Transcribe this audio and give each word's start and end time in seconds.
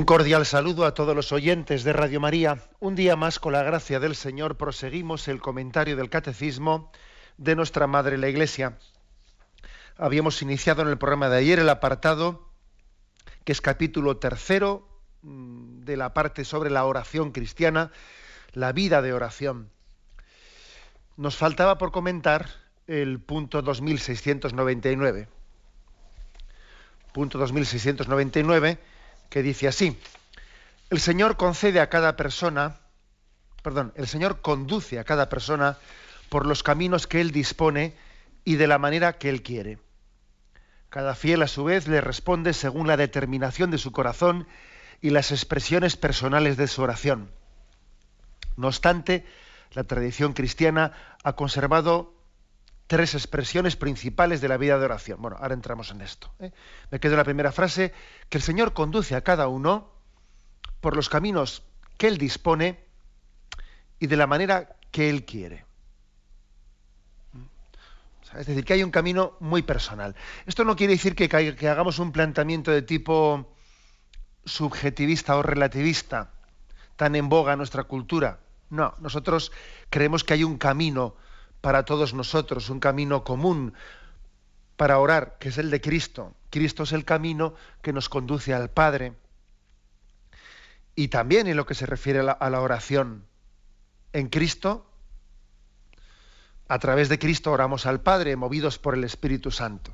Un 0.00 0.06
cordial 0.06 0.46
saludo 0.46 0.86
a 0.86 0.94
todos 0.94 1.14
los 1.14 1.30
oyentes 1.30 1.84
de 1.84 1.92
Radio 1.92 2.20
María. 2.20 2.56
Un 2.78 2.94
día 2.94 3.16
más, 3.16 3.38
con 3.38 3.52
la 3.52 3.62
gracia 3.62 4.00
del 4.00 4.16
Señor, 4.16 4.56
proseguimos 4.56 5.28
el 5.28 5.42
comentario 5.42 5.94
del 5.94 6.08
Catecismo 6.08 6.90
de 7.36 7.54
nuestra 7.54 7.86
Madre 7.86 8.16
la 8.16 8.30
Iglesia. 8.30 8.78
Habíamos 9.98 10.40
iniciado 10.40 10.80
en 10.80 10.88
el 10.88 10.96
programa 10.96 11.28
de 11.28 11.36
ayer 11.36 11.58
el 11.58 11.68
apartado 11.68 12.48
que 13.44 13.52
es 13.52 13.60
capítulo 13.60 14.16
tercero 14.16 14.88
mm, 15.20 15.80
de 15.80 15.98
la 15.98 16.14
parte 16.14 16.46
sobre 16.46 16.70
la 16.70 16.86
oración 16.86 17.30
cristiana, 17.30 17.92
la 18.54 18.72
vida 18.72 19.02
de 19.02 19.12
oración. 19.12 19.68
Nos 21.18 21.36
faltaba 21.36 21.76
por 21.76 21.92
comentar 21.92 22.48
el 22.86 23.20
punto 23.20 23.60
2699. 23.60 25.28
Punto 27.12 27.36
2699 27.36 28.78
que 29.30 29.42
dice 29.42 29.68
así, 29.68 29.96
el 30.90 31.00
Señor 31.00 31.36
concede 31.36 31.80
a 31.80 31.88
cada 31.88 32.16
persona, 32.16 32.80
perdón, 33.62 33.92
el 33.96 34.08
Señor 34.08 34.40
conduce 34.42 34.98
a 34.98 35.04
cada 35.04 35.28
persona 35.28 35.78
por 36.28 36.46
los 36.46 36.62
caminos 36.62 37.06
que 37.06 37.20
Él 37.20 37.30
dispone 37.30 37.94
y 38.44 38.56
de 38.56 38.66
la 38.66 38.78
manera 38.78 39.16
que 39.16 39.28
Él 39.28 39.42
quiere. 39.42 39.78
Cada 40.90 41.14
fiel 41.14 41.42
a 41.42 41.46
su 41.46 41.64
vez 41.64 41.86
le 41.86 42.00
responde 42.00 42.52
según 42.52 42.88
la 42.88 42.96
determinación 42.96 43.70
de 43.70 43.78
su 43.78 43.92
corazón 43.92 44.48
y 45.00 45.10
las 45.10 45.30
expresiones 45.30 45.96
personales 45.96 46.56
de 46.56 46.66
su 46.66 46.82
oración. 46.82 47.30
No 48.56 48.66
obstante, 48.66 49.24
la 49.72 49.84
tradición 49.84 50.32
cristiana 50.32 50.92
ha 51.22 51.34
conservado 51.34 52.19
tres 52.90 53.14
expresiones 53.14 53.76
principales 53.76 54.40
de 54.40 54.48
la 54.48 54.56
vida 54.56 54.76
de 54.76 54.84
oración. 54.84 55.22
Bueno, 55.22 55.36
ahora 55.38 55.54
entramos 55.54 55.92
en 55.92 56.00
esto. 56.00 56.34
¿eh? 56.40 56.50
Me 56.90 56.98
quedo 56.98 57.12
en 57.12 57.18
la 57.18 57.24
primera 57.24 57.52
frase, 57.52 57.94
que 58.28 58.36
el 58.36 58.42
Señor 58.42 58.72
conduce 58.72 59.14
a 59.14 59.20
cada 59.20 59.46
uno 59.46 59.92
por 60.80 60.96
los 60.96 61.08
caminos 61.08 61.62
que 61.96 62.08
Él 62.08 62.18
dispone 62.18 62.82
y 64.00 64.08
de 64.08 64.16
la 64.16 64.26
manera 64.26 64.74
que 64.90 65.08
Él 65.08 65.24
quiere. 65.24 65.64
Es 68.36 68.46
decir, 68.46 68.64
que 68.64 68.72
hay 68.72 68.82
un 68.82 68.90
camino 68.90 69.36
muy 69.38 69.62
personal. 69.62 70.16
Esto 70.44 70.64
no 70.64 70.74
quiere 70.74 70.94
decir 70.94 71.14
que, 71.14 71.28
que 71.28 71.68
hagamos 71.68 72.00
un 72.00 72.10
planteamiento 72.10 72.72
de 72.72 72.82
tipo 72.82 73.54
subjetivista 74.44 75.36
o 75.36 75.44
relativista, 75.44 76.32
tan 76.96 77.14
en 77.14 77.28
boga 77.28 77.52
en 77.52 77.58
nuestra 77.58 77.84
cultura. 77.84 78.40
No, 78.68 78.94
nosotros 78.98 79.52
creemos 79.90 80.24
que 80.24 80.34
hay 80.34 80.42
un 80.42 80.58
camino 80.58 81.14
para 81.60 81.84
todos 81.84 82.14
nosotros, 82.14 82.70
un 82.70 82.80
camino 82.80 83.24
común 83.24 83.74
para 84.76 84.98
orar, 84.98 85.36
que 85.38 85.50
es 85.50 85.58
el 85.58 85.70
de 85.70 85.80
Cristo. 85.80 86.34
Cristo 86.48 86.84
es 86.84 86.92
el 86.92 87.04
camino 87.04 87.54
que 87.82 87.92
nos 87.92 88.08
conduce 88.08 88.54
al 88.54 88.70
Padre. 88.70 89.14
Y 90.94 91.08
también 91.08 91.46
en 91.46 91.56
lo 91.56 91.66
que 91.66 91.74
se 91.74 91.86
refiere 91.86 92.20
a 92.20 92.50
la, 92.50 92.60
oración. 92.60 93.26
En 94.12 94.28
Cristo, 94.28 94.90
a 96.66 96.78
través 96.78 97.08
de 97.08 97.18
Cristo 97.18 97.52
oramos 97.52 97.84
al 97.86 98.00
Padre, 98.00 98.36
movidos 98.36 98.78
por 98.78 98.94
el 98.94 99.04
Espíritu 99.04 99.50
Santo. 99.50 99.92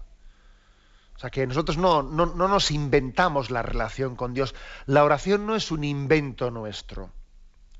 O 1.16 1.19
sea 1.19 1.31
que 1.31 1.47
nosotros 1.47 1.78
no, 1.78 2.03
no, 2.03 2.27
no 2.27 2.47
nos 2.47 2.71
inventamos 2.71 3.50
la 3.50 3.62
relación 3.62 4.16
con 4.16 4.34
Dios. 4.34 4.54
La 4.87 5.03
oración 5.03 5.47
no 5.47 5.56
es 5.56 5.71
un 5.71 5.83
invento 5.83 6.50
nuestro. 6.50 7.10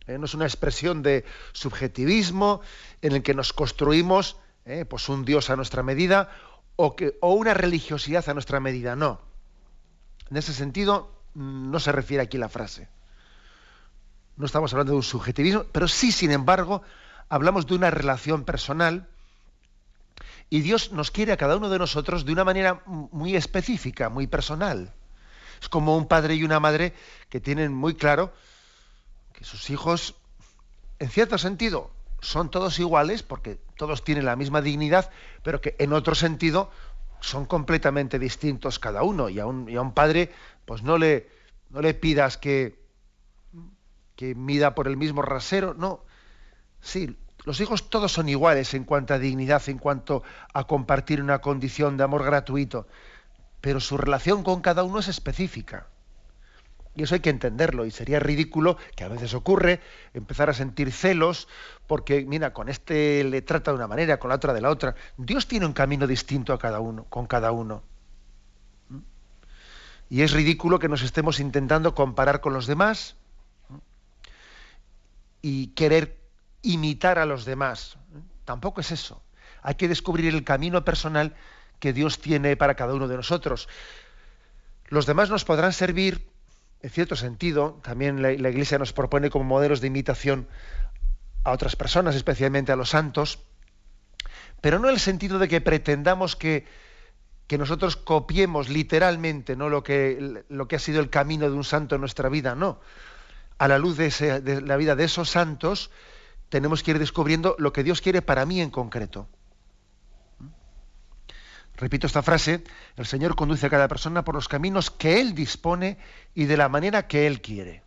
¿Eh? 0.06 0.19
no 0.19 0.27
es 0.27 0.34
una 0.34 0.44
expresión 0.44 1.03
de 1.03 1.25
subjetivismo 1.53 2.61
en 3.03 3.12
el 3.12 3.22
que 3.22 3.34
nos 3.34 3.53
construimos 3.53 4.37
¿eh? 4.65 4.84
pues 4.84 5.09
un 5.09 5.25
Dios 5.25 5.50
a 5.50 5.56
nuestra 5.56 5.83
medida 5.83 6.31
o, 6.77 6.97
que, 6.97 7.17
o 7.21 7.33
una 7.34 7.55
religiosidad 7.55 8.28
a 8.28 8.34
nuestra 8.34 8.61
medida, 8.61 8.97
no. 8.97 9.21
En 10.31 10.37
ese 10.37 10.53
sentido 10.53 11.22
mm, 11.34 11.71
no 11.71 11.81
se 11.81 11.93
refiere 11.93 12.22
aquí 12.22 12.39
la 12.39 12.49
frase. 12.49 12.89
No 14.37 14.44
estamos 14.44 14.72
hablando 14.72 14.93
de 14.93 14.99
un 14.99 15.03
subjetivismo, 15.03 15.65
pero 15.72 15.89
sí, 15.89 16.12
sin 16.12 16.31
embargo, 16.31 16.83
hablamos 17.28 17.67
de 17.67 17.75
una 17.75 17.91
relación 17.91 18.44
personal 18.44 19.09
y 20.50 20.61
Dios 20.61 20.93
nos 20.93 21.11
quiere 21.11 21.33
a 21.33 21.37
cada 21.37 21.56
uno 21.56 21.71
de 21.71 21.78
nosotros 21.78 22.25
de 22.25 22.33
una 22.33 22.44
manera 22.44 22.83
muy 22.87 23.34
específica, 23.34 24.11
muy 24.11 24.27
personal. 24.27 24.93
Es 25.61 25.69
como 25.69 25.97
un 25.97 26.06
padre 26.06 26.34
y 26.34 26.44
una 26.44 26.61
madre 26.61 26.93
que 27.31 27.41
tienen 27.41 27.73
muy 27.73 27.94
claro 27.94 28.33
que 29.37 29.45
sus 29.45 29.71
hijos, 29.71 30.17
en 30.99 31.11
cierto 31.11 31.39
sentido, 31.39 31.91
son 32.21 32.51
todos 32.51 32.79
iguales, 32.79 33.23
porque 33.23 33.61
todos 33.77 34.03
tienen 34.03 34.25
la 34.25 34.35
misma 34.35 34.63
dignidad, 34.63 35.11
pero 35.43 35.61
que 35.61 35.77
en 35.79 35.93
otro 35.93 36.15
sentido 36.15 36.71
son 37.21 37.45
completamente 37.45 38.19
distintos 38.19 38.79
cada 38.79 39.03
uno. 39.03 39.29
Y 39.29 39.39
a 39.39 39.47
un, 39.47 39.93
padre, 39.93 40.33
pues 40.65 40.83
no 40.83 40.97
le, 40.97 41.29
no 41.71 41.83
le 41.83 41.93
pidas 41.95 42.39
que, 42.39 42.83
que 44.17 44.35
mida 44.35 44.75
por 44.75 44.89
el 44.89 44.97
mismo 44.97 45.23
rasero, 45.23 45.75
no. 45.75 46.03
Sí, 46.81 47.17
los 47.45 47.61
hijos 47.61 47.91
todos 47.91 48.13
son 48.13 48.29
iguales 48.29 48.73
en 48.75 48.85
cuanto 48.85 49.13
a 49.13 49.19
dignidad, 49.19 49.63
en 49.69 49.79
cuanto 49.79 50.23
a 50.55 50.65
compartir 50.65 51.23
una 51.23 51.41
condición 51.41 51.97
de 51.97 52.05
amor 52.05 52.25
gratuito, 52.25 52.89
pero 53.61 53.81
su 53.81 53.99
relación 53.99 54.43
con 54.43 54.63
cada 54.63 54.83
uno 54.83 54.99
es 54.99 55.09
específica. 55.09 55.87
Y 56.97 57.03
eso 57.03 57.15
hay 57.15 57.21
que 57.21 57.31
entenderlo. 57.31 57.84
Y 57.84 57.91
sería 57.91 58.19
ridículo, 58.19 58.79
que 58.97 59.05
a 59.05 59.09
veces 59.09 59.34
ocurre, 59.34 59.81
empezar 60.15 60.49
a 60.49 60.55
sentir 60.55 60.91
celos, 60.91 61.47
porque, 61.87 62.25
mira, 62.25 62.55
con 62.55 62.71
este 62.71 63.23
le 63.23 63.43
trata 63.43 63.71
de 63.71 63.77
una 63.77 63.87
manera, 63.87 64.19
con 64.19 64.31
la 64.31 64.37
otra 64.37 64.55
de 64.55 64.62
la 64.62 64.71
otra. 64.71 64.97
Dios 65.19 65.47
tiene 65.47 65.67
un 65.67 65.75
camino 65.75 66.06
distinto 66.06 66.55
a 66.55 66.59
cada 66.59 66.81
uno, 66.81 67.05
con 67.05 67.27
cada 67.27 67.53
uno. 67.53 67.83
¿Mm? 68.89 68.99
Y 70.09 70.23
es 70.23 70.33
ridículo 70.33 70.79
que 70.79 70.89
nos 70.89 71.03
estemos 71.03 71.39
intentando 71.39 71.95
comparar 71.95 72.41
con 72.41 72.55
los 72.55 72.67
demás 72.67 73.15
¿Mm? 73.69 73.77
y 75.43 75.67
querer 75.69 76.17
imitar 76.62 77.19
a 77.19 77.27
los 77.27 77.45
demás. 77.45 77.99
Tampoco 78.47 78.81
es 78.81 78.91
eso. 78.91 79.23
Hay 79.61 79.75
que 79.75 79.87
descubrir 79.87 80.35
el 80.35 80.45
camino 80.45 80.83
personal 80.83 81.35
que 81.79 81.93
Dios 81.93 82.21
tiene 82.21 82.56
para 82.56 82.75
cada 82.75 82.95
uno 82.95 83.06
de 83.06 83.17
nosotros. 83.17 83.69
Los 84.89 85.05
demás 85.05 85.29
nos 85.29 85.45
podrán 85.45 85.75
servir 85.75 86.36
en 86.82 86.91
cierto 86.91 87.16
sentido, 87.16 87.81
también 87.82 88.22
la, 88.22 88.32
Iglesia 88.32 88.78
nos 88.78 88.92
propone 88.92 89.31
como 89.31 89.44
modelos 89.44 89.81
de 89.81 89.88
imitación 89.88 90.48
a 91.44 91.52
otras 91.52 91.76
personas, 91.76 92.14
especialmente 92.14 92.73
a 92.73 92.76
los 92.76 92.90
santos, 92.90 93.40
pero 94.61 94.78
no 94.78 94.88
en 94.88 94.94
el 94.94 95.00
sentido 95.00 95.38
de 95.38 95.49
que 95.49 95.61
pretendamos 95.61 96.37
que, 96.37 96.67
nosotros 97.58 97.96
copiemos 97.96 98.69
literalmente 98.69 99.56
¿no? 99.56 99.69
lo, 99.69 99.82
que, 99.82 100.44
lo 100.49 100.69
que 100.69 100.76
ha 100.76 100.81
sido 100.81 101.00
el 101.00 101.11
camino 101.11 101.49
de 101.49 101.56
un 101.56 101.64
santo 101.64 101.94
en 101.94 102.00
nuestra 102.00 102.28
vida, 102.28 102.55
no. 102.55 102.81
A 103.58 103.69
la 103.69 103.79
luz 103.79 103.96
de, 103.96 104.40
de 104.40 104.61
la 104.61 104.76
vida 104.76 104.96
de 104.96 105.05
esos 105.05 105.31
santos, 105.31 105.90
tenemos 106.49 106.82
que 106.82 106.90
ir 106.90 106.99
descubriendo 106.99 107.55
lo 107.58 107.72
que 107.72 107.84
Dios 107.84 108.00
quiere 108.00 108.20
para 108.20 108.44
mí 108.44 108.61
en 108.61 108.70
concreto. 108.70 109.29
Repito 111.76 112.06
esta 112.06 112.23
frase, 112.23 112.64
el 112.96 113.06
Señor 113.06 113.37
conduce 113.37 113.67
a 113.67 113.70
cada 113.70 113.88
persona 113.88 114.25
por 114.25 114.34
los 114.34 114.49
caminos 114.49 114.90
que 114.90 115.20
Él 115.20 115.34
dispone 115.34 115.99
y 116.34 116.46
de 116.46 116.56
la 116.56 116.70
manera 116.70 117.06
que 117.06 117.26
Él 117.26 117.43
quiere. 117.43 117.82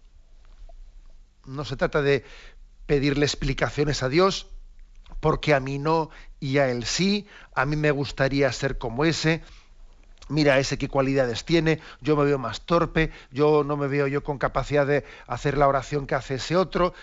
No 1.46 1.66
se 1.66 1.76
trata 1.76 2.02
de 2.04 2.24
pedirle 2.86 3.26
explicaciones 3.26 4.04
a 4.04 4.10
Dios, 4.10 4.48
porque 5.20 5.56
a 5.56 5.60
mí 5.60 5.80
no 5.80 6.12
y 6.40 6.60
a 6.60 6.70
Él 6.70 6.86
sí, 6.86 7.28
a 7.56 7.66
mí 7.66 7.76
me 7.76 7.90
gustaría 7.90 8.52
ser 8.52 8.78
como 8.78 9.06
ese, 9.06 9.42
mira 10.28 10.60
ese 10.60 10.78
qué 10.78 10.88
cualidades 10.88 11.44
tiene, 11.44 11.82
yo 12.00 12.16
me 12.16 12.26
veo 12.26 12.38
más 12.38 12.62
torpe, 12.62 13.12
yo 13.32 13.64
no 13.64 13.76
me 13.76 13.88
veo 13.88 14.06
yo 14.06 14.24
con 14.24 14.38
capacidad 14.38 14.86
de 14.86 15.04
hacer 15.26 15.58
la 15.58 15.68
oración 15.68 16.06
que 16.06 16.14
hace 16.14 16.36
ese 16.36 16.56
otro. 16.56 16.94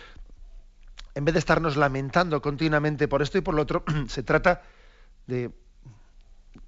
En 1.16 1.24
vez 1.24 1.32
de 1.32 1.40
estarnos 1.40 1.76
lamentando 1.76 2.40
continuamente 2.40 3.08
por 3.08 3.22
esto 3.22 3.38
y 3.38 3.40
por 3.40 3.54
lo 3.54 3.62
otro, 3.62 3.84
se 4.08 4.22
trata 4.22 4.62
de 5.26 5.50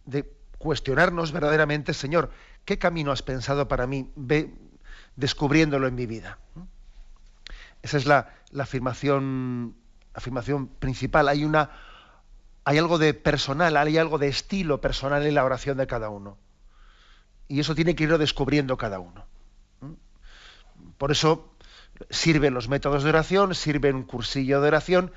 de 0.04 0.30
cuestionarnos 0.58 1.32
verdaderamente, 1.32 1.94
Señor, 1.94 2.30
¿qué 2.64 2.78
camino 2.78 3.12
has 3.12 3.22
pensado 3.22 3.68
para 3.68 3.86
mí? 3.86 4.10
Ve 4.16 4.54
descubriéndolo 5.16 5.86
en 5.86 5.94
mi 5.94 6.06
vida. 6.06 6.38
Esa 7.82 7.96
es 7.96 8.06
la, 8.06 8.34
afirmación, 8.58 9.76
afirmación 10.14 10.68
principal. 10.68 11.28
Hay, 11.28 11.44
una, 11.44 11.70
hay 12.64 12.78
algo 12.78 12.98
de 12.98 13.14
personal, 13.14 13.76
hay 13.76 13.98
algo 13.98 14.18
de 14.18 14.28
estilo 14.28 14.80
personal 14.80 15.24
en 15.26 15.34
la 15.34 15.44
oración 15.44 15.76
de 15.76 15.86
cada 15.86 16.08
uno. 16.08 16.38
Y 17.46 17.60
eso 17.60 17.74
tiene 17.74 17.94
que 17.94 18.04
irlo 18.04 18.18
descubriendo 18.18 18.76
cada 18.76 18.98
uno. 18.98 19.26
Por 20.98 21.12
eso 21.12 21.54
sirven 22.10 22.54
los 22.54 22.68
métodos 22.68 23.02
de 23.02 23.08
oración, 23.10 23.54
sirven 23.54 23.96
un 23.96 24.02
cursillo 24.02 24.60
de 24.60 24.68
oración, 24.68 25.12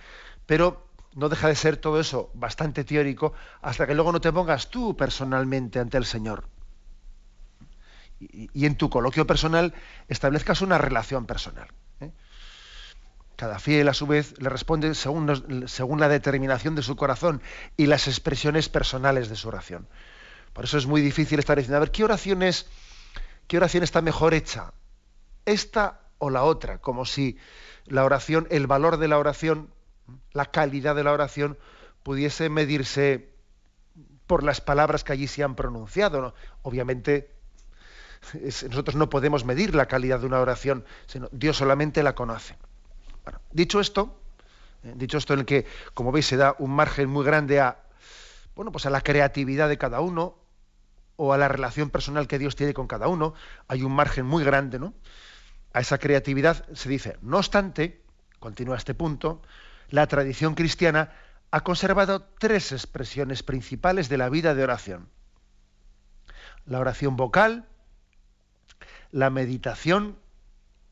pero 0.45 0.87
no 1.13 1.29
deja 1.29 1.47
de 1.47 1.55
ser 1.55 1.77
todo 1.77 1.99
eso 1.99 2.31
bastante 2.33 2.83
teórico 2.83 3.33
hasta 3.61 3.85
que 3.85 3.95
luego 3.95 4.11
no 4.11 4.21
te 4.21 4.31
pongas 4.31 4.69
tú 4.69 4.95
personalmente 4.95 5.79
ante 5.79 5.97
el 5.97 6.05
Señor. 6.05 6.47
Y, 8.19 8.65
en 8.65 8.75
tu 8.75 8.89
coloquio 8.89 9.25
personal 9.25 9.73
establezcas 10.07 10.61
una 10.61 10.77
relación 10.77 11.25
personal. 11.25 11.67
¿eh? 11.99 12.11
Cada 13.35 13.57
fiel, 13.57 13.89
a 13.89 13.95
su 13.95 14.05
vez, 14.05 14.35
le 14.39 14.49
responde 14.49 14.93
según, 14.93 15.67
según 15.67 15.99
la 15.99 16.07
determinación 16.07 16.75
de 16.75 16.83
su 16.83 16.95
corazón 16.95 17.41
y 17.77 17.87
las 17.87 18.07
expresiones 18.07 18.69
personales 18.69 19.27
de 19.29 19.35
su 19.35 19.47
oración. 19.47 19.87
Por 20.53 20.65
eso 20.65 20.77
es 20.77 20.85
muy 20.85 21.01
difícil 21.01 21.39
estar 21.39 21.57
diciendo, 21.57 21.77
a 21.77 21.79
ver, 21.79 21.91
¿qué 21.91 22.03
oración, 22.03 22.43
es, 22.43 22.67
qué 23.47 23.57
oración 23.57 23.83
está 23.83 24.01
mejor 24.01 24.35
hecha? 24.35 24.73
¿Esta 25.45 26.01
o 26.19 26.29
la 26.29 26.43
otra? 26.43 26.77
Como 26.77 27.05
si 27.05 27.37
la 27.85 28.05
oración, 28.05 28.47
el 28.51 28.67
valor 28.67 28.97
de 28.97 29.07
la 29.07 29.17
oración, 29.17 29.69
la 30.33 30.45
calidad 30.45 30.95
de 30.95 31.03
la 31.03 31.11
oración, 31.11 31.57
pudiese 32.03 32.49
medirse 32.49 33.31
por 34.27 34.43
las 34.43 34.61
palabras 34.61 35.03
que 35.03 35.13
allí 35.13 35.27
se 35.27 35.43
han 35.43 35.55
pronunciado. 35.55 36.33
Obviamente, 36.61 37.31
nosotros 38.69 38.95
no 38.95 39.09
podemos 39.09 39.45
medir 39.45 39.75
la 39.75 39.87
calidad 39.87 40.19
de 40.19 40.25
una 40.25 40.39
oración, 40.39 40.85
sino 41.07 41.27
Dios 41.31 41.57
solamente 41.57 42.03
la 42.03 42.15
conoce. 42.15 42.57
dicho 43.51 43.79
esto, 43.79 44.21
eh, 44.83 44.93
dicho 44.95 45.17
esto 45.17 45.33
en 45.33 45.41
el 45.41 45.45
que, 45.45 45.65
como 45.93 46.11
veis, 46.11 46.27
se 46.27 46.37
da 46.37 46.55
un 46.59 46.71
margen 46.71 47.09
muy 47.09 47.25
grande 47.25 47.59
a, 47.59 47.83
bueno, 48.55 48.71
pues 48.71 48.85
a 48.85 48.89
la 48.89 49.01
creatividad 49.01 49.69
de 49.69 49.77
cada 49.77 50.01
uno 50.01 50.37
o 51.17 51.33
a 51.33 51.37
la 51.37 51.47
relación 51.47 51.89
personal 51.89 52.27
que 52.27 52.39
Dios 52.39 52.55
tiene 52.55 52.73
con 52.73 52.87
cada 52.87 53.07
uno, 53.07 53.33
hay 53.67 53.83
un 53.83 53.93
margen 53.93 54.25
muy 54.25 54.43
grande, 54.43 54.79
¿no? 54.79 54.93
A 55.73 55.81
esa 55.81 55.97
creatividad 55.97 56.65
se 56.73 56.89
dice, 56.89 57.17
no 57.21 57.37
obstante, 57.37 58.01
continúa 58.39 58.77
este 58.77 58.93
punto, 58.93 59.41
la 59.91 60.07
tradición 60.07 60.55
cristiana 60.55 61.11
ha 61.51 61.61
conservado 61.61 62.23
tres 62.39 62.71
expresiones 62.71 63.43
principales 63.43 64.09
de 64.09 64.17
la 64.17 64.29
vida 64.29 64.55
de 64.55 64.63
oración. 64.63 65.09
La 66.65 66.79
oración 66.79 67.17
vocal, 67.17 67.67
la 69.11 69.29
meditación 69.29 70.17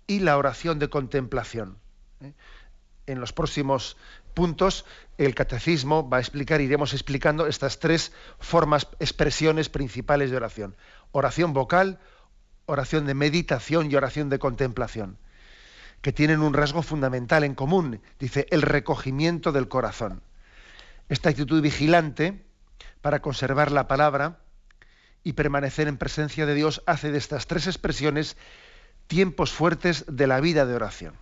y 0.05 0.19
la 0.19 0.37
oración 0.37 0.79
de 0.79 0.89
contemplación. 0.89 1.77
¿eh? 2.21 2.33
En 3.07 3.21
los 3.21 3.31
próximos 3.31 3.95
puntos 4.33 4.85
el 5.17 5.33
catecismo 5.33 6.07
va 6.09 6.17
a 6.17 6.19
explicar, 6.19 6.61
iremos 6.61 6.93
explicando 6.93 7.47
estas 7.47 7.79
tres 7.79 8.11
formas, 8.39 8.87
expresiones 8.99 9.69
principales 9.69 10.29
de 10.29 10.37
oración. 10.37 10.75
Oración 11.11 11.53
vocal, 11.53 11.99
oración 12.65 13.05
de 13.05 13.13
meditación 13.13 13.89
y 13.89 13.95
oración 13.95 14.29
de 14.29 14.39
contemplación, 14.39 15.17
que 16.01 16.13
tienen 16.13 16.41
un 16.41 16.53
rasgo 16.53 16.81
fundamental 16.81 17.43
en 17.43 17.55
común, 17.55 18.01
dice, 18.19 18.47
el 18.51 18.61
recogimiento 18.61 19.51
del 19.51 19.67
corazón. 19.67 20.21
Esta 21.09 21.29
actitud 21.29 21.61
vigilante 21.61 22.43
para 23.01 23.21
conservar 23.21 23.71
la 23.71 23.87
palabra 23.87 24.39
y 25.23 25.33
permanecer 25.33 25.87
en 25.87 25.97
presencia 25.97 26.45
de 26.45 26.53
Dios 26.53 26.81
hace 26.85 27.11
de 27.11 27.17
estas 27.17 27.47
tres 27.47 27.67
expresiones 27.67 28.37
tiempos 29.07 29.51
fuertes 29.51 30.05
de 30.07 30.27
la 30.27 30.39
vida 30.39 30.65
de 30.65 30.75
oración. 30.75 31.15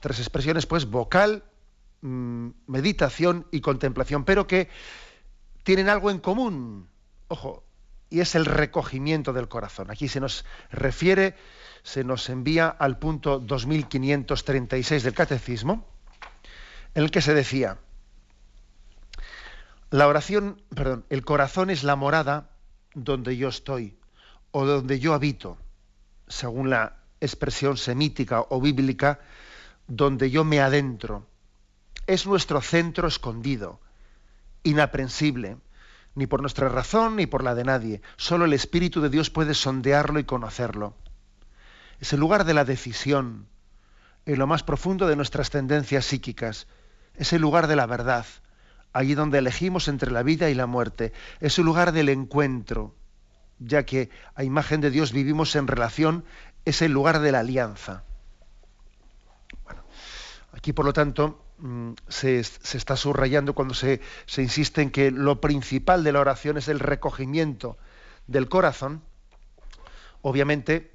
Tres 0.00 0.18
expresiones, 0.18 0.66
pues, 0.66 0.86
vocal, 0.86 1.44
mm, 2.00 2.48
meditación 2.66 3.46
y 3.50 3.60
contemplación, 3.60 4.24
pero 4.24 4.46
que 4.46 4.68
tienen 5.62 5.88
algo 5.88 6.10
en 6.10 6.18
común. 6.18 6.88
Ojo, 7.28 7.64
y 8.10 8.20
es 8.20 8.34
el 8.34 8.44
recogimiento 8.44 9.32
del 9.32 9.48
corazón. 9.48 9.90
Aquí 9.90 10.08
se 10.08 10.20
nos 10.20 10.44
refiere, 10.70 11.36
se 11.84 12.02
nos 12.02 12.30
envía 12.30 12.68
al 12.68 12.98
punto 12.98 13.38
2536 13.38 15.02
del 15.02 15.14
Catecismo, 15.14 15.86
en 16.94 17.04
el 17.04 17.10
que 17.10 17.20
se 17.20 17.34
decía, 17.34 17.78
la 19.90 20.08
oración, 20.08 20.62
perdón, 20.74 21.04
el 21.10 21.24
corazón 21.24 21.68
es 21.70 21.84
la 21.84 21.94
morada 21.94 22.50
donde 22.94 23.36
yo 23.36 23.48
estoy 23.48 23.96
o 24.50 24.64
donde 24.64 24.98
yo 24.98 25.12
habito, 25.12 25.58
según 26.26 26.70
la 26.70 26.96
expresión 27.20 27.76
semítica 27.76 28.40
o 28.48 28.60
bíblica, 28.60 29.20
donde 29.86 30.30
yo 30.30 30.42
me 30.42 30.60
adentro. 30.60 31.26
Es 32.06 32.26
nuestro 32.26 32.62
centro 32.62 33.06
escondido, 33.06 33.78
inaprensible, 34.62 35.58
ni 36.14 36.26
por 36.26 36.40
nuestra 36.40 36.70
razón 36.70 37.16
ni 37.16 37.26
por 37.26 37.44
la 37.44 37.54
de 37.54 37.64
nadie. 37.64 38.00
Solo 38.16 38.46
el 38.46 38.54
Espíritu 38.54 39.02
de 39.02 39.10
Dios 39.10 39.28
puede 39.28 39.52
sondearlo 39.52 40.18
y 40.18 40.24
conocerlo. 40.24 40.96
Es 42.00 42.12
el 42.12 42.20
lugar 42.20 42.44
de 42.44 42.54
la 42.54 42.64
decisión, 42.64 43.46
en 44.26 44.38
lo 44.38 44.46
más 44.46 44.62
profundo 44.62 45.06
de 45.06 45.16
nuestras 45.16 45.50
tendencias 45.50 46.04
psíquicas. 46.04 46.66
Es 47.16 47.32
el 47.32 47.42
lugar 47.42 47.66
de 47.66 47.76
la 47.76 47.86
verdad 47.86 48.26
allí 48.94 49.14
donde 49.14 49.38
elegimos 49.38 49.88
entre 49.88 50.10
la 50.10 50.22
vida 50.22 50.48
y 50.48 50.54
la 50.54 50.66
muerte. 50.66 51.12
Es 51.40 51.58
el 51.58 51.66
lugar 51.66 51.92
del 51.92 52.08
encuentro, 52.08 52.94
ya 53.58 53.84
que 53.84 54.08
a 54.34 54.44
imagen 54.44 54.80
de 54.80 54.90
Dios 54.90 55.12
vivimos 55.12 55.54
en 55.56 55.66
relación, 55.66 56.24
es 56.64 56.80
el 56.80 56.92
lugar 56.92 57.18
de 57.18 57.32
la 57.32 57.40
alianza. 57.40 58.04
Aquí 60.52 60.72
por 60.72 60.86
lo 60.86 60.92
tanto 60.92 61.44
mm, 61.58 61.90
se, 62.08 62.38
está 62.38 62.96
subrayando 62.96 63.52
cuando 63.54 63.74
se, 63.74 64.00
insiste 64.38 64.80
en 64.80 64.90
que 64.90 65.10
lo 65.10 65.40
principal 65.40 66.04
de 66.04 66.12
la 66.12 66.20
oración 66.20 66.56
es 66.56 66.68
el 66.68 66.78
recogimiento 66.78 67.76
del 68.28 68.48
corazón. 68.48 69.02
Obviamente 70.22 70.93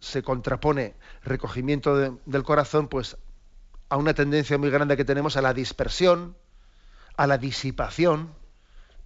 se 0.00 0.22
contrapone 0.22 0.94
recogimiento 1.22 2.18
del 2.24 2.42
corazón 2.42 2.88
pues 2.88 3.16
a 3.88 3.96
una 3.96 4.14
tendencia 4.14 4.58
muy 4.58 4.70
grande 4.70 4.96
que 4.96 5.04
tenemos 5.04 5.36
a 5.36 5.42
la 5.42 5.52
dispersión, 5.52 6.36
a 7.16 7.26
la 7.26 7.38
disipación, 7.38 8.32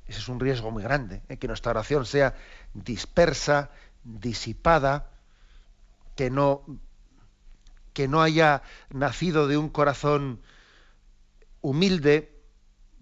ese 0.07 0.19
es 0.21 0.29
un 0.29 0.39
riesgo 0.39 0.71
muy 0.71 0.83
grande, 0.83 1.23
¿eh? 1.29 1.39
que 1.39 1.49
nuestra 1.49 1.71
oración 1.71 2.07
sea 2.07 2.35
dispersa, 2.75 3.71
disipada, 4.05 5.11
que 6.15 6.31
no, 6.31 6.65
que 7.93 8.07
no 8.07 8.23
haya 8.23 8.63
nacido 8.91 9.49
de 9.49 9.57
un 9.57 9.71
corazón 9.71 10.43
humilde, 11.61 12.31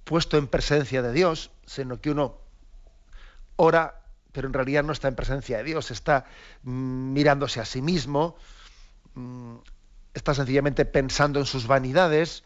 puesto 0.04 0.38
en 0.38 0.46
presencia 0.46 1.02
de 1.02 1.12
Dios, 1.12 1.50
sino 1.66 2.00
que 2.00 2.10
uno 2.10 2.38
ora, 3.56 4.01
pero 4.32 4.48
en 4.48 4.54
realidad 4.54 4.82
no 4.82 4.92
está 4.92 5.08
en 5.08 5.14
presencia 5.14 5.58
de 5.58 5.64
Dios, 5.64 5.90
está 5.90 6.24
mm, 6.62 7.12
mirándose 7.12 7.60
a 7.60 7.64
sí 7.64 7.82
mismo, 7.82 8.36
mm, 9.14 9.56
está 10.14 10.34
sencillamente 10.34 10.84
pensando 10.84 11.38
en 11.38 11.46
sus 11.46 11.66
vanidades, 11.66 12.44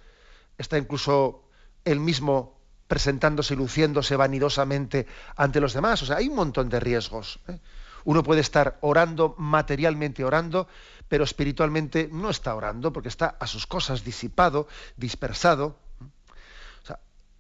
está 0.59 0.79
incluso 0.79 1.45
él 1.85 2.01
mismo 2.01 2.57
presentándose 2.89 3.55
y 3.55 3.57
luciéndose 3.57 4.17
vanidosamente 4.17 5.07
ante 5.37 5.61
los 5.61 5.73
demás. 5.73 6.03
O 6.03 6.07
sea, 6.07 6.17
hay 6.17 6.29
un 6.29 6.37
montón 6.37 6.69
de 6.69 6.81
riesgos. 6.81 7.41
¿eh? 7.49 7.59
Uno 8.05 8.23
puede 8.23 8.41
estar 8.41 8.79
orando, 8.81 9.35
materialmente 9.39 10.25
orando, 10.25 10.69
pero 11.09 11.25
espiritualmente 11.25 12.09
no 12.13 12.31
está 12.31 12.55
orando 12.55 12.93
porque 12.93 13.09
está 13.09 13.37
a 13.41 13.47
sus 13.47 13.67
cosas 13.67 14.05
disipado, 14.05 14.69
dispersado. 14.97 15.79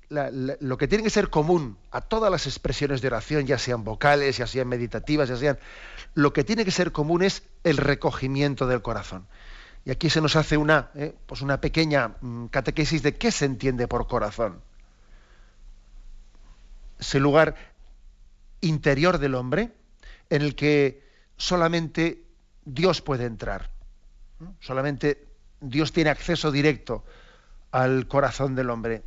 Lo 0.08 0.78
que 0.78 0.86
tiene 0.86 1.02
que 1.02 1.10
ser 1.10 1.30
común 1.30 1.78
a 1.90 2.00
todas 2.00 2.30
las 2.30 2.46
expresiones 2.46 3.00
de 3.00 3.08
oración, 3.08 3.46
ya 3.46 3.58
sean 3.58 3.82
vocales, 3.82 4.36
ya 4.36 4.46
sean 4.46 4.68
meditativas, 4.68 5.28
ya 5.28 5.36
sean... 5.36 5.58
Lo 6.14 6.32
que 6.32 6.44
tiene 6.44 6.64
que 6.64 6.70
ser 6.70 6.92
común 6.92 7.22
es 7.22 7.42
el 7.64 7.76
recogimiento 7.76 8.66
del 8.66 8.82
corazón. 8.82 9.26
Y 9.84 9.90
aquí 9.90 10.08
se 10.10 10.20
nos 10.20 10.36
hace 10.36 10.56
una, 10.56 10.90
¿eh? 10.94 11.14
pues 11.26 11.42
una 11.42 11.60
pequeña 11.60 12.16
mm, 12.20 12.46
catequesis 12.46 13.02
de 13.02 13.16
qué 13.16 13.30
se 13.30 13.44
entiende 13.44 13.88
por 13.88 14.06
corazón 14.06 14.62
ese 16.98 17.20
lugar 17.20 17.56
interior 18.60 19.18
del 19.18 19.34
hombre 19.34 19.72
en 20.30 20.42
el 20.42 20.54
que 20.54 21.02
solamente 21.36 22.22
Dios 22.64 23.02
puede 23.02 23.26
entrar. 23.26 23.70
Solamente 24.60 25.26
Dios 25.60 25.92
tiene 25.92 26.10
acceso 26.10 26.50
directo 26.50 27.04
al 27.70 28.08
corazón 28.08 28.54
del 28.54 28.70
hombre. 28.70 29.02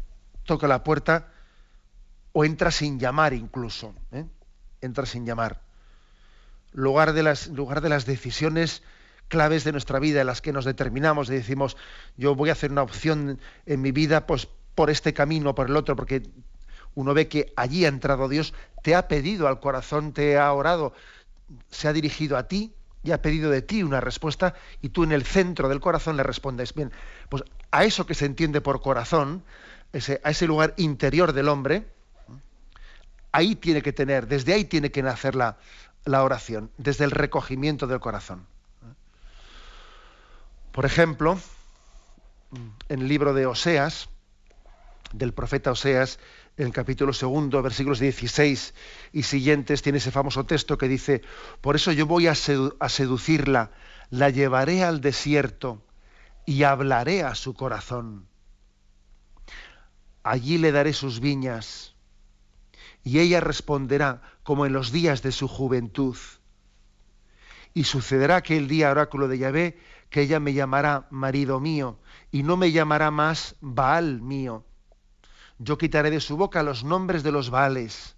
Toca 0.50 0.68
la 0.68 0.84
puerta 0.84 1.28
o 2.32 2.44
entra 2.44 2.72
sin 2.72 2.98
llamar 3.00 3.34
incluso. 3.34 3.94
¿eh? 4.12 4.26
Entra 4.82 5.06
sin 5.06 5.24
llamar. 5.24 5.62
Lugar 6.72 7.14
de, 7.14 7.22
las, 7.22 7.50
lugar 7.50 7.82
de 7.82 7.90
las 7.90 8.08
decisiones 8.08 8.82
claves 9.28 9.64
de 9.64 9.74
nuestra 9.74 10.00
vida 10.00 10.22
en 10.22 10.26
las 10.26 10.42
que 10.42 10.52
nos 10.52 10.66
determinamos 10.66 11.30
y 11.30 11.34
decimos, 11.34 11.78
yo 12.18 12.34
voy 12.34 12.50
a 12.50 12.54
hacer 12.54 12.72
una 12.72 12.82
opción 12.82 13.40
en 13.68 13.82
mi 13.84 13.92
vida 13.92 14.26
pues, 14.26 14.48
por 14.74 14.90
este 14.90 15.14
camino 15.14 15.52
o 15.52 15.54
por 15.54 15.68
el 15.68 15.76
otro, 15.76 15.96
porque 15.96 16.24
uno 16.96 17.14
ve 17.14 17.28
que 17.28 17.54
allí 17.56 17.86
ha 17.86 17.90
entrado 17.90 18.28
Dios, 18.28 18.56
te 18.82 18.96
ha 18.96 19.08
pedido 19.08 19.48
al 19.48 19.60
corazón, 19.60 20.14
te 20.14 20.40
ha 20.40 20.52
orado, 20.52 20.94
se 21.70 21.88
ha 21.88 21.94
dirigido 21.94 22.38
a 22.38 22.48
ti 22.48 22.74
y 23.04 23.12
ha 23.12 23.22
pedido 23.22 23.52
de 23.52 23.62
ti 23.62 23.84
una 23.84 24.02
respuesta 24.02 24.56
y 24.82 24.90
tú 24.90 25.04
en 25.04 25.12
el 25.12 25.26
centro 25.26 25.70
del 25.70 25.80
corazón 25.80 26.18
le 26.18 26.24
respondes. 26.24 26.74
Bien, 26.74 26.92
pues 27.30 27.44
a 27.70 27.84
eso 27.86 28.08
que 28.08 28.16
se 28.16 28.26
entiende 28.26 28.62
por 28.62 28.82
corazón, 28.82 29.44
a 29.94 30.30
ese 30.30 30.48
lugar 30.48 30.74
interior 30.78 31.34
del 31.34 31.50
hombre, 31.50 31.88
ahí 33.32 33.56
tiene 33.56 33.82
que 33.82 33.94
tener, 33.94 34.28
desde 34.28 34.54
ahí 34.54 34.66
tiene 34.66 34.92
que 34.92 35.04
nacer 35.04 35.36
la, 35.36 35.58
la 36.06 36.24
oración, 36.24 36.72
desde 36.78 37.06
el 37.06 37.12
recogimiento 37.12 37.88
del 37.88 38.00
corazón. 38.00 38.48
Por 40.72 40.86
ejemplo, 40.86 41.40
en 42.88 43.02
el 43.02 43.08
libro 43.08 43.34
de 43.34 43.46
Oseas, 43.46 44.10
del 45.12 45.34
profeta 45.34 45.72
Oseas, 45.72 46.20
en 46.58 46.68
el 46.68 46.74
capítulo 46.74 47.14
segundo, 47.14 47.62
versículos 47.62 48.00
16 48.00 48.74
y 49.14 49.24
siguientes, 49.24 49.82
tiene 49.82 49.98
ese 49.98 50.12
famoso 50.12 50.46
texto 50.46 50.78
que 50.78 50.88
dice, 50.88 51.22
por 51.62 51.76
eso 51.76 51.92
yo 51.92 52.06
voy 52.06 52.28
a, 52.28 52.36
seducirla, 52.36 53.72
la 54.10 54.30
llevaré 54.30 54.84
al 54.84 55.02
desierto 55.02 55.84
y 56.46 56.64
hablaré 56.64 57.24
a 57.24 57.36
su 57.36 57.54
corazón. 57.54 58.29
Allí 60.30 60.60
le 60.60 60.72
daré 60.72 60.94
sus 60.94 61.22
viñas 61.22 61.96
y 63.04 63.18
ella 63.18 63.40
responderá 63.40 64.22
como 64.44 64.68
en 64.68 64.74
los 64.74 64.92
días 64.92 65.24
de 65.24 65.32
su 65.32 65.48
juventud. 65.48 66.16
Y 67.74 67.86
sucederá 67.86 68.36
aquel 68.36 68.68
día, 68.68 68.92
oráculo 68.92 69.28
de 69.28 69.40
Yahvé, 69.40 69.80
que 70.12 70.22
ella 70.22 70.40
me 70.40 70.54
llamará 70.54 71.08
marido 71.10 71.60
mío 71.60 71.98
y 72.32 72.44
no 72.44 72.58
me 72.58 72.72
llamará 72.72 73.10
más 73.10 73.56
Baal 73.60 74.22
mío. 74.22 74.66
Yo 75.58 75.80
quitaré 75.80 76.12
de 76.12 76.22
su 76.22 76.38
boca 76.38 76.62
los 76.62 76.84
nombres 76.84 77.24
de 77.24 77.32
los 77.32 77.50
Baales 77.50 78.16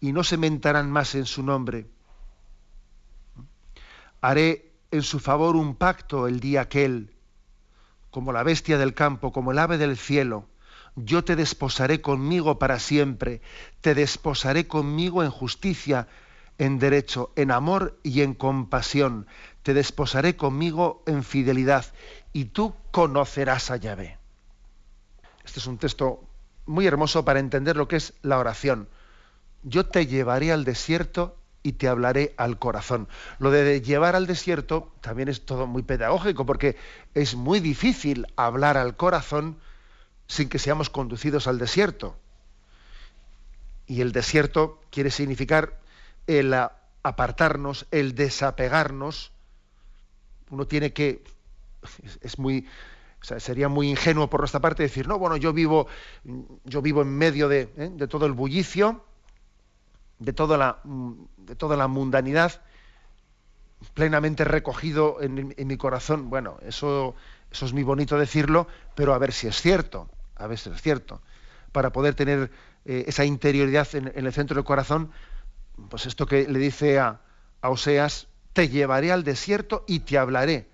y 0.00 0.12
no 0.12 0.22
se 0.22 0.36
mentarán 0.36 0.90
más 0.90 1.14
en 1.14 1.24
su 1.24 1.42
nombre. 1.42 1.88
Haré 4.20 4.70
en 4.90 5.02
su 5.02 5.18
favor 5.18 5.56
un 5.56 5.76
pacto 5.76 6.26
el 6.26 6.40
día 6.40 6.60
aquel, 6.60 7.16
como 8.10 8.34
la 8.34 8.42
bestia 8.42 8.76
del 8.76 8.92
campo, 8.92 9.32
como 9.32 9.52
el 9.52 9.58
ave 9.60 9.78
del 9.78 9.96
cielo. 9.96 10.46
Yo 10.96 11.24
te 11.24 11.36
desposaré 11.36 12.00
conmigo 12.00 12.58
para 12.58 12.78
siempre, 12.78 13.40
te 13.80 13.94
desposaré 13.94 14.66
conmigo 14.66 15.22
en 15.22 15.30
justicia, 15.30 16.08
en 16.58 16.78
derecho, 16.78 17.32
en 17.36 17.50
amor 17.50 17.98
y 18.02 18.22
en 18.22 18.34
compasión. 18.34 19.26
Te 19.62 19.74
desposaré 19.74 20.36
conmigo 20.36 21.02
en 21.06 21.24
fidelidad 21.24 21.86
y 22.32 22.46
tú 22.46 22.74
conocerás 22.90 23.70
a 23.70 23.76
Yahvé. 23.76 24.18
Este 25.44 25.60
es 25.60 25.66
un 25.66 25.78
texto 25.78 26.22
muy 26.66 26.86
hermoso 26.86 27.24
para 27.24 27.40
entender 27.40 27.76
lo 27.76 27.88
que 27.88 27.96
es 27.96 28.14
la 28.22 28.38
oración. 28.38 28.88
Yo 29.62 29.86
te 29.86 30.06
llevaré 30.06 30.52
al 30.52 30.64
desierto 30.64 31.36
y 31.62 31.72
te 31.72 31.88
hablaré 31.88 32.34
al 32.36 32.58
corazón. 32.58 33.08
Lo 33.38 33.50
de 33.50 33.80
llevar 33.80 34.16
al 34.16 34.26
desierto 34.26 34.92
también 35.00 35.28
es 35.28 35.44
todo 35.44 35.66
muy 35.66 35.82
pedagógico 35.82 36.46
porque 36.46 36.76
es 37.14 37.34
muy 37.34 37.60
difícil 37.60 38.26
hablar 38.36 38.76
al 38.76 38.96
corazón 38.96 39.58
sin 40.30 40.48
que 40.48 40.60
seamos 40.60 40.90
conducidos 40.90 41.48
al 41.48 41.58
desierto. 41.58 42.16
Y 43.88 44.00
el 44.00 44.12
desierto 44.12 44.80
quiere 44.92 45.10
significar 45.10 45.80
el 46.28 46.54
apartarnos, 47.02 47.86
el 47.90 48.14
desapegarnos. 48.14 49.32
Uno 50.50 50.68
tiene 50.68 50.92
que 50.92 51.24
es 52.20 52.38
muy 52.38 52.68
sería 53.22 53.68
muy 53.68 53.90
ingenuo 53.90 54.30
por 54.30 54.40
nuestra 54.40 54.60
parte 54.60 54.82
decir 54.82 55.06
no 55.06 55.18
bueno 55.18 55.36
yo 55.36 55.52
vivo 55.52 55.88
yo 56.64 56.80
vivo 56.80 57.02
en 57.02 57.08
medio 57.08 57.48
de, 57.48 57.68
¿eh? 57.76 57.90
de 57.92 58.08
todo 58.08 58.24
el 58.26 58.32
bullicio 58.32 59.04
de 60.18 60.32
toda 60.32 60.56
la 60.56 60.78
de 60.84 61.54
toda 61.54 61.76
la 61.76 61.86
mundanidad 61.86 62.62
plenamente 63.92 64.44
recogido 64.44 65.20
en, 65.20 65.54
mi 65.56 65.76
corazón 65.76 66.30
bueno 66.30 66.58
eso 66.62 67.14
eso 67.50 67.66
es 67.66 67.72
muy 67.72 67.82
bonito 67.82 68.18
decirlo 68.18 68.66
pero 68.94 69.12
a 69.12 69.18
ver 69.18 69.32
si 69.32 69.48
es 69.48 69.60
cierto 69.60 70.08
a 70.40 70.56
si 70.56 70.70
es 70.70 70.82
cierto 70.82 71.20
para 71.72 71.90
poder 71.92 72.14
tener 72.14 72.50
eh, 72.84 73.04
esa 73.06 73.24
interioridad 73.24 73.88
en, 73.94 74.12
el 74.14 74.32
centro 74.32 74.56
del 74.56 74.64
corazón 74.64 75.12
pues 75.88 76.06
esto 76.06 76.26
que 76.26 76.48
le 76.48 76.58
dice 76.58 76.98
a, 76.98 77.20
a 77.62 77.70
Oseas 77.70 78.28
te 78.52 78.68
llevaré 78.68 79.12
al 79.12 79.24
desierto 79.24 79.84
y 79.86 80.00
te 80.00 80.18
hablaré 80.18 80.68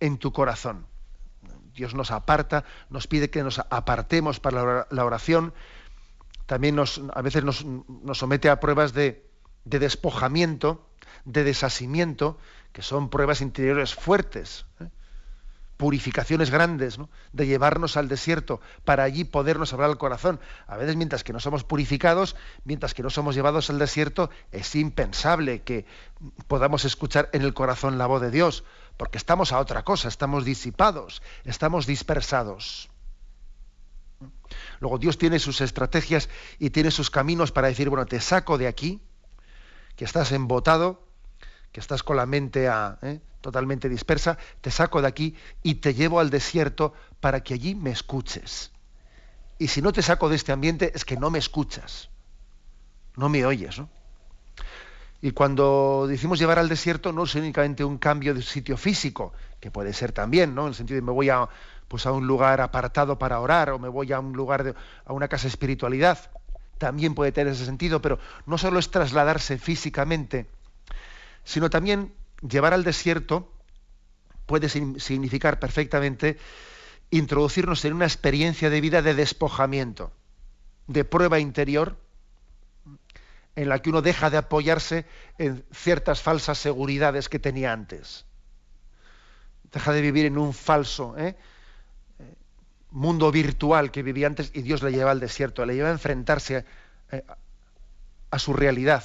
en 0.00 0.18
tu 0.18 0.32
corazón. 0.32 0.86
Dios 1.74 1.94
nos 1.94 2.10
aparta, 2.10 2.64
nos 2.88 3.06
pide 3.06 3.30
que 3.30 3.42
nos 3.42 3.58
apartemos 3.58 4.38
para 4.40 4.86
la 4.90 5.04
oración. 5.04 5.52
También 6.46 6.76
nos, 6.76 7.02
a 7.12 7.22
veces 7.22 7.42
nos, 7.42 7.66
somete 8.12 8.48
a 8.48 8.60
pruebas 8.60 8.92
de, 8.92 9.28
despojamiento, 9.64 10.86
de 11.24 11.42
desasimiento, 11.42 12.38
que 12.72 12.82
son 12.82 13.08
pruebas 13.08 13.40
interiores 13.40 13.94
fuertes, 13.94 14.66
¿eh? 14.80 14.88
Purificaciones 15.76 16.50
grandes, 16.50 16.98
de 17.32 17.46
llevarnos 17.46 17.96
al 17.96 18.08
desierto 18.08 18.60
para 18.84 19.02
allí 19.02 19.24
podernos 19.24 19.72
hablar 19.72 19.90
al 19.90 19.98
corazón. 19.98 20.40
A 20.66 20.76
veces 20.76 20.96
mientras 20.96 21.24
que 21.24 21.32
no 21.32 21.40
somos 21.40 21.64
purificados, 21.64 22.36
mientras 22.64 22.94
que 22.94 23.02
no 23.02 23.10
somos 23.10 23.34
llevados 23.34 23.70
al 23.70 23.78
desierto, 23.78 24.30
es 24.52 24.74
impensable 24.74 25.62
que 25.62 25.86
podamos 26.46 26.84
escuchar 26.84 27.28
en 27.32 27.42
el 27.42 27.54
corazón 27.54 27.98
la 27.98 28.06
voz 28.06 28.20
de 28.20 28.30
Dios 28.30 28.64
porque 28.96 29.18
estamos 29.18 29.52
a 29.52 29.58
otra 29.58 29.82
cosa, 29.82 30.08
estamos 30.08 30.44
disipados, 30.44 31.22
estamos 31.44 31.86
dispersados. 31.86 32.90
Luego 34.80 34.98
Dios 34.98 35.18
tiene 35.18 35.38
sus 35.38 35.60
estrategias 35.60 36.28
y 36.58 36.70
tiene 36.70 36.90
sus 36.90 37.10
caminos 37.10 37.50
para 37.52 37.68
decir, 37.68 37.88
bueno, 37.88 38.06
te 38.06 38.20
saco 38.20 38.58
de 38.58 38.68
aquí, 38.68 39.02
que 39.96 40.04
estás 40.04 40.32
embotado, 40.32 41.06
que 41.72 41.80
estás 41.80 42.02
con 42.02 42.16
la 42.16 42.26
mente 42.26 42.68
¿eh? 43.02 43.20
Totalmente 43.44 43.90
dispersa, 43.90 44.38
te 44.62 44.70
saco 44.70 45.02
de 45.02 45.08
aquí 45.08 45.36
y 45.62 45.74
te 45.74 45.92
llevo 45.92 46.18
al 46.18 46.30
desierto 46.30 46.94
para 47.20 47.42
que 47.42 47.52
allí 47.52 47.74
me 47.74 47.90
escuches. 47.90 48.72
Y 49.58 49.68
si 49.68 49.82
no 49.82 49.92
te 49.92 50.00
saco 50.00 50.30
de 50.30 50.36
este 50.36 50.50
ambiente 50.50 50.92
es 50.94 51.04
que 51.04 51.18
no 51.18 51.28
me 51.28 51.38
escuchas, 51.38 52.08
no 53.16 53.28
me 53.28 53.44
oyes. 53.44 53.78
¿no? 53.78 53.90
Y 55.20 55.32
cuando 55.32 56.06
decimos 56.08 56.38
llevar 56.38 56.58
al 56.58 56.70
desierto 56.70 57.12
no 57.12 57.24
es 57.24 57.34
únicamente 57.34 57.84
un 57.84 57.98
cambio 57.98 58.32
de 58.32 58.40
sitio 58.40 58.78
físico, 58.78 59.34
que 59.60 59.70
puede 59.70 59.92
ser 59.92 60.12
también, 60.12 60.54
¿no? 60.54 60.62
En 60.62 60.68
el 60.68 60.74
sentido 60.74 60.96
de 60.96 61.02
me 61.02 61.12
voy 61.12 61.28
a, 61.28 61.46
pues 61.86 62.06
a 62.06 62.12
un 62.12 62.26
lugar 62.26 62.62
apartado 62.62 63.18
para 63.18 63.40
orar 63.40 63.68
o 63.70 63.78
me 63.78 63.90
voy 63.90 64.10
a 64.14 64.20
un 64.20 64.32
lugar, 64.32 64.64
de, 64.64 64.74
a 65.04 65.12
una 65.12 65.28
casa 65.28 65.42
de 65.42 65.48
espiritualidad. 65.50 66.30
También 66.78 67.14
puede 67.14 67.30
tener 67.30 67.52
ese 67.52 67.66
sentido, 67.66 68.00
pero 68.00 68.18
no 68.46 68.56
solo 68.56 68.78
es 68.78 68.90
trasladarse 68.90 69.58
físicamente, 69.58 70.46
sino 71.44 71.68
también 71.68 72.14
llevar 72.48 72.74
al 72.74 72.84
desierto 72.84 73.52
puede 74.46 74.68
significar 74.68 75.58
perfectamente 75.58 76.38
introducirnos 77.10 77.84
en 77.84 77.94
una 77.94 78.04
experiencia 78.04 78.70
de 78.70 78.80
vida 78.80 79.02
de 79.02 79.14
despojamiento, 79.14 80.12
de 80.86 81.04
prueba 81.04 81.38
interior, 81.38 81.96
en 83.56 83.68
la 83.68 83.80
que 83.80 83.90
uno 83.90 84.02
deja 84.02 84.30
de 84.30 84.36
apoyarse 84.36 85.06
en 85.38 85.64
ciertas 85.72 86.20
falsas 86.20 86.58
seguridades 86.58 87.28
que 87.28 87.38
tenía 87.38 87.72
antes. 87.72 88.26
Deja 89.72 89.92
de 89.92 90.00
vivir 90.00 90.26
en 90.26 90.38
un 90.38 90.52
falso 90.52 91.14
¿eh? 91.16 91.36
mundo 92.90 93.30
virtual 93.32 93.90
que 93.90 94.02
vivía 94.02 94.26
antes 94.26 94.50
y 94.54 94.62
Dios 94.62 94.82
le 94.82 94.92
lleva 94.92 95.10
al 95.10 95.20
desierto, 95.20 95.66
le 95.66 95.74
lleva 95.74 95.88
a 95.88 95.92
enfrentarse 95.92 96.64
eh, 97.10 97.24
a, 98.30 98.38
su 98.38 98.52
realidad. 98.52 99.04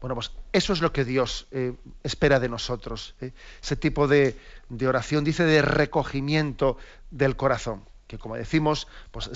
Bueno, 0.00 0.14
pues 0.14 0.32
eso 0.52 0.72
es 0.72 0.80
lo 0.80 0.92
que 0.92 1.04
Dios 1.04 1.46
eh, 1.50 1.74
espera 2.02 2.40
de 2.40 2.48
nosotros. 2.48 3.14
Ese 3.62 3.76
tipo 3.76 4.08
de, 4.08 4.38
de 4.68 4.88
oración, 4.88 5.24
dice, 5.24 5.44
de 5.44 5.62
recogimiento 5.62 6.78
del 7.10 7.36
corazón 7.36 7.84
que 8.10 8.18
como 8.18 8.34
decimos, 8.34 8.88
pues 9.12 9.30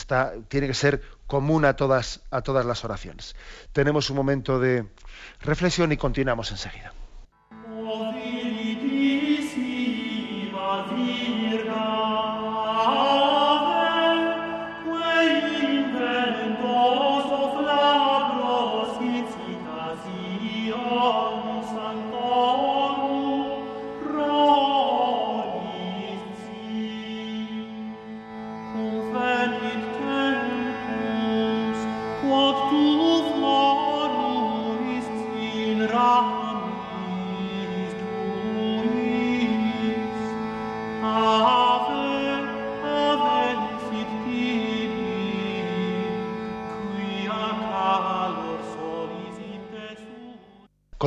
tiene 0.48 0.66
que 0.66 0.74
ser 0.74 1.00
común 1.28 1.64
a 1.64 1.76
todas, 1.76 2.22
a 2.32 2.42
todas 2.42 2.66
las 2.66 2.84
oraciones. 2.84 3.36
Tenemos 3.72 4.10
un 4.10 4.16
momento 4.16 4.58
de 4.58 4.84
reflexión 5.42 5.92
y 5.92 5.96
continuamos 5.96 6.50
enseguida. 6.50 6.92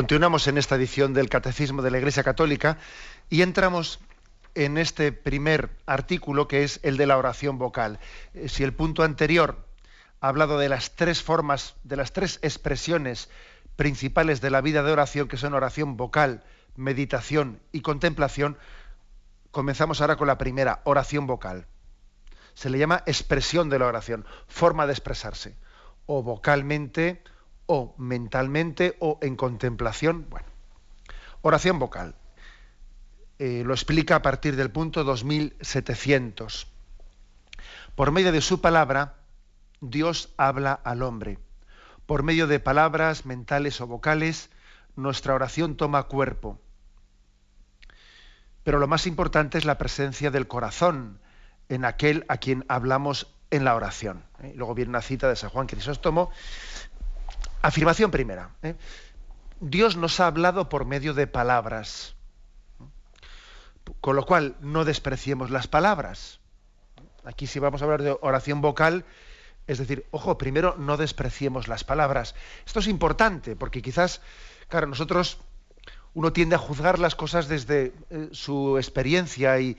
Continuamos 0.08 0.48
en 0.48 0.58
esta 0.58 0.76
edición 0.76 1.14
del 1.14 1.28
Catecismo 1.28 1.82
de 1.82 1.92
la 1.92 1.98
Iglesia 1.98 2.24
Católica 2.24 2.78
y 3.30 3.42
entramos 3.42 4.00
en 4.56 4.78
este 4.78 5.12
primer 5.12 5.70
artículo 5.86 6.48
que 6.48 6.64
es 6.64 6.80
el 6.84 6.96
de 6.96 7.08
la 7.08 7.18
oración 7.18 7.58
vocal. 7.58 8.00
Eh, 8.34 8.48
si 8.48 8.64
el 8.64 8.72
punto 8.72 9.04
anterior 9.04 9.68
ha 10.22 10.30
hablado 10.30 10.60
de 10.60 10.70
las 10.70 10.96
tres 10.96 11.22
formas, 11.22 11.76
de 11.84 11.98
las 11.98 12.14
tres 12.14 12.40
expresiones 12.42 13.30
principales 13.76 14.40
de 14.40 14.50
la 14.50 14.62
vida 14.62 14.82
de 14.82 14.94
oración, 14.94 15.28
que 15.28 15.36
son 15.36 15.54
oración 15.54 15.98
vocal, 15.98 16.42
meditación 16.78 17.60
y 17.74 17.82
contemplación, 17.82 18.58
comenzamos 19.52 20.00
ahora 20.00 20.16
con 20.16 20.28
la 20.28 20.38
primera, 20.38 20.80
oración 20.86 21.28
vocal. 21.28 21.68
Se 22.54 22.70
le 22.70 22.80
llama 22.80 23.04
expresión 23.08 23.68
de 23.68 23.80
la 23.80 23.88
oración, 23.88 24.26
forma 24.48 24.86
de 24.86 24.94
expresarse, 24.94 25.58
o 26.06 26.24
vocalmente, 26.24 27.22
o 27.68 27.94
mentalmente, 27.98 28.98
o 29.00 29.20
en 29.22 29.36
contemplación. 29.36 30.26
Bueno, 30.30 30.48
oración 31.42 31.78
vocal. 31.78 32.16
Eh, 33.40 33.62
lo 33.64 33.74
explica 33.74 34.16
a 34.16 34.22
partir 34.24 34.56
del 34.56 34.72
punto 34.72 35.04
2700. 35.04 36.68
Por 37.96 38.12
medio 38.12 38.32
de 38.32 38.42
su 38.42 38.62
palabra, 38.62 39.18
Dios 39.80 40.34
habla 40.38 40.74
al 40.74 41.04
hombre. 41.04 41.38
Por 42.08 42.24
medio 42.24 42.48
de 42.48 42.60
palabras 42.60 43.26
mentales 43.26 43.80
o 43.82 43.88
vocales, 43.88 44.50
nuestra 44.96 45.36
oración 45.36 45.78
toma 45.78 46.04
cuerpo. 46.04 46.60
Pero 48.64 48.80
lo 48.80 48.88
más 48.88 49.08
importante 49.08 49.58
es 49.58 49.66
la 49.66 49.78
presencia 49.78 50.32
del 50.32 50.48
corazón 50.48 51.20
en 51.70 51.86
aquel 51.86 52.26
a 52.28 52.38
quien 52.38 52.66
hablamos 52.68 53.34
en 53.52 53.64
la 53.64 53.76
oración. 53.76 54.24
¿eh? 54.42 54.54
Luego 54.56 54.74
viene 54.76 54.90
una 54.90 55.02
cita 55.02 55.30
de 55.30 55.36
San 55.36 55.50
Juan 55.50 55.68
Crisóstomo. 55.68 56.32
Afirmación 57.62 58.12
primera. 58.12 58.52
¿eh? 58.64 58.76
Dios 59.60 59.98
nos 59.98 60.20
ha 60.20 60.28
hablado 60.28 60.70
por 60.70 60.86
medio 60.86 61.14
de 61.14 61.28
palabras. 61.28 62.16
Con 64.02 64.16
lo 64.16 64.26
cual, 64.26 64.56
no 64.62 64.86
despreciemos 64.86 65.50
las 65.50 65.68
palabras. 65.68 66.40
Aquí 67.24 67.48
si 67.48 67.60
vamos 67.60 67.82
a 67.82 67.86
hablar 67.86 68.04
de 68.04 68.18
oración 68.22 68.62
vocal, 68.62 69.06
es 69.66 69.80
decir, 69.80 70.06
ojo, 70.12 70.38
primero 70.38 70.76
no 70.78 70.98
despreciemos 70.98 71.68
las 71.68 71.84
palabras. 71.84 72.36
Esto 72.66 72.80
es 72.80 72.88
importante 72.88 73.56
porque 73.56 73.82
quizás, 73.82 74.22
claro, 74.70 74.88
nosotros 74.88 75.40
uno 76.14 76.34
tiende 76.34 76.56
a 76.56 76.60
juzgar 76.60 77.00
las 77.00 77.16
cosas 77.16 77.48
desde 77.48 77.94
eh, 78.10 78.30
su 78.32 78.78
experiencia 78.78 79.60
y 79.60 79.78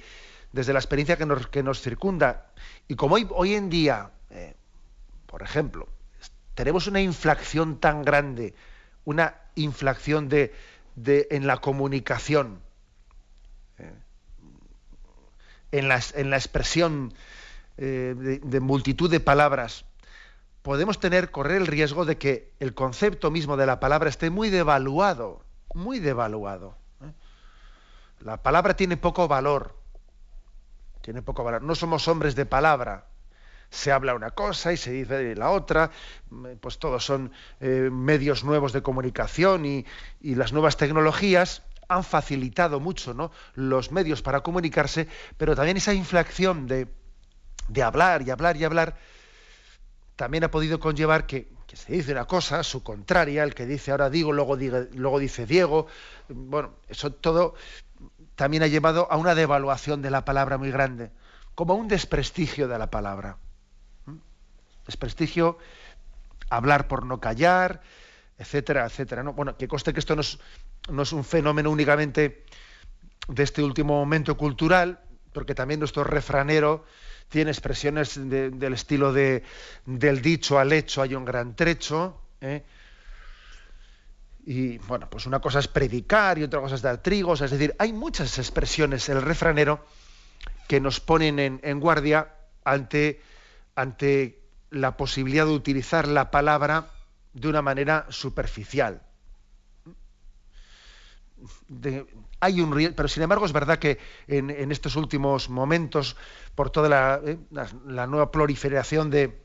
desde 0.52 0.73
la 0.73 0.78
experiencia 0.78 1.16
que 1.16 1.62
nos, 1.62 1.80
circunda. 1.80 2.50
Y 2.87 2.97
como 2.97 3.16
hoy, 3.16 3.26
hoy 3.30 3.54
en 3.54 3.70
día, 3.70 4.11
eh, 4.30 4.54
por 5.26 5.42
ejemplo, 5.42 5.88
tenemos 6.59 6.88
una 6.88 7.00
inflación 7.00 7.79
tan 7.79 8.03
grande, 8.03 8.53
una 9.05 9.37
inflación 9.55 10.29
de, 10.29 10.53
en 11.31 11.47
la 11.47 11.59
comunicación, 11.59 12.61
eh, 13.79 13.95
en, 15.71 15.87
la, 15.87 15.97
expresión 16.37 17.15
de, 17.77 18.41
de, 18.43 18.61
multitud 18.61 19.09
de 19.09 19.21
palabras, 19.21 19.85
podemos 20.62 20.99
tener, 20.99 21.31
correr 21.31 21.59
el 21.59 21.69
riesgo 21.69 22.05
de 22.05 22.19
que 22.19 22.53
el 22.59 22.75
concepto 22.75 23.31
mismo 23.31 23.57
de 23.57 23.67
la 23.67 23.79
palabra 23.79 24.09
esté 24.09 24.29
muy 24.29 24.50
devaluado 24.50 25.45
muy 25.75 26.00
devaluado. 26.00 26.77
¿eh? 27.03 27.12
La 28.21 28.43
palabra 28.43 28.75
tiene 28.75 28.97
poco 28.97 29.29
valor. 29.29 29.77
Tiene 31.03 31.23
poco 31.23 31.45
valor. 31.45 31.62
No 31.62 31.75
somos 31.75 32.09
hombres 32.09 32.35
de 32.35 32.47
palabra. 32.47 33.07
Se 33.70 33.92
habla 33.92 34.14
una 34.14 34.31
cosa 34.31 34.72
y 34.72 34.76
se 34.76 34.90
dice 34.92 35.35
la 35.35 35.50
otra. 35.50 35.90
Pues 36.61 36.78
todos 36.78 37.04
son 37.04 37.33
eh, 37.61 37.90
medios 37.92 38.44
nuevos 38.44 38.72
de 38.72 38.83
comunicación 38.83 39.64
y, 39.64 39.85
las 40.20 40.52
nuevas 40.52 40.76
tecnologías 40.76 41.62
han 41.88 42.04
facilitado 42.04 42.81
mucho 42.81 43.14
¿no? 43.14 43.31
los 43.54 43.92
medios 43.92 44.20
para 44.20 44.42
comunicarse, 44.42 45.09
pero 45.38 45.57
también 45.57 45.78
esa 45.78 45.94
inflación 45.94 46.66
de, 46.66 46.87
de 47.68 47.83
hablar 47.83 48.22
y 48.22 48.31
hablar 48.31 48.57
y 48.59 48.64
hablar 48.64 48.98
también 50.18 50.42
ha 50.42 50.50
podido 50.50 50.81
conllevar 50.81 51.26
que, 51.26 51.46
se 51.72 51.92
dice 51.92 52.11
una 52.11 52.24
cosa, 52.24 52.64
su 52.64 52.83
contraria, 52.83 53.44
el 53.44 53.54
que 53.54 53.66
dice 53.66 53.92
ahora 53.92 54.11
digo, 54.11 54.33
luego, 54.33 54.57
luego 54.57 55.18
dice 55.20 55.46
Diego. 55.46 55.87
Bueno, 56.28 56.72
eso 56.88 57.12
todo 57.12 57.54
también 58.35 58.64
ha 58.64 58.66
llevado 58.66 59.07
a 59.12 59.16
una 59.16 59.37
devaluación 59.37 60.02
de 60.02 60.11
la 60.11 60.24
palabra 60.24 60.59
muy 60.59 60.72
grande, 60.72 61.12
como 61.54 61.74
un 61.74 61.87
desprestigio 61.87 62.66
de 62.66 62.78
la 62.81 62.90
palabra. 62.90 63.38
Desprestigio, 64.88 65.59
hablar 66.51 66.88
por 66.88 67.07
no 67.07 67.20
callar, 67.20 67.83
etcétera, 68.38 68.87
etcétera. 68.87 69.22
¿no? 69.22 69.35
Bueno, 69.35 69.57
que 69.57 69.68
coste 69.68 69.92
que 69.92 70.01
esto 70.01 70.16
no 70.16 70.22
es, 70.22 70.38
no 70.90 71.03
es 71.03 71.12
un 71.12 71.24
fenómeno 71.24 71.70
únicamente 71.70 72.44
de 73.29 73.42
este 73.42 73.62
último 73.62 73.94
momento 73.94 74.37
cultural, 74.37 75.01
porque 75.33 75.55
también 75.55 75.79
nuestro 75.79 76.03
refranero 76.03 76.85
tiene 77.29 77.51
expresiones 77.51 78.18
del 78.18 78.72
estilo 78.72 79.12
de 79.12 79.44
del 79.85 80.22
dicho 80.22 80.59
al 80.59 80.72
hecho 80.72 81.03
hay 81.03 81.14
un 81.14 81.24
gran 81.24 81.55
trecho. 81.55 82.20
¿eh? 82.40 82.64
Y 84.46 84.79
bueno, 84.79 85.11
pues 85.11 85.27
una 85.27 85.40
cosa 85.40 85.59
es 85.59 85.68
predicar 85.68 86.38
y 86.38 86.44
otra 86.44 86.61
cosa 86.61 86.77
es 86.77 86.83
dar 86.83 87.03
trigos, 87.03 87.42
es 87.42 87.51
decir, 87.51 87.74
hay 87.79 87.92
muchas 87.92 88.38
expresiones 88.38 89.07
en 89.11 89.18
el 89.18 89.22
refranero 89.22 89.85
que 90.66 90.81
nos 90.81 91.01
ponen 91.01 91.61
en, 91.62 91.81
guardia 91.81 92.35
ante, 92.64 93.20
ante 93.74 94.38
la 94.70 94.96
posibilidad 94.96 95.46
de 95.46 95.52
utilizar 95.52 96.07
la 96.09 96.31
palabra 96.31 96.90
de 97.33 97.48
una 97.48 97.62
manera 97.62 98.07
superficial. 98.11 99.02
hay 102.40 102.61
un 102.61 102.92
pero 102.96 103.09
sin 103.09 103.22
embargo 103.22 103.46
es 103.46 103.52
verdad 103.52 103.78
que 103.78 103.98
en, 104.26 104.72
estos 104.72 104.96
últimos 104.96 105.48
momentos 105.48 106.16
por 106.54 106.70
toda 106.70 106.88
la, 106.88 107.20
eh, 107.24 107.38
nueva 108.09 108.31
proliferación 108.31 109.11
de, 109.11 109.40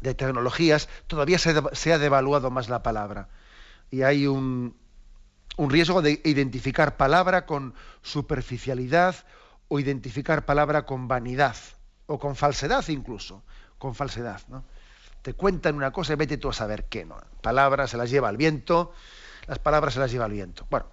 tecnologías, 0.00 0.88
todavía 1.06 1.38
se, 1.38 1.92
ha 1.92 1.98
devaluado 1.98 2.50
más 2.50 2.70
la 2.70 2.82
palabra. 2.82 3.28
Y 3.90 4.02
hay 4.02 4.26
un, 4.26 4.74
riesgo 5.58 6.00
de 6.00 6.22
identificar 6.24 6.96
palabra 6.96 7.44
con 7.44 7.74
superficialidad 8.00 9.16
o 9.68 9.78
identificar 9.78 10.46
palabra 10.46 10.86
con 10.86 11.06
vanidad 11.06 11.56
o 12.06 12.18
con 12.18 12.34
falsedad 12.34 12.88
incluso, 12.88 13.42
con 13.80 13.96
falsedad. 13.96 14.40
¿no? 14.48 14.62
Te 15.22 15.34
cuentan 15.34 15.74
una 15.74 15.90
cosa 15.90 16.12
y 16.12 16.16
vete 16.16 16.36
tú 16.36 16.50
a 16.50 16.52
saber 16.52 16.84
qué. 16.84 17.04
¿no? 17.04 17.16
Palabras 17.42 17.90
se 17.90 17.96
las 17.96 18.10
lleva 18.10 18.30
el 18.30 18.36
viento, 18.36 18.92
las 19.48 19.58
palabras 19.58 19.94
se 19.94 20.00
las 20.00 20.12
lleva 20.12 20.26
el 20.26 20.32
viento. 20.32 20.66
Bueno, 20.70 20.86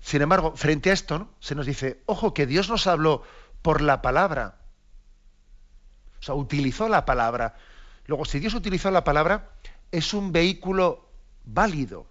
sin 0.00 0.22
embargo, 0.22 0.56
frente 0.56 0.90
a 0.90 0.94
esto, 0.94 1.28
se 1.38 1.54
nos 1.54 1.66
dice, 1.66 2.02
ojo, 2.06 2.34
que 2.34 2.46
Dios 2.46 2.68
nos 2.70 2.86
habló 2.86 3.22
por 3.60 3.82
la 3.82 4.00
palabra. 4.02 4.56
O 6.18 6.22
sea, 6.22 6.34
utilizó 6.34 6.88
la 6.88 7.04
palabra. 7.04 7.54
Luego, 8.06 8.24
si 8.24 8.40
Dios 8.40 8.54
utilizó 8.54 8.90
la 8.90 9.04
palabra, 9.04 9.50
es 9.92 10.14
un 10.14 10.32
vehículo 10.32 11.06
válido, 11.44 12.06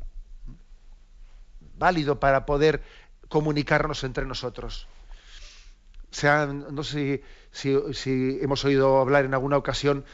válido 1.77 2.19
para 2.19 2.45
poder 2.45 2.83
comunicarnos 3.27 4.03
entre 4.03 4.25
nosotros. 4.25 4.87
No 6.23 6.84
sé 6.84 7.23
si, 7.51 7.75
si, 7.93 8.39
hemos 8.41 8.63
oído 8.65 8.99
hablar 8.99 9.25
en 9.25 9.34
alguna 9.34 9.58
ocasión 9.58 10.06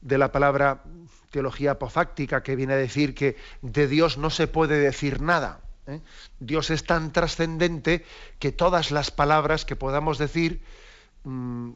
de 0.00 0.18
la 0.18 0.32
palabra 0.32 0.82
teología 1.30 1.72
apofáctica, 1.72 2.42
que 2.42 2.56
viene 2.56 2.74
a 2.74 2.76
decir 2.76 3.14
que 3.14 3.36
de 3.62 3.88
Dios 3.88 4.18
no 4.18 4.30
se 4.30 4.46
puede 4.46 4.78
decir 4.78 5.20
nada. 5.20 5.60
¿eh? 5.86 6.00
Dios 6.40 6.70
es 6.70 6.84
tan 6.84 7.12
trascendente 7.12 8.04
que 8.38 8.52
todas 8.52 8.90
las 8.90 9.10
palabras 9.10 9.64
que 9.64 9.76
podamos 9.76 10.18
decir 10.18 10.62
mm, 11.24 11.72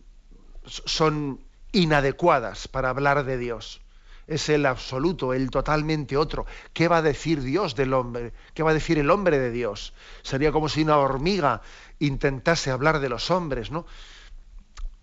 son 0.65 1.41
inadecuadas 1.73 2.69
para 2.69 2.91
hablar 2.91 3.25
de 3.25 3.39
Dios. 3.39 3.81
Es 4.27 4.49
el 4.49 4.65
absoluto, 4.67 5.35
el 5.35 5.51
totalmente 5.51 6.17
otro. 6.17 6.47
¿Qué 6.73 6.87
va 6.87 6.99
a 6.99 7.03
decir 7.03 7.43
Dios 7.43 7.75
del 7.75 7.93
hombre? 7.95 8.33
¿Qué 8.55 8.63
va 8.63 8.71
a 8.71 8.75
decir 8.75 8.99
el 8.99 9.11
hombre 9.11 9.41
de 9.41 9.51
Dios? 9.51 9.93
Sería 10.23 10.53
como 10.53 10.69
si 10.69 10.83
una 10.83 10.99
hormiga 10.99 11.63
intentase 12.01 12.71
hablar 12.71 12.99
de 12.99 13.09
los 13.09 13.31
hombres, 13.31 13.71
¿no? 13.71 13.87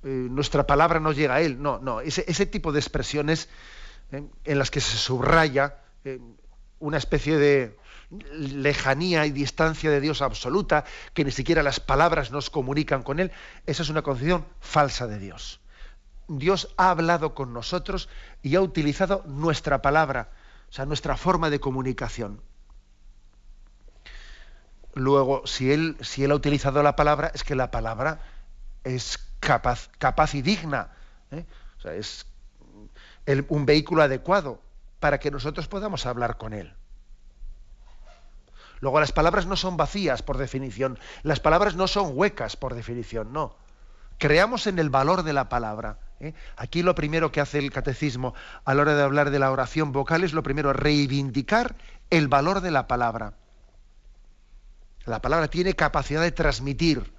Eh, 0.04 0.28
nuestra 0.30 0.68
palabra 0.68 1.00
no 1.00 1.12
llega 1.12 1.36
a 1.36 1.42
él. 1.42 1.62
No, 1.62 1.80
no. 1.80 2.02
Ese, 2.02 2.46
tipo 2.46 2.72
de 2.72 2.80
expresiones 2.80 3.50
¿eh? 4.12 4.24
en 4.44 4.60
las 4.60 4.70
que 4.70 4.82
se 4.82 4.98
subraya 4.98 5.78
eh, 6.04 6.20
una 6.80 6.98
especie 6.98 7.38
de 7.38 7.78
lejanía 8.10 9.26
y 9.26 9.32
distancia 9.32 9.92
de 9.92 10.00
Dios 10.00 10.22
absoluta, 10.22 10.86
que 11.14 11.26
ni 11.26 11.32
siquiera 11.32 11.64
las 11.64 11.80
palabras 11.80 12.32
nos 12.32 12.50
comunican 12.50 13.04
con 13.04 13.20
Él, 13.20 13.32
esa 13.66 13.84
es 13.84 13.90
una 13.90 14.02
concepción 14.02 14.46
falsa 14.62 15.08
de 15.08 15.20
Dios. 15.20 15.60
Dios 16.30 16.74
ha 16.78 16.90
hablado 16.90 17.34
con 17.34 17.54
nosotros 17.54 18.10
y 18.42 18.56
ha 18.56 18.62
utilizado 18.62 19.24
nuestra 19.26 19.82
palabra, 19.82 20.30
o 20.70 20.74
sea, 20.74 20.86
nuestra 20.86 21.18
forma 21.18 21.50
de 21.50 21.60
comunicación. 21.60 22.42
Luego, 24.98 25.44
si 25.46 25.72
Él, 25.72 25.96
si 26.02 26.24
él 26.24 26.32
ha 26.32 26.36
utilizado 26.36 26.82
la 26.82 26.96
palabra, 26.96 27.32
es 27.34 27.44
que 27.44 27.56
la 27.56 27.70
palabra 27.70 28.20
es 28.84 29.20
capaz, 29.40 29.90
capaz 30.00 30.34
y 30.34 30.42
digna. 30.42 30.90
¿eh? 31.32 31.46
Es 31.84 32.26
un 33.48 33.66
vehículo 33.66 34.02
adecuado 34.02 34.60
para 35.00 35.20
que 35.20 35.30
nosotros 35.30 35.68
podamos 35.68 36.06
hablar 36.08 36.38
con 36.38 36.54
Él. 36.54 36.74
Luego, 38.80 39.00
las 39.00 39.12
palabras 39.12 39.46
no 39.46 39.56
son 39.56 39.78
vacías 39.78 40.24
por 40.24 40.38
definición, 40.38 40.98
las 41.24 41.40
palabras 41.40 41.76
no 41.76 41.88
son 41.88 42.12
huecas 42.14 42.56
por 42.56 42.74
definición, 42.74 43.34
no. 43.34 43.56
Creamos 44.18 44.66
en 44.66 44.80
el 44.80 44.90
valor 44.90 45.22
de 45.22 45.34
la 45.34 45.48
palabra. 45.48 46.00
¿eh? 46.20 46.34
Aquí 46.56 46.82
lo 46.82 46.96
primero 46.96 47.32
que 47.32 47.42
hace 47.42 47.60
el 47.60 47.72
catecismo 47.72 48.34
a 48.66 48.74
la 48.74 48.82
hora 48.82 48.96
de 48.96 49.04
hablar 49.04 49.30
de 49.30 49.38
la 49.38 49.52
oración 49.52 49.92
vocal 49.92 50.24
es 50.24 50.34
lo 50.34 50.42
primero, 50.42 50.74
reivindicar 50.74 51.76
el 52.10 52.28
valor 52.28 52.62
de 52.62 52.72
la 52.72 52.88
palabra. 52.88 53.34
La 55.08 55.22
palabra 55.22 55.48
tiene 55.48 55.74
capacidad 55.74 56.22
de 56.22 56.34
transmitir, 56.34 57.12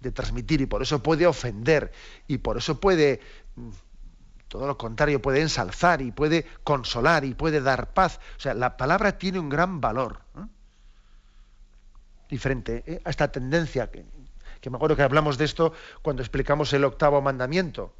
de 0.00 0.12
transmitir, 0.12 0.60
y 0.60 0.66
por 0.66 0.80
eso 0.80 1.02
puede 1.02 1.26
ofender, 1.26 1.92
y 2.28 2.38
por 2.38 2.56
eso 2.56 2.78
puede, 2.78 3.20
mm, 3.56 3.70
todo 4.46 4.68
lo 4.68 4.78
contrario, 4.78 5.20
puede 5.20 5.40
ensalzar, 5.40 6.00
y 6.02 6.12
puede 6.12 6.46
consolar, 6.62 7.24
y 7.24 7.34
puede 7.34 7.60
dar 7.60 7.92
paz. 7.92 8.20
O 8.36 8.40
sea, 8.40 8.54
la 8.54 8.76
palabra 8.76 9.18
tiene 9.18 9.40
un 9.40 9.48
gran 9.48 9.80
valor. 9.80 10.20
Diferente 12.30 12.84
¿eh? 12.86 13.02
a 13.04 13.10
esta 13.10 13.30
tendencia, 13.30 13.90
que, 13.90 14.04
que 14.60 14.70
me 14.70 14.76
acuerdo 14.76 14.94
que 14.94 15.02
hablamos 15.02 15.36
de 15.36 15.46
esto 15.46 15.72
cuando 16.00 16.22
explicamos 16.22 16.72
el 16.74 16.84
octavo 16.84 17.20
mandamiento. 17.20 17.92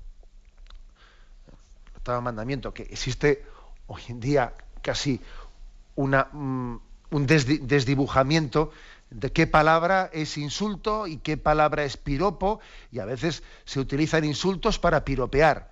El 1.90 1.96
octavo 1.96 2.20
mandamiento, 2.22 2.72
que 2.72 2.84
existe 2.84 3.44
hoy 3.88 4.02
en 4.08 4.20
día 4.20 4.54
casi 4.82 5.20
una, 5.96 6.28
mm, 6.32 6.78
un 7.14 7.28
desdibujamiento 7.28 8.72
de 9.10 9.30
qué 9.30 9.46
palabra 9.46 10.10
es 10.12 10.36
insulto 10.36 11.06
y 11.06 11.18
qué 11.18 11.36
palabra 11.36 11.84
es 11.84 11.96
piropo, 11.96 12.58
y 12.90 12.98
a 12.98 13.04
veces 13.04 13.44
se 13.64 13.78
utilizan 13.78 14.24
insultos 14.24 14.80
para 14.80 15.04
piropear, 15.04 15.70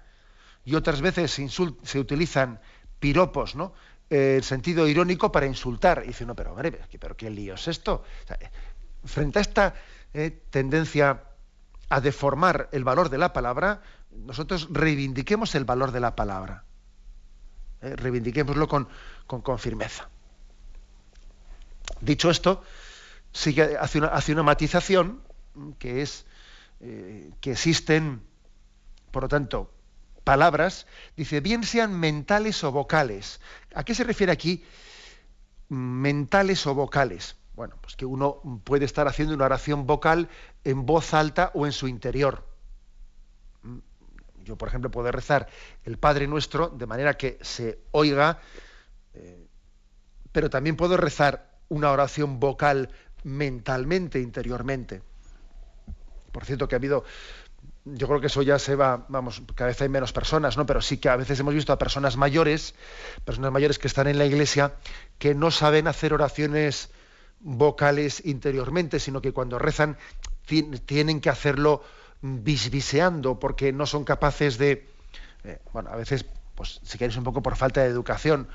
y 0.64 0.76
otras 0.76 1.00
veces 1.00 1.33
se, 1.33 1.98
utilizan 1.98 2.61
piropos, 3.00 3.57
¿no? 3.57 3.74
Eh, 4.09 4.37
el 4.37 4.44
sentido 4.44 4.87
irónico 4.87 5.33
para 5.33 5.46
insultar. 5.46 6.02
Y 6.05 6.09
dice, 6.09 6.24
no, 6.24 6.37
pero, 6.37 6.52
hombre, 6.52 6.78
pero 7.00 7.16
qué 7.16 7.28
lío 7.28 7.55
es 7.55 7.66
esto. 7.66 8.05
frente 9.05 9.40
a 9.40 9.42
esta 9.42 9.74
eh, 10.14 10.31
tendencia 10.50 11.24
a 11.88 12.00
deformar 12.00 12.68
el 12.70 12.85
valor 12.85 13.09
de 13.09 13.18
la 13.18 13.33
palabra, 13.33 13.83
nosotros 14.12 14.68
reivindiquemos 14.70 15.57
el 15.57 15.64
valor 15.64 15.90
de 15.90 15.98
la 15.98 16.14
palabra. 16.14 16.62
Eh, 17.81 17.96
reivindiquémoslo 17.96 18.68
con, 18.68 18.87
con 19.26 19.59
firmeza. 19.59 20.09
Dicho 22.00 22.31
esto, 22.31 22.62
sigue, 23.33 23.76
hace, 23.76 23.98
una, 24.33 24.42
matización 24.42 25.22
que 25.78 26.02
es 26.02 26.26
eh, 26.81 27.31
que 27.40 27.52
existen, 27.52 28.22
por 29.11 29.24
lo 29.24 29.28
tanto, 29.28 29.72
palabras, 30.24 30.87
dice, 31.16 31.40
bien 31.40 31.64
sean 31.64 31.98
mentales 31.98 32.62
o 32.64 32.72
vocales. 32.72 33.40
¿A 33.74 33.85
qué 33.85 33.94
se 33.94 34.05
refiere 34.05 34.33
aquí 34.33 34.64
mentales 35.68 36.66
o 36.66 36.74
vocales? 36.74 37.37
Bueno, 37.55 37.76
pues 37.81 37.96
que 37.96 38.07
uno 38.07 38.40
puede 38.64 38.85
estar 38.85 39.07
haciendo 39.09 39.35
una 39.35 39.44
oración 39.44 39.87
vocal 39.87 40.28
en 40.64 40.87
voz 40.87 41.12
alta 41.14 41.50
o 41.55 41.66
en 41.66 41.72
su 41.72 41.87
interior. 41.87 42.46
Yo, 44.44 44.57
por 44.57 44.68
ejemplo, 44.68 44.90
puedo 44.90 45.12
rezar 45.12 45.48
el 45.85 45.98
Padre 45.98 46.26
Nuestro 46.26 46.68
de 46.68 46.87
manera 46.87 47.14
que 47.14 47.38
se 47.42 47.78
oiga, 47.92 48.40
eh, 49.14 49.46
pero 50.33 50.50
también 50.50 50.76
puedo 50.76 50.96
rezar 50.96 51.51
una 51.72 51.90
oración 51.90 52.38
vocal 52.38 52.90
mentalmente, 53.24 54.20
interiormente. 54.20 55.02
Por 56.30 56.44
cierto, 56.44 56.68
que 56.68 56.74
ha 56.74 56.78
habido, 56.78 57.04
yo 57.87 58.06
creo 58.08 58.20
que 58.20 58.26
eso 58.26 58.42
ya 58.42 58.58
se 58.58 58.76
va, 58.76 59.06
vamos, 59.08 59.42
cada 59.54 59.68
vez 59.68 59.80
hay 59.80 59.88
menos 59.88 60.12
personas, 60.12 60.58
¿no? 60.58 60.66
Pero 60.66 60.82
sí 60.82 60.98
que 60.98 61.08
a 61.08 61.16
veces 61.16 61.40
hemos 61.40 61.54
visto 61.54 61.72
a 61.72 61.78
personas 61.78 62.18
mayores, 62.18 62.74
personas 63.24 63.52
mayores 63.52 63.78
que 63.78 63.88
están 63.88 64.06
en 64.06 64.18
la 64.18 64.26
iglesia, 64.26 64.74
que 65.18 65.35
no 65.35 65.50
saben 65.50 65.88
hacer 65.88 66.12
oraciones 66.12 66.90
vocales 67.40 68.20
interiormente, 68.26 69.00
sino 69.00 69.22
que 69.22 69.32
cuando 69.32 69.58
rezan 69.58 69.96
tienen 70.44 71.22
que 71.22 71.30
hacerlo 71.30 71.82
bisbiseando, 72.20 73.38
porque 73.38 73.72
no 73.72 73.87
son 73.87 74.04
capaces 74.04 74.58
de, 74.58 74.87
eh, 75.44 75.58
bueno, 75.72 75.88
a 75.90 75.96
veces, 75.96 76.26
pues 76.54 76.80
si 76.82 76.98
queréis 76.98 77.16
un 77.16 77.24
poco 77.24 77.42
por 77.42 77.56
falta 77.56 77.80
de 77.80 77.88
educación, 77.88 78.48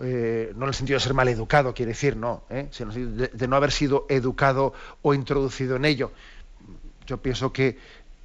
eh, 0.00 0.52
no 0.54 0.64
en 0.64 0.68
el 0.68 0.74
sentido 0.74 0.96
de 0.96 1.04
ser 1.04 1.14
mal 1.14 1.28
educado, 1.28 1.74
quiere 1.74 1.90
decir, 1.90 2.16
no, 2.16 2.42
¿eh? 2.50 2.68
sino 2.70 2.92
de, 2.92 3.48
no 3.48 3.56
haber 3.56 3.72
sido 3.72 4.06
educado 4.08 4.72
o 5.02 5.14
introducido 5.14 5.76
en 5.76 5.84
ello. 5.84 6.12
Yo 7.06 7.16
pienso 7.18 7.52
que 7.52 7.78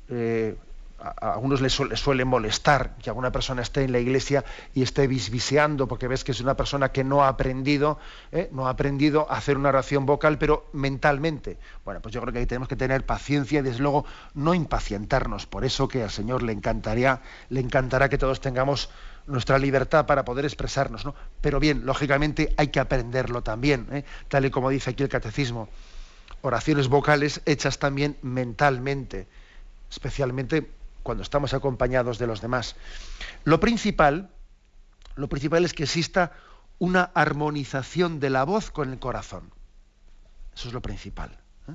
eh, 0.10 0.56
a, 1.00 1.34
algunos 1.34 1.62
les, 1.62 1.74
suele 1.74 2.26
molestar 2.26 2.96
que 3.02 3.10
alguna 3.10 3.32
persona 3.32 3.64
esté 3.64 3.84
en 3.84 3.92
la 3.92 4.00
iglesia 4.00 4.46
y 4.76 4.84
esté 4.84 5.08
bisbiseando, 5.08 5.88
porque 5.88 6.08
ves 6.08 6.24
que 6.24 6.32
es 6.32 6.42
una 6.42 6.56
persona 6.56 6.92
que 6.92 7.04
no 7.04 7.24
ha 7.24 7.28
aprendido, 7.28 7.98
no 8.52 8.68
ha 8.68 8.72
aprendido 8.72 9.26
a 9.32 9.38
hacer 9.38 9.58
una 9.58 9.70
oración 9.70 10.06
vocal, 10.06 10.38
pero 10.38 10.68
mentalmente. 10.74 11.58
Bueno, 11.86 12.02
pues 12.02 12.14
yo 12.14 12.22
creo 12.22 12.34
que 12.34 12.40
ahí 12.40 12.46
tenemos 12.46 12.68
que 12.68 12.76
tener 12.76 13.06
paciencia 13.06 13.60
y 13.60 13.62
desde 13.64 13.80
luego 13.80 14.06
no 14.36 14.54
impacientarnos. 14.54 15.48
Por 15.48 15.66
eso 15.66 15.88
que 15.88 16.04
al 16.04 16.12
Señor 16.12 16.44
le 16.44 16.54
encantaría, 16.54 17.22
le 17.50 17.62
encantará 17.62 18.10
que 18.10 18.18
todos 18.18 18.42
tengamos 18.42 18.90
nuestra 19.28 19.58
libertad 19.58 20.06
para 20.06 20.26
poder 20.26 20.46
expresarnos, 20.46 21.06
¿no? 21.06 21.16
Pero 21.42 21.60
bien, 21.60 21.86
lógicamente 21.86 22.54
hay 22.58 22.68
que 22.68 22.80
aprenderlo 22.80 23.42
también, 23.42 23.88
¿eh? 23.92 24.04
tal 24.28 24.46
y 24.46 24.52
como 24.52 24.70
dice 24.70 24.92
aquí 24.92 25.04
el 25.04 25.10
catecismo. 25.10 25.70
Oraciones 26.42 26.88
vocales 26.88 27.42
hechas 27.46 27.80
también 27.80 28.18
mentalmente, 28.22 29.28
especialmente 29.90 30.70
cuando 31.04 31.24
estamos 31.24 31.54
acompañados 31.54 32.18
de 32.18 32.28
los 32.28 32.42
demás. 32.42 32.76
Lo 33.44 33.60
principal, 33.60 34.30
lo 35.16 35.30
principal 35.30 35.64
es 35.64 35.74
que 35.74 35.84
exista 35.84 36.34
una 36.80 37.04
armonización 37.04 38.20
de 38.20 38.30
la 38.30 38.44
voz 38.44 38.72
con 38.72 38.92
el 38.92 39.00
corazón. 39.00 39.52
Eso 40.56 40.68
es 40.68 40.74
lo 40.74 40.82
principal. 40.82 41.38
¿eh? 41.70 41.74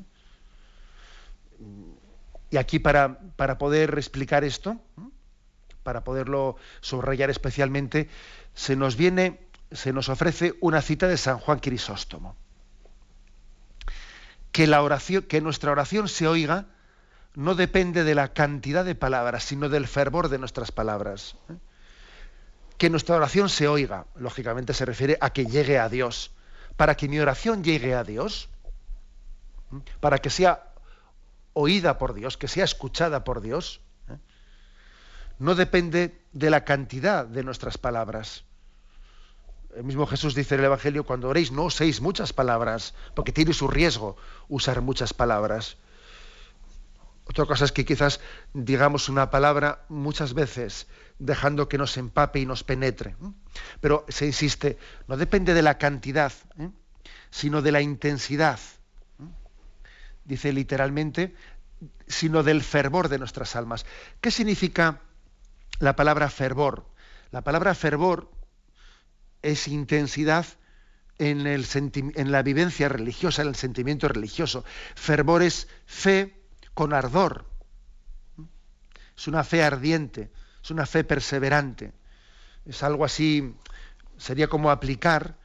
Y 2.50 2.56
aquí 2.58 2.78
para, 2.78 3.18
para 3.36 3.58
poder 3.58 3.96
explicar 3.98 4.44
esto, 4.44 4.76
¿eh? 4.98 5.17
Para 5.88 6.04
poderlo 6.04 6.56
subrayar 6.82 7.30
especialmente, 7.30 8.10
se 8.52 8.76
nos 8.76 8.96
viene, 8.96 9.40
se 9.72 9.94
nos 9.94 10.10
ofrece 10.10 10.52
una 10.60 10.82
cita 10.82 11.08
de 11.08 11.16
San 11.16 11.38
Juan 11.38 11.60
Crisóstomo. 11.60 12.36
Que, 14.52 14.66
la 14.66 14.82
oración, 14.82 15.22
que 15.22 15.40
nuestra 15.40 15.72
oración 15.72 16.06
se 16.08 16.28
oiga 16.28 16.66
no 17.34 17.54
depende 17.54 18.04
de 18.04 18.14
la 18.14 18.34
cantidad 18.34 18.84
de 18.84 18.96
palabras, 18.96 19.44
sino 19.44 19.70
del 19.70 19.88
fervor 19.88 20.28
de 20.28 20.36
nuestras 20.36 20.72
palabras. 20.72 21.36
¿eh? 21.48 21.54
Que 22.76 22.90
nuestra 22.90 23.16
oración 23.16 23.48
se 23.48 23.66
oiga, 23.66 24.04
lógicamente 24.14 24.74
se 24.74 24.84
refiere 24.84 25.16
a 25.22 25.30
que 25.30 25.46
llegue 25.46 25.78
a 25.78 25.88
Dios. 25.88 26.32
Para 26.76 26.98
que 26.98 27.08
mi 27.08 27.18
oración 27.18 27.64
llegue 27.64 27.94
a 27.94 28.04
Dios, 28.04 28.50
¿eh? 29.72 29.80
para 30.00 30.18
que 30.18 30.28
sea 30.28 30.64
oída 31.54 31.96
por 31.96 32.12
Dios, 32.12 32.36
que 32.36 32.46
sea 32.46 32.64
escuchada 32.64 33.24
por 33.24 33.40
Dios, 33.40 33.80
no 35.38 35.54
depende 35.54 36.20
de 36.32 36.50
la 36.50 36.64
cantidad 36.64 37.26
de 37.26 37.44
nuestras 37.44 37.78
palabras. 37.78 38.44
El 39.76 39.84
mismo 39.84 40.06
Jesús 40.06 40.34
dice 40.34 40.54
en 40.54 40.60
el 40.60 40.66
Evangelio, 40.66 41.04
cuando 41.04 41.28
oréis 41.28 41.52
no 41.52 41.64
uséis 41.64 42.00
muchas 42.00 42.32
palabras, 42.32 42.94
porque 43.14 43.32
tiene 43.32 43.52
su 43.52 43.68
riesgo 43.68 44.16
usar 44.48 44.80
muchas 44.80 45.14
palabras. 45.14 45.76
Otra 47.24 47.44
cosa 47.44 47.66
es 47.66 47.72
que 47.72 47.84
quizás 47.84 48.20
digamos 48.54 49.08
una 49.08 49.30
palabra 49.30 49.84
muchas 49.88 50.32
veces 50.32 50.86
dejando 51.18 51.68
que 51.68 51.76
nos 51.76 51.96
empape 51.96 52.40
y 52.40 52.46
nos 52.46 52.64
penetre. 52.64 53.16
Pero 53.80 54.06
se 54.08 54.26
insiste, 54.26 54.78
no 55.06 55.16
depende 55.16 55.52
de 55.52 55.62
la 55.62 55.76
cantidad, 55.76 56.32
¿eh? 56.58 56.70
sino 57.30 57.60
de 57.60 57.72
la 57.72 57.82
intensidad. 57.82 58.58
Dice 60.24 60.52
literalmente, 60.52 61.34
sino 62.06 62.42
del 62.42 62.62
fervor 62.62 63.08
de 63.08 63.18
nuestras 63.18 63.56
almas. 63.56 63.84
¿Qué 64.20 64.30
significa 64.30 65.02
la 65.78 65.96
palabra 65.96 66.28
fervor. 66.30 66.86
La 67.30 67.42
palabra 67.42 67.74
fervor 67.74 68.30
es 69.42 69.68
intensidad 69.68 70.46
en, 71.18 71.46
el 71.46 71.66
en, 71.74 72.32
la 72.32 72.42
vivencia 72.42 72.88
religiosa, 72.88 73.42
en 73.42 73.48
el 73.48 73.56
sentimiento 73.56 74.08
religioso. 74.08 74.64
Fervor 74.94 75.42
es 75.42 75.68
fe 75.86 76.40
con 76.74 76.92
ardor. 76.92 77.46
Es 79.16 79.26
una 79.26 79.44
fe 79.44 79.62
ardiente, 79.62 80.30
es 80.62 80.70
una 80.70 80.86
fe 80.86 81.04
perseverante. 81.04 81.92
Es 82.64 82.82
algo 82.82 83.04
así, 83.04 83.54
sería 84.16 84.48
como 84.48 84.70
aplicar 84.70 85.36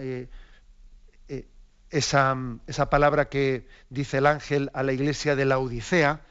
eh, 0.00 0.28
eh, 1.28 1.48
esa, 1.90 2.36
esa 2.66 2.90
palabra 2.90 3.28
que 3.28 3.68
dice 3.88 4.18
el 4.18 4.26
ángel 4.26 4.70
a 4.74 4.82
la 4.82 4.92
iglesia 4.92 5.36
de 5.36 5.44
la 5.44 5.58
Odisea, 5.58 6.22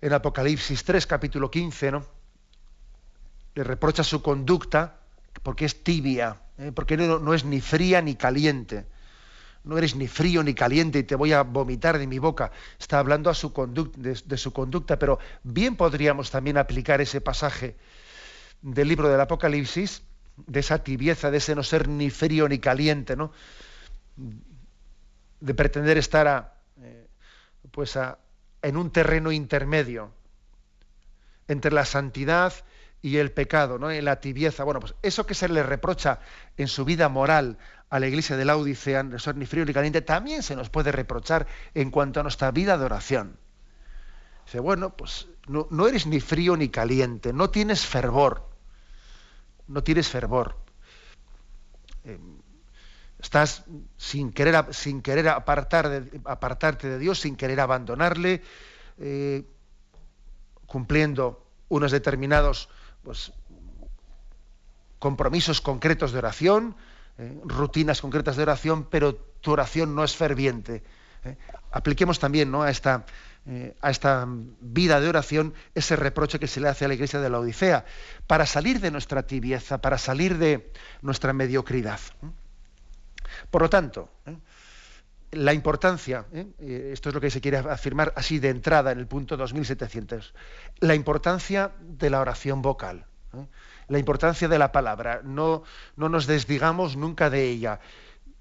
en 0.00 0.12
Apocalipsis 0.12 0.82
3, 0.84 1.06
capítulo 1.06 1.50
15, 1.50 1.92
¿no? 1.92 2.21
Le 3.54 3.64
reprocha 3.64 4.04
su 4.04 4.22
conducta 4.22 4.96
porque 5.42 5.64
es 5.64 5.82
tibia, 5.82 6.40
¿eh? 6.58 6.72
porque 6.74 6.96
no, 6.96 7.34
es 7.34 7.44
ni 7.44 7.60
fría 7.60 8.00
ni 8.00 8.14
caliente. 8.14 8.86
No 9.64 9.78
eres 9.78 9.94
ni 9.94 10.08
frío 10.08 10.42
ni 10.42 10.54
caliente 10.54 10.98
y 10.98 11.02
te 11.04 11.14
voy 11.14 11.32
a 11.32 11.42
vomitar 11.42 11.98
de 11.98 12.06
mi 12.06 12.18
boca. 12.18 12.50
Está 12.80 12.98
hablando 12.98 13.30
a 13.30 13.34
su 13.34 13.52
de, 13.96 14.36
su 14.36 14.52
conducta, 14.52 14.98
pero 14.98 15.18
bien 15.44 15.76
podríamos 15.76 16.30
también 16.30 16.58
aplicar 16.58 17.00
ese 17.00 17.20
pasaje 17.20 17.76
del 18.60 18.88
libro 18.88 19.08
del 19.08 19.20
Apocalipsis, 19.20 20.02
de 20.36 20.60
esa 20.60 20.82
tibieza, 20.82 21.30
de 21.30 21.38
ese 21.38 21.54
no 21.54 21.62
ser 21.62 21.88
ni 21.88 22.10
frío 22.10 22.48
ni 22.48 22.58
caliente, 22.58 23.14
¿no? 23.14 23.32
de 25.40 25.54
pretender 25.54 25.98
estar 25.98 26.28
a, 26.28 26.54
eh, 26.80 27.06
pues 27.70 27.98
en 28.62 28.76
un 28.76 28.90
terreno 28.90 29.32
intermedio 29.32 30.12
entre 31.48 31.72
la 31.72 31.84
santidad 31.84 32.52
y 33.02 33.16
el 33.16 33.32
pecado, 33.32 33.78
¿no? 33.78 33.90
la 33.90 34.20
tibieza. 34.20 34.62
Bueno, 34.62 34.80
pues 34.80 34.94
eso 35.02 35.26
que 35.26 35.34
se 35.34 35.48
le 35.48 35.64
reprocha 35.64 36.20
en 36.56 36.68
su 36.68 36.84
vida 36.84 37.08
moral 37.08 37.58
a 37.90 37.98
la 37.98 38.06
iglesia 38.06 38.36
de 38.36 38.44
la 38.44 38.56
Odisea, 38.56 39.02
no 39.02 39.18
ni 39.34 39.44
frío 39.44 39.64
ni 39.64 39.74
caliente, 39.74 40.00
también 40.00 40.42
se 40.42 40.56
nos 40.56 40.70
puede 40.70 40.92
reprochar 40.92 41.46
en 41.74 41.90
cuanto 41.90 42.20
a 42.20 42.22
nuestra 42.22 42.52
vida 42.52 42.78
de 42.78 42.84
oración. 42.84 43.36
Dice, 44.46 44.60
bueno, 44.60 44.96
pues 44.96 45.26
no, 45.48 45.86
eres 45.86 46.06
ni 46.06 46.20
frío 46.20 46.56
ni 46.56 46.68
caliente, 46.68 47.32
no 47.32 47.50
tienes 47.50 47.84
fervor, 47.84 48.48
no 49.66 49.82
tienes 49.82 50.08
fervor. 50.08 50.56
Eh, 52.04 52.18
estás 53.18 53.64
sin 53.96 54.32
querer, 54.32 54.72
sin 54.72 55.02
querer 55.02 55.28
apartarte 55.28 56.88
de 56.88 56.98
Dios, 56.98 57.20
sin 57.20 57.36
querer 57.36 57.60
abandonarle, 57.60 58.42
eh, 58.98 59.44
cumpliendo 60.66 61.44
unos 61.68 61.90
determinados 61.90 62.68
pues, 63.02 63.32
compromisos 64.98 65.60
concretos 65.60 66.12
de 66.12 66.18
oración, 66.18 66.76
eh, 67.18 67.40
rutinas 67.44 68.00
concretas 68.00 68.36
de 68.36 68.44
oración, 68.44 68.84
pero 68.88 69.14
tu 69.14 69.52
oración 69.52 69.94
no 69.94 70.04
es 70.04 70.16
ferviente. 70.16 70.82
¿eh? 71.24 71.36
Apliquemos 71.70 72.18
también 72.18 72.50
¿no? 72.50 72.62
a, 72.62 72.70
esta, 72.70 73.04
eh, 73.46 73.76
a 73.80 73.90
esta 73.90 74.26
vida 74.28 75.00
de 75.00 75.08
oración 75.08 75.54
ese 75.74 75.96
reproche 75.96 76.38
que 76.38 76.46
se 76.46 76.60
le 76.60 76.68
hace 76.68 76.84
a 76.84 76.88
la 76.88 76.94
iglesia 76.94 77.20
de 77.20 77.30
la 77.30 77.40
Odisea, 77.40 77.84
para 78.26 78.46
salir 78.46 78.80
de 78.80 78.90
nuestra 78.90 79.24
tibieza, 79.24 79.80
para 79.80 79.98
salir 79.98 80.38
de 80.38 80.72
nuestra 81.02 81.32
mediocridad. 81.32 82.00
Por 83.50 83.62
lo 83.62 83.70
tanto, 83.70 84.10
la 85.32 85.54
importancia, 85.54 86.26
esto 86.58 87.08
es 87.08 87.14
lo 87.14 87.20
que 87.20 87.30
se 87.30 87.40
quiere 87.40 87.56
afirmar 87.56 88.12
así 88.16 88.38
de 88.38 88.50
entrada 88.50 88.92
en 88.92 88.98
el 88.98 89.06
punto 89.06 89.36
2700, 89.36 90.34
la 90.80 90.94
importancia 90.94 91.72
de 91.80 92.10
la 92.10 92.20
oración 92.20 92.60
vocal. 92.60 93.06
¿eh? 93.34 93.46
La 93.88 93.98
importancia 93.98 94.46
de 94.46 94.58
la 94.58 94.72
palabra, 94.72 95.22
no, 95.24 95.64
no 95.96 96.08
nos 96.08 96.26
desdigamos 96.26 96.96
nunca 96.96 97.30
de 97.30 97.48
ella. 97.48 97.80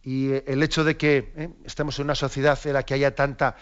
Y 0.03 0.31
eh, 0.31 0.43
el 0.47 0.61
hecho 0.63 0.83
de 0.83 0.97
que 0.97 1.31
¿eh? 1.35 1.49
estemos 1.65 1.97
en 1.99 2.05
una 2.05 2.15
sociedad 2.15 2.59
en 2.65 2.73
la 2.73 2.83
que 2.83 2.93
haya 2.93 3.15
tanta 3.15 3.55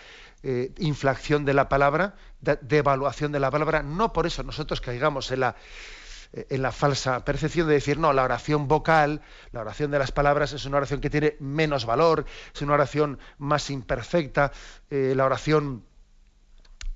inflación 0.77 1.43
de 1.43 1.53
la 1.53 1.67
palabra, 1.67 2.15
devaluación 2.61 3.33
de, 3.33 3.41
la 3.41 3.51
palabra, 3.51 3.83
no 3.83 4.13
por 4.13 4.25
eso 4.25 4.41
nosotros 4.41 4.79
caigamos 4.79 5.31
en 5.31 5.41
la, 5.41 5.57
en 6.31 6.61
la 6.61 6.71
falsa 6.71 7.25
percepción 7.25 7.67
de 7.67 7.73
decir, 7.73 7.97
no, 7.97 8.13
la 8.13 8.23
oración 8.23 8.67
vocal, 8.67 9.21
la 9.51 9.61
oración 9.61 9.91
de 9.91 9.99
las 9.99 10.11
palabras 10.11 10.53
es 10.53 10.65
una 10.65 10.77
oración 10.77 11.01
que 11.01 11.09
tiene 11.09 11.35
menos 11.39 11.85
valor, 11.85 12.25
es 12.53 12.61
una 12.61 12.73
oración 12.73 13.19
más 13.37 13.69
imperfecta, 13.69 14.51
la 14.89 15.25
oración, 15.25 15.83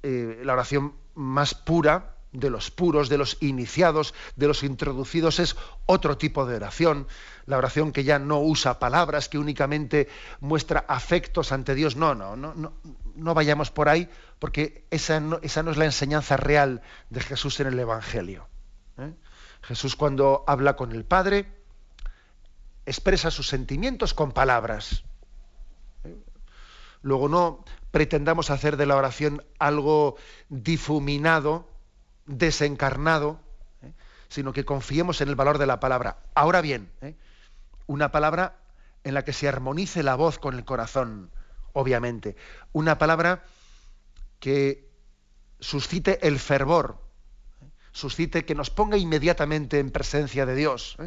la 0.03 0.53
oración 0.53 0.93
más 1.15 1.55
pura, 1.55 2.13
de 2.33 2.49
los 2.49 2.71
puros, 2.71 3.09
de 3.09 3.17
los 3.17 3.37
iniciados, 3.41 4.13
de 4.35 4.47
los 4.47 4.63
introducidos, 4.63 5.39
es 5.39 5.55
otro 5.85 6.17
tipo 6.17 6.45
de 6.45 6.55
oración, 6.55 7.07
la 7.45 7.57
oración 7.57 7.91
que 7.91 8.03
ya 8.03 8.19
no 8.19 8.39
usa 8.39 8.79
palabras, 8.79 9.29
que 9.29 9.37
únicamente 9.37 10.09
muestra 10.39 10.83
afectos 10.87 11.51
ante 11.51 11.75
Dios. 11.75 11.95
No, 11.95 12.15
no, 12.15 12.35
no, 12.35 12.53
no, 12.55 12.73
no 13.15 13.33
vayamos 13.33 13.69
por 13.69 13.87
ahí, 13.87 14.09
porque 14.39 14.85
esa 14.89 15.21
esa 15.43 15.63
no 15.63 15.71
es 15.71 15.77
la 15.77 15.85
enseñanza 15.85 16.35
real 16.35 16.81
de 17.09 17.21
Jesús 17.21 17.59
en 17.59 17.67
el 17.67 17.79
Evangelio. 17.79 18.47
¿Eh? 18.97 19.13
Jesús 19.61 19.95
cuando 19.95 20.43
habla 20.47 20.75
con 20.75 20.91
el 20.91 21.05
Padre 21.05 21.47
expresa 22.85 23.31
sus 23.31 23.47
sentimientos 23.47 24.13
con 24.13 24.31
palabras. 24.31 25.03
¿eh? 26.03 26.15
Luego 27.01 27.29
no 27.29 27.63
pretendamos 27.91 28.49
hacer 28.49 28.77
de 28.77 28.85
la 28.85 28.95
oración 28.95 29.43
algo 29.59 30.17
difuminado, 30.49 31.69
desencarnado, 32.25 33.39
¿eh? 33.81 33.93
sino 34.29 34.53
que 34.53 34.65
confiemos 34.65 35.21
en 35.21 35.29
el 35.29 35.35
valor 35.35 35.57
de 35.57 35.67
la 35.67 35.79
palabra. 35.79 36.17
Ahora 36.35 36.61
bien, 36.61 36.91
una 37.87 38.11
palabra 38.11 38.57
en 39.03 39.13
la 39.13 39.23
que 39.23 39.33
se 39.33 39.47
armonice 39.47 40.03
la 40.03 40.15
voz 40.15 40.39
con 40.39 40.55
el 40.55 40.65
corazón, 40.65 41.29
obviamente. 41.73 42.35
Una 42.71 42.97
palabra 42.97 43.43
que 44.39 44.89
suscite 45.59 46.27
el 46.27 46.39
fervor. 46.39 47.02
Suscite 47.93 48.43
que 48.43 48.55
nos 48.55 48.69
ponga 48.69 48.97
inmediatamente 48.97 49.79
en 49.79 49.91
presencia 49.91 50.45
de 50.45 50.55
Dios 50.55 50.97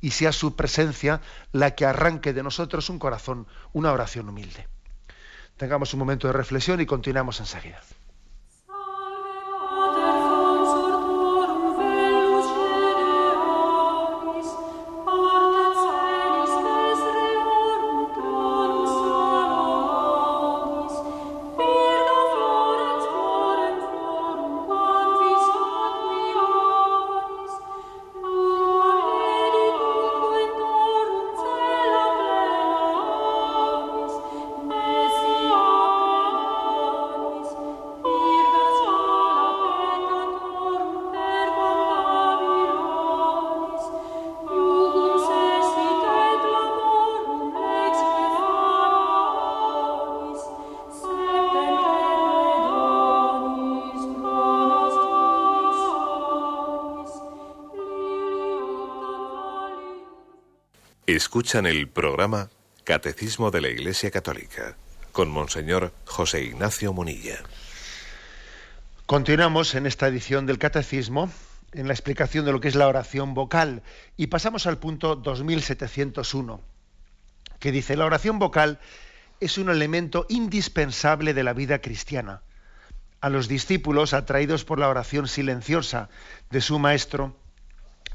y 0.00 0.10
sea 0.10 0.32
su 0.32 0.54
presencia 0.54 1.22
la 1.52 1.74
que 1.74 1.86
arranque 1.86 2.32
de 2.32 2.42
nosotros 2.42 2.90
un 2.90 2.98
corazón, 2.98 3.46
una 3.72 3.92
oración 3.92 4.28
humilde. 4.28 4.68
Tengamos 5.56 5.94
un 5.94 6.00
momento 6.00 6.26
de 6.26 6.32
reflexión 6.32 6.80
y 6.80 6.86
continuamos 6.86 7.40
enseguida. 7.40 7.80
Escuchan 61.14 61.64
el 61.64 61.86
programa 61.86 62.50
Catecismo 62.82 63.52
de 63.52 63.60
la 63.60 63.68
Iglesia 63.68 64.10
Católica 64.10 64.76
con 65.12 65.30
Monseñor 65.30 65.92
José 66.06 66.42
Ignacio 66.42 66.92
Munilla. 66.92 67.38
Continuamos 69.06 69.76
en 69.76 69.86
esta 69.86 70.08
edición 70.08 70.44
del 70.44 70.58
Catecismo 70.58 71.30
en 71.72 71.86
la 71.86 71.94
explicación 71.94 72.44
de 72.44 72.50
lo 72.50 72.60
que 72.60 72.66
es 72.66 72.74
la 72.74 72.88
oración 72.88 73.32
vocal 73.32 73.84
y 74.16 74.26
pasamos 74.26 74.66
al 74.66 74.78
punto 74.78 75.14
2701 75.14 76.60
que 77.60 77.70
dice 77.70 77.96
la 77.96 78.06
oración 78.06 78.40
vocal 78.40 78.80
es 79.38 79.56
un 79.56 79.70
elemento 79.70 80.26
indispensable 80.28 81.32
de 81.32 81.44
la 81.44 81.52
vida 81.52 81.78
cristiana. 81.78 82.42
A 83.20 83.28
los 83.28 83.46
discípulos 83.46 84.14
atraídos 84.14 84.64
por 84.64 84.80
la 84.80 84.88
oración 84.88 85.28
silenciosa 85.28 86.08
de 86.50 86.60
su 86.60 86.80
maestro, 86.80 87.36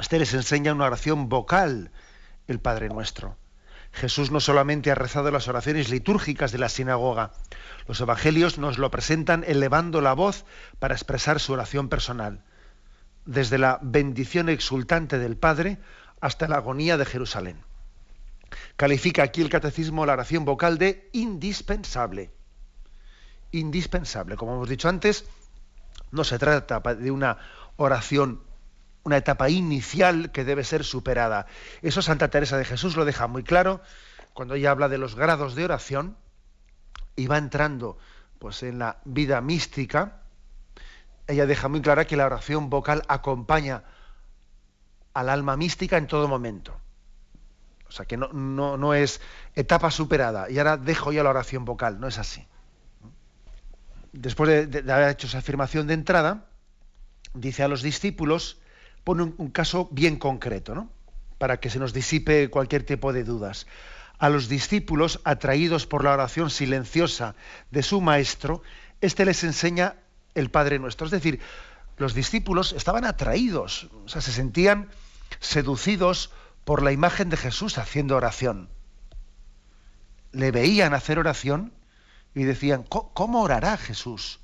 este 0.01 0.19
les 0.19 0.33
enseña 0.33 0.73
una 0.73 0.87
oración 0.87 1.29
vocal 1.29 1.93
el 2.49 2.59
Padre 2.59 2.89
Nuestro. 2.89 3.37
Jesús 3.91 4.31
no 4.31 4.39
solamente 4.39 4.91
ha 4.91 4.95
rezado 4.95 5.31
las 5.31 5.47
oraciones 5.47 5.89
litúrgicas 5.89 6.51
de 6.51 6.59
la 6.59 6.69
sinagoga, 6.69 7.31
los 7.87 7.99
evangelios 8.01 8.57
nos 8.57 8.77
lo 8.77 8.91
presentan 8.91 9.43
elevando 9.47 10.01
la 10.01 10.13
voz 10.13 10.45
para 10.77 10.93
expresar 10.93 11.39
su 11.39 11.53
oración 11.53 11.89
personal, 11.89 12.43
desde 13.25 13.57
la 13.57 13.79
bendición 13.81 14.49
exultante 14.49 15.17
del 15.17 15.37
Padre 15.37 15.79
hasta 16.21 16.47
la 16.47 16.57
agonía 16.57 16.97
de 16.97 17.05
Jerusalén. 17.05 17.63
Califica 18.75 19.23
aquí 19.23 19.41
el 19.41 19.49
catecismo 19.49 20.05
la 20.05 20.13
oración 20.13 20.45
vocal 20.45 20.77
de 20.77 21.09
indispensable. 21.13 22.31
Indispensable. 23.51 24.35
Como 24.35 24.53
hemos 24.53 24.69
dicho 24.69 24.89
antes, 24.89 25.25
no 26.11 26.23
se 26.23 26.39
trata 26.39 26.79
de 26.79 27.11
una 27.11 27.37
oración 27.77 28.43
una 29.03 29.17
etapa 29.17 29.49
inicial 29.49 30.31
que 30.31 30.43
debe 30.43 30.63
ser 30.63 30.83
superada. 30.83 31.47
Eso 31.81 32.01
Santa 32.01 32.29
Teresa 32.29 32.57
de 32.57 32.65
Jesús 32.65 32.95
lo 32.95 33.05
deja 33.05 33.27
muy 33.27 33.43
claro 33.43 33.81
cuando 34.33 34.55
ella 34.55 34.71
habla 34.71 34.89
de 34.89 34.97
los 34.97 35.15
grados 35.15 35.55
de 35.55 35.65
oración 35.65 36.17
y 37.15 37.27
va 37.27 37.37
entrando 37.37 37.97
pues 38.39 38.63
en 38.63 38.79
la 38.79 38.99
vida 39.05 39.41
mística. 39.41 40.21
Ella 41.27 41.45
deja 41.45 41.67
muy 41.67 41.81
clara 41.81 42.05
que 42.05 42.17
la 42.17 42.25
oración 42.25 42.69
vocal 42.69 43.03
acompaña 43.07 43.83
al 45.13 45.29
alma 45.29 45.57
mística 45.57 45.97
en 45.97 46.07
todo 46.07 46.27
momento. 46.27 46.79
O 47.87 47.91
sea 47.91 48.05
que 48.05 48.17
no, 48.17 48.29
no, 48.31 48.93
es 48.93 49.19
etapa 49.55 49.89
superada 49.89 50.49
y 50.49 50.59
ahora 50.59 50.77
dejo 50.77 51.11
ya 51.11 51.23
la 51.23 51.31
oración 51.31 51.65
vocal, 51.65 51.99
no 51.99 52.07
es 52.07 52.19
así. 52.19 52.47
Después 54.13 54.69
de 54.69 54.91
haber 54.91 55.09
hecho 55.09 55.27
esa 55.27 55.39
afirmación 55.39 55.87
de 55.87 55.95
entrada, 55.95 56.45
dice 57.33 57.63
a 57.63 57.67
los 57.67 57.81
discípulos 57.81 58.61
pone 59.09 59.23
un, 59.23 59.49
caso 59.49 59.89
bien 59.89 60.17
concreto, 60.17 60.75
¿no? 60.75 60.87
para 61.39 61.59
que 61.59 61.71
se 61.71 61.79
nos 61.79 61.93
disipe 61.93 62.51
cualquier 62.51 62.83
tipo 62.83 63.11
de 63.11 63.23
dudas. 63.23 63.65
A 64.19 64.29
los 64.29 64.49
discípulos, 64.49 65.19
atraídos 65.23 65.87
por 65.87 66.03
la 66.03 66.13
oración 66.13 66.51
silenciosa 66.51 67.33
de 67.71 67.81
su 67.81 68.01
maestro, 68.01 68.61
éste 69.01 69.25
les 69.25 69.43
enseña 69.43 69.95
el 70.35 70.51
Padre 70.51 70.77
Nuestro. 70.77 71.07
Es 71.07 71.11
decir, 71.11 71.39
los 71.97 72.13
discípulos 72.13 72.71
estaban 72.73 73.03
atraídos, 73.03 73.89
o 74.05 74.07
sea, 74.07 74.21
se 74.21 74.31
sentían 74.31 74.89
seducidos 75.39 76.29
por 76.63 76.83
la 76.83 76.91
imagen 76.91 77.31
de 77.31 77.37
Jesús 77.37 77.79
haciendo 77.79 78.15
oración. 78.15 78.69
Le 80.33 80.51
veían 80.51 80.93
hacer 80.93 81.17
oración 81.17 81.73
y 82.35 82.43
decían, 82.43 82.83
¿cómo 82.83 83.41
orará 83.41 83.75
Jesús? 83.75 84.39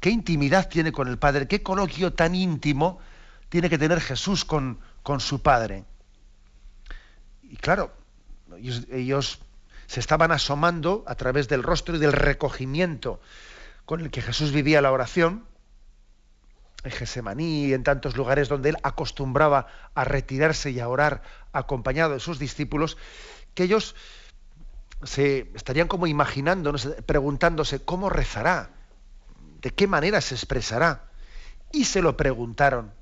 ¿Qué 0.00 0.10
intimidad 0.10 0.68
tiene 0.68 0.90
con 0.90 1.06
el 1.06 1.18
Padre? 1.18 1.46
¿Qué 1.46 1.62
coloquio 1.62 2.12
tan 2.14 2.34
íntimo 2.34 2.98
tiene 3.52 3.68
que 3.68 3.76
tener 3.76 4.00
Jesús 4.00 4.46
con, 4.46 4.78
su 5.18 5.42
Padre? 5.42 5.84
Y 7.42 7.58
claro, 7.58 7.92
ellos, 8.90 9.40
se 9.86 10.00
estaban 10.00 10.32
asomando 10.32 11.04
a 11.06 11.16
través 11.16 11.48
del 11.48 11.62
rostro 11.62 11.96
y 11.96 11.98
del 11.98 12.14
recogimiento 12.14 13.20
con 13.84 14.00
el 14.00 14.10
que 14.10 14.22
Jesús 14.22 14.52
vivía 14.52 14.80
la 14.80 14.90
oración, 14.90 15.44
en 16.82 16.92
Gesemaní 16.92 17.66
y 17.66 17.74
en 17.74 17.84
tantos 17.84 18.16
lugares 18.16 18.48
donde 18.48 18.70
él 18.70 18.78
acostumbraba 18.82 19.66
a 19.94 20.04
retirarse 20.04 20.70
y 20.70 20.80
a 20.80 20.88
orar 20.88 21.20
acompañado 21.52 22.14
de 22.14 22.20
sus 22.20 22.38
discípulos, 22.38 22.96
que 23.52 23.64
ellos 23.64 23.94
se 25.02 25.50
estarían 25.54 25.88
como 25.88 26.06
imaginando, 26.06 26.72
preguntándose 27.04 27.84
cómo 27.84 28.08
rezará, 28.08 28.70
de 29.60 29.72
qué 29.72 29.86
manera 29.86 30.22
se 30.22 30.36
expresará. 30.36 31.10
Y 31.70 31.84
se 31.84 32.00
lo 32.00 32.16
preguntaron. 32.16 33.01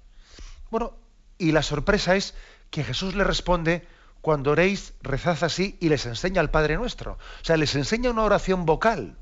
Bueno, 0.71 0.95
y 1.39 1.53
la 1.53 1.63
sorpresa 1.63 2.17
es 2.17 2.35
que 2.71 2.85
Jesús 2.85 3.15
le 3.15 3.25
responde, 3.25 3.87
cuando 4.21 4.51
oréis, 4.53 4.93
rezad 5.03 5.43
así 5.43 5.77
y 5.81 5.89
les 5.89 6.07
enseña 6.07 6.41
al 6.41 6.51
Padre 6.51 6.77
Nuestro. 6.77 7.13
O 7.13 7.45
sea, 7.45 7.57
les 7.57 7.75
enseña 7.75 8.11
una 8.11 8.23
oración 8.23 8.67
vocal. 8.67 9.17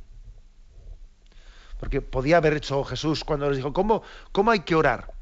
Porque 1.79 2.01
podía 2.01 2.39
haber 2.39 2.55
hecho 2.55 2.83
Jesús 2.85 3.25
cuando 3.25 3.49
les 3.49 3.59
dijo, 3.59 3.73
¿cómo, 3.73 4.03
cómo 4.33 4.51
hay 4.51 4.61
que 4.61 4.75
orar? 4.75 5.13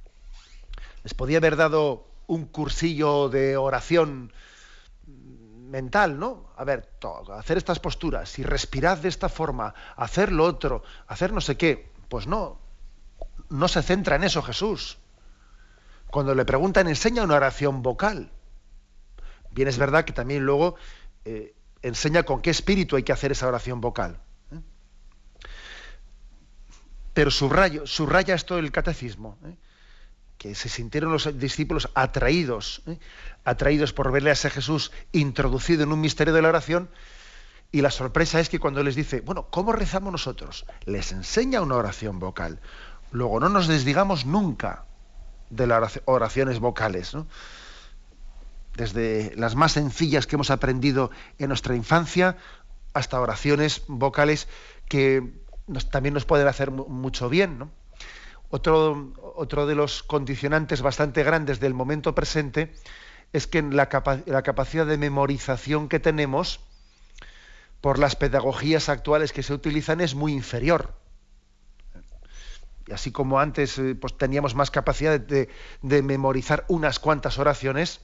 Les 1.05 1.13
podía 1.13 1.39
haber 1.39 1.57
dado 1.57 2.09
un 2.27 2.47
cursillo 2.47 3.29
de 3.29 3.57
oración 3.57 4.33
mental, 5.07 6.19
¿no? 6.19 6.51
A 6.57 6.65
ver, 6.65 6.89
hacer 7.35 7.59
estas 7.59 7.79
posturas 7.79 8.39
y 8.39 8.43
respirad 8.43 8.99
de 8.99 9.09
esta 9.09 9.29
forma, 9.29 9.75
hacer 9.97 10.33
lo 10.33 10.45
otro, 10.45 10.83
hacer 11.07 11.33
no 11.33 11.43
sé 11.43 11.57
qué. 11.57 11.93
Pues 12.09 12.27
no, 12.27 12.59
no 13.51 13.69
se 13.69 13.83
centra 13.83 14.17
en 14.17 14.25
eso 14.25 14.43
Jesús. 14.43 14.99
Cuando 16.17 16.35
le 16.35 16.47
preguntan, 16.47 16.89
enseña 16.89 17.25
una 17.25 17.35
oración 17.35 17.83
vocal. 17.83 18.31
Bien, 19.51 19.69
es 19.69 19.77
verdad 19.77 20.07
que 20.07 20.15
también 20.15 20.47
luego 20.47 20.77
eh, 21.27 21.55
enseña 21.83 22.23
con 22.23 22.41
qué 22.41 22.49
espíritu 22.49 22.97
hay 22.97 23.03
que 23.03 23.13
hacer 23.13 23.33
esa 23.33 23.47
oración 23.47 23.83
vocal. 23.83 24.19
¿eh? 24.51 24.61
Pero 27.13 27.31
subrayo, 27.31 27.87
subraya 27.87 28.35
esto 28.35 28.57
el 28.57 28.73
catecismo. 28.73 29.37
¿eh? 29.45 29.59
que 30.39 30.55
se 30.55 30.71
sintieron 30.71 31.13
los 31.13 31.39
discípulos 31.39 31.91
atraídos, 31.93 32.83
atraídos 33.45 33.93
por 33.93 34.11
verle 34.11 34.31
a 34.31 34.33
ese 34.33 34.49
Jesús 34.49 34.93
introducido 35.13 35.83
en 35.83 35.93
un 35.93 36.01
misterio 36.01 36.33
de 36.33 36.41
la 36.41 36.49
oración, 36.49 36.89
y 37.73 37.83
la 37.83 37.91
sorpresa 37.91 38.41
es 38.41 38.49
que 38.49 38.59
cuando 38.59 38.83
les 38.83 38.95
dice, 38.95 39.21
bueno, 39.21 39.49
¿cómo 39.51 39.73
rezamos 39.73 40.13
nosotros? 40.13 40.65
Les 40.87 41.13
enseña 41.13 41.61
una 41.61 41.77
oración 41.77 42.19
vocal. 42.21 42.61
Luego 43.11 43.39
no 43.39 43.51
nos 43.51 43.69
desdigamos 43.69 44.25
nunca 44.25 44.87
de 45.51 45.67
las 45.67 46.01
oraciones 46.05 46.59
vocales, 46.59 47.17
desde 48.75 49.33
las 49.37 49.55
más 49.55 49.73
sencillas 49.73 50.27
que 50.27 50.37
hemos 50.37 50.51
aprendido 50.51 51.11
en 51.39 51.49
nuestra 51.49 51.75
infancia 51.75 52.37
hasta 52.95 53.21
oraciones 53.21 53.83
vocales 53.89 54.49
que 54.89 55.33
también 55.91 56.15
nos 56.15 56.25
pueden 56.25 56.47
hacer 56.49 56.71
mucho 56.71 57.29
bien. 57.29 57.59
¿no? 57.59 57.71
Otro, 58.51 59.13
otro 59.35 59.67
de 59.67 59.75
los 59.75 60.03
condicionantes 60.03 60.83
bastante 60.83 61.23
grandes 61.25 61.61
del 61.61 61.75
momento 61.75 62.15
presente 62.15 62.73
es 63.33 63.47
que 63.47 63.63
la 63.63 63.89
capacidad 63.89 64.87
de 64.87 64.99
memorización 64.99 65.89
que 65.89 66.01
tenemos 66.01 66.61
por 67.81 67.99
las 67.99 68.17
pedagogías 68.17 68.89
actuales 68.89 69.33
que 69.33 69.43
se 69.43 69.53
utilizan 69.53 70.01
es 70.01 70.15
muy 70.15 70.33
inferior. 70.33 70.95
Y 72.87 72.93
así 72.93 73.11
como 73.11 73.41
antes 73.41 73.79
eh, 73.79 73.95
pues, 73.95 74.17
teníamos 74.17 74.55
más 74.55 74.71
capacidad 74.71 75.19
de, 75.19 75.49
de, 75.83 76.03
memorizar 76.03 76.65
unas 76.69 76.99
cuantas 76.99 77.39
oraciones, 77.39 78.01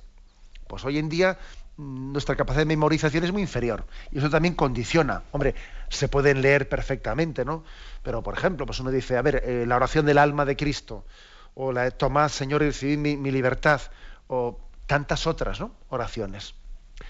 pues 0.67 0.85
hoy 0.85 0.99
en 0.99 1.09
día 1.09 1.39
mm, 1.77 2.13
nuestra 2.13 2.35
capacidad 2.37 2.63
de 2.63 2.67
memorización 2.67 3.25
es 3.25 3.33
muy 3.33 3.43
inferior. 3.43 3.87
Y 4.11 4.19
eso 4.19 4.29
también 4.29 4.55
condiciona. 4.55 5.23
Hombre, 5.31 5.55
se 5.89 6.09
pueden 6.09 6.43
leer 6.43 6.69
perfectamente, 6.69 7.45
¿no? 7.45 7.65
Pero, 8.03 8.23
por 8.23 8.35
ejemplo, 8.35 8.67
pues 8.67 8.81
uno 8.81 8.91
dice, 8.91 9.17
a 9.17 9.23
ver, 9.23 9.43
eh, 9.45 9.65
la 9.67 9.77
oración 9.77 10.05
del 10.05 10.19
alma 10.19 10.45
de 10.45 10.57
Cristo, 10.57 11.05
o 11.55 11.73
la 11.73 11.85
de 11.85 11.91
Tomás, 11.93 12.33
Señor, 12.33 12.63
recibid 12.63 12.99
mi, 12.99 13.17
mi 13.17 13.31
libertad, 13.31 13.81
o 14.27 14.59
tantas 14.87 15.27
otras 15.27 15.61
¿no? 15.61 15.75
oraciones. 15.89 16.55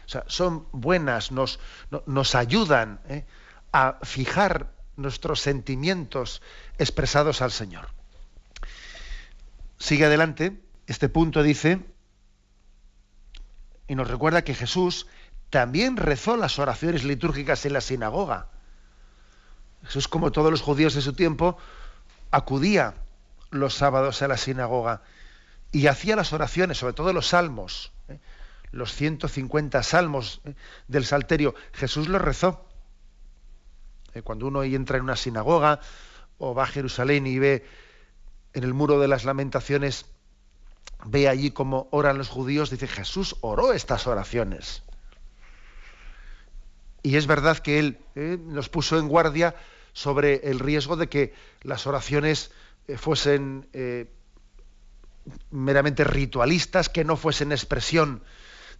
O 0.06 0.08
sea, 0.08 0.24
son 0.26 0.66
buenas, 0.72 1.32
nos, 1.32 1.60
nos 2.06 2.34
ayudan 2.34 3.00
¿eh? 3.08 3.24
a 3.72 3.98
fijar 4.02 4.70
nuestros 4.96 5.40
sentimientos 5.40 6.42
expresados 6.78 7.42
al 7.42 7.50
Señor. 7.50 7.88
Sigue 9.78 10.06
adelante, 10.06 10.60
este 10.86 11.08
punto 11.08 11.42
dice, 11.42 11.80
y 13.88 13.94
nos 13.94 14.08
recuerda 14.08 14.42
que 14.42 14.54
Jesús 14.54 15.06
también 15.50 15.96
rezó 15.96 16.36
las 16.36 16.58
oraciones 16.58 17.04
litúrgicas 17.04 17.66
en 17.66 17.74
la 17.74 17.80
sinagoga. 17.80 18.48
Jesús, 19.84 20.08
como 20.08 20.32
todos 20.32 20.50
los 20.50 20.62
judíos 20.62 20.94
de 20.94 21.02
su 21.02 21.12
tiempo, 21.12 21.58
acudía 22.30 22.94
los 23.50 23.74
sábados 23.74 24.22
a 24.22 24.28
la 24.28 24.36
sinagoga 24.36 25.02
y 25.72 25.86
hacía 25.86 26.16
las 26.16 26.32
oraciones, 26.32 26.78
sobre 26.78 26.94
todo 26.94 27.12
los 27.12 27.28
salmos, 27.28 27.92
¿eh? 28.08 28.18
los 28.70 28.94
150 28.94 29.82
salmos 29.82 30.40
¿eh? 30.44 30.54
del 30.88 31.04
Salterio. 31.04 31.54
Jesús 31.72 32.08
los 32.08 32.20
rezó. 32.20 32.66
¿Eh? 34.14 34.22
Cuando 34.22 34.46
uno 34.46 34.62
entra 34.62 34.98
en 34.98 35.04
una 35.04 35.16
sinagoga 35.16 35.80
o 36.38 36.54
va 36.54 36.64
a 36.64 36.66
Jerusalén 36.66 37.26
y 37.26 37.38
ve 37.38 37.64
en 38.52 38.64
el 38.64 38.74
muro 38.74 39.00
de 39.00 39.08
las 39.08 39.24
lamentaciones, 39.24 40.06
ve 41.04 41.28
allí 41.28 41.50
cómo 41.50 41.88
oran 41.90 42.18
los 42.18 42.28
judíos, 42.28 42.70
dice 42.70 42.88
Jesús 42.88 43.36
oró 43.40 43.72
estas 43.72 44.06
oraciones. 44.06 44.82
Y 47.02 47.16
es 47.16 47.26
verdad 47.26 47.58
que 47.58 47.78
él 47.78 47.98
nos 48.46 48.68
puso 48.68 48.98
en 48.98 49.08
guardia 49.08 49.56
sobre 49.92 50.48
el 50.48 50.58
riesgo 50.58 50.96
de 50.96 51.08
que 51.08 51.34
las 51.62 51.86
oraciones 51.86 52.50
eh, 52.88 52.96
fuesen 52.96 53.68
eh, 53.72 54.10
meramente 55.50 56.04
ritualistas, 56.04 56.88
que 56.88 57.04
no 57.04 57.16
fuesen 57.16 57.52
expresión 57.52 58.22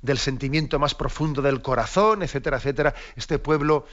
del 0.01 0.19
sentimiento 0.19 0.79
más 0.79 0.95
profundo 0.95 1.43
del 1.43 1.63
corazón, 1.63 2.23
etcétera, 2.23 2.57
etcétera. 2.57 2.95
Este 3.15 3.39
pueblo 3.39 3.87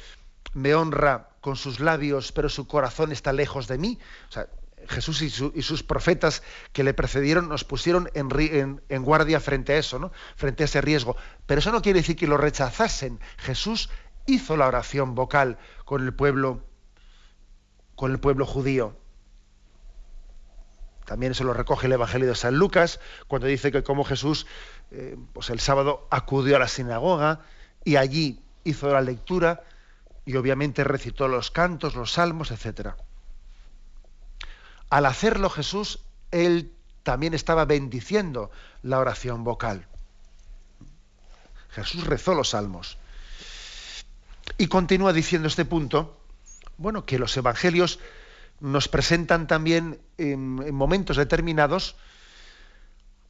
me 0.53 0.73
honra 0.75 1.29
con 1.41 1.55
sus 1.55 1.79
labios, 1.79 2.31
pero 2.31 2.49
su 2.49 2.67
corazón 2.67 3.11
está 3.11 3.33
lejos 3.33 3.67
de 3.67 3.77
mí. 3.77 3.99
O 4.29 4.31
sea, 4.31 4.47
Jesús 4.87 5.21
y, 5.21 5.29
sus 5.29 5.83
profetas 5.83 6.41
que 6.73 6.83
le 6.83 6.93
precedieron 6.93 7.47
nos 7.47 7.63
pusieron 7.63 8.09
en, 8.13 9.03
guardia 9.03 9.39
frente 9.39 9.73
a 9.73 9.77
eso, 9.77 9.99
¿no? 9.99 10.11
frente 10.35 10.63
a 10.63 10.65
ese 10.65 10.81
riesgo. 10.81 11.15
Pero 11.45 11.59
eso 11.59 11.71
no 11.71 11.81
quiere 11.81 11.99
decir 11.99 12.15
que 12.15 12.27
lo 12.27 12.37
rechazasen. 12.37 13.19
Jesús 13.37 13.89
hizo 14.25 14.57
la 14.57 14.67
oración 14.67 15.15
vocal 15.15 15.57
con 15.85 16.03
el 16.03 16.13
pueblo, 16.13 16.63
con 17.95 18.11
el 18.11 18.19
pueblo 18.19 18.45
judío. 18.45 18.97
También 21.05 21.33
se 21.33 21.43
lo 21.43 21.53
recoge 21.53 21.87
el 21.87 21.93
Evangelio 21.93 22.27
de 22.27 22.35
San 22.35 22.55
Lucas, 22.55 22.99
cuando 23.27 23.47
dice 23.47 23.71
que 23.71 23.83
como 23.83 24.03
Jesús, 24.03 24.45
eh, 24.91 25.17
pues 25.33 25.49
el 25.49 25.59
sábado 25.59 26.07
acudió 26.11 26.55
a 26.55 26.59
la 26.59 26.67
sinagoga 26.67 27.41
y 27.83 27.95
allí 27.95 28.43
hizo 28.63 28.91
la 28.93 29.01
lectura 29.01 29.63
y 30.29 30.35
obviamente 30.35 30.83
recitó 30.83 31.27
los 31.27 31.49
cantos, 31.49 31.95
los 31.95 32.11
salmos, 32.11 32.51
etc. 32.51 32.89
Al 34.91 35.07
hacerlo 35.07 35.49
Jesús, 35.49 36.03
él 36.29 36.71
también 37.01 37.33
estaba 37.33 37.65
bendiciendo 37.65 38.51
la 38.83 38.99
oración 38.99 39.43
vocal. 39.43 39.87
Jesús 41.71 42.05
rezó 42.05 42.35
los 42.35 42.49
salmos. 42.49 42.99
Y 44.59 44.67
continúa 44.67 45.13
diciendo 45.13 45.47
este 45.47 45.65
punto, 45.65 46.21
bueno, 46.77 47.07
que 47.07 47.17
los 47.17 47.35
evangelios 47.35 47.99
nos 48.59 48.87
presentan 48.87 49.47
también 49.47 49.99
en, 50.19 50.75
momentos 50.75 51.17
determinados 51.17 51.95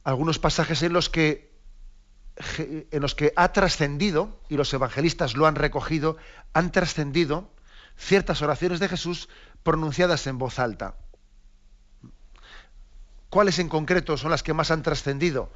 algunos 0.04 0.38
pasajes 0.38 0.82
en 0.82 0.92
los 0.92 1.08
que 1.08 1.49
en 2.58 3.02
los 3.02 3.14
que 3.14 3.32
ha 3.36 3.52
trascendido, 3.52 4.40
y 4.48 4.56
los 4.56 4.72
evangelistas 4.72 5.34
lo 5.34 5.46
han 5.46 5.54
recogido, 5.54 6.16
han 6.52 6.72
trascendido 6.72 7.50
ciertas 7.96 8.42
oraciones 8.42 8.80
de 8.80 8.88
Jesús 8.88 9.28
pronunciadas 9.62 10.26
en 10.26 10.38
voz 10.38 10.58
alta. 10.58 10.94
¿Cuáles 13.28 13.58
en 13.58 13.68
concreto 13.68 14.16
son 14.16 14.30
las 14.30 14.42
que 14.42 14.54
más 14.54 14.70
han 14.70 14.82
trascendido? 14.82 15.52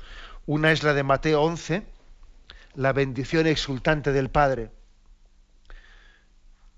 Una 0.46 0.72
es 0.72 0.82
la 0.82 0.94
de 0.94 1.02
Mateo 1.02 1.42
11, 1.42 1.86
la 2.74 2.92
bendición 2.92 3.46
exultante 3.46 4.12
del 4.12 4.30
Padre. 4.30 4.70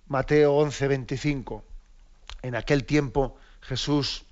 Mateo 0.06 0.54
11, 0.54 0.88
25 0.88 1.64
en 2.42 2.54
aquel 2.54 2.84
tiempo 2.84 3.36
Jesús 3.60 4.24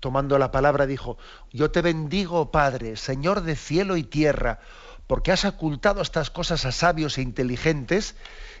tomando 0.00 0.38
la 0.38 0.50
palabra, 0.50 0.86
dijo, 0.86 1.16
yo 1.50 1.70
te 1.70 1.80
bendigo, 1.80 2.50
Padre, 2.50 2.96
Señor 2.96 3.40
de 3.40 3.56
cielo 3.56 3.96
y 3.96 4.02
tierra, 4.02 4.60
porque 5.06 5.32
has 5.32 5.44
ocultado 5.44 6.02
estas 6.02 6.30
cosas 6.30 6.64
a 6.64 6.72
sabios 6.72 7.18
e 7.18 7.22
inteligentes 7.22 8.16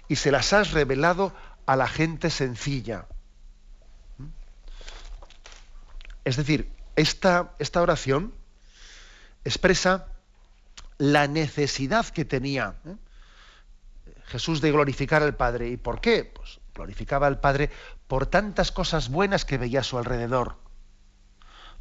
y 0.08 0.16
se 0.16 0.30
las 0.30 0.52
has 0.52 0.72
revelado 0.72 1.32
a 1.66 1.76
la 1.76 1.88
gente 1.88 2.30
sencilla. 2.30 3.06
¿Mm? 4.18 4.26
Es 6.24 6.36
decir, 6.36 6.70
esta, 6.96 7.54
esta 7.58 7.82
oración 7.82 8.34
expresa 9.44 10.08
la 10.98 11.26
necesidad 11.26 12.06
que 12.06 12.24
tenía 12.24 12.76
¿eh? 12.86 12.96
Jesús 14.26 14.60
de 14.60 14.72
glorificar 14.72 15.22
al 15.22 15.36
Padre. 15.36 15.68
¿Y 15.68 15.76
por 15.76 16.00
qué? 16.00 16.24
Pues 16.24 16.60
glorificaba 16.74 17.26
al 17.26 17.40
Padre 17.40 17.70
por 18.06 18.26
tantas 18.26 18.72
cosas 18.72 19.08
buenas 19.08 19.44
que 19.44 19.58
veía 19.58 19.80
a 19.80 19.84
su 19.84 19.98
alrededor. 19.98 20.56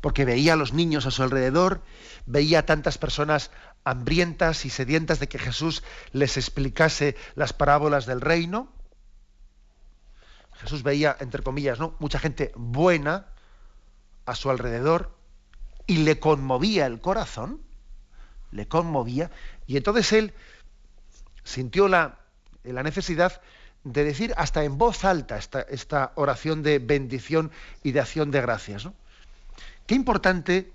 Porque 0.01 0.25
veía 0.25 0.53
a 0.53 0.57
los 0.57 0.73
niños 0.73 1.05
a 1.05 1.11
su 1.11 1.23
alrededor, 1.23 1.81
veía 2.25 2.59
a 2.59 2.65
tantas 2.65 2.97
personas 2.97 3.51
hambrientas 3.83 4.65
y 4.65 4.69
sedientas 4.69 5.19
de 5.19 5.27
que 5.27 5.39
Jesús 5.39 5.83
les 6.11 6.37
explicase 6.37 7.15
las 7.35 7.53
parábolas 7.53 8.05
del 8.05 8.21
reino. 8.21 8.71
Jesús 10.53 10.83
veía, 10.83 11.15
entre 11.19 11.43
comillas, 11.43 11.79
¿no? 11.79 11.95
mucha 11.99 12.19
gente 12.19 12.51
buena 12.55 13.27
a 14.25 14.35
su 14.35 14.49
alrededor 14.49 15.17
y 15.87 15.97
le 15.97 16.19
conmovía 16.19 16.85
el 16.85 17.01
corazón, 17.01 17.61
le 18.51 18.67
conmovía, 18.67 19.31
y 19.67 19.77
entonces 19.77 20.13
él 20.13 20.33
sintió 21.43 21.87
la, 21.87 22.19
la 22.63 22.83
necesidad 22.83 23.41
de 23.83 24.03
decir 24.03 24.33
hasta 24.37 24.63
en 24.63 24.77
voz 24.77 25.03
alta 25.03 25.37
esta, 25.37 25.61
esta, 25.61 26.13
oración 26.15 26.63
de 26.63 26.79
bendición 26.79 27.51
y 27.83 27.91
de 27.91 27.99
acción 27.99 28.31
de 28.31 28.41
gracias. 28.41 28.87
Qué 29.85 29.95
importante 29.95 30.71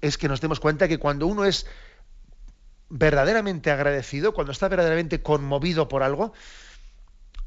es 0.00 0.18
que 0.18 0.28
nos 0.28 0.40
demos 0.40 0.58
cuenta 0.58 0.88
que 0.88 0.98
cuando 0.98 1.26
uno 1.26 1.44
es 1.44 1.66
verdaderamente 2.90 3.70
agradecido, 3.70 4.34
cuando 4.34 4.52
está 4.52 4.68
verdaderamente 4.68 5.22
conmovido 5.22 5.88
por 5.88 6.02
algo, 6.02 6.32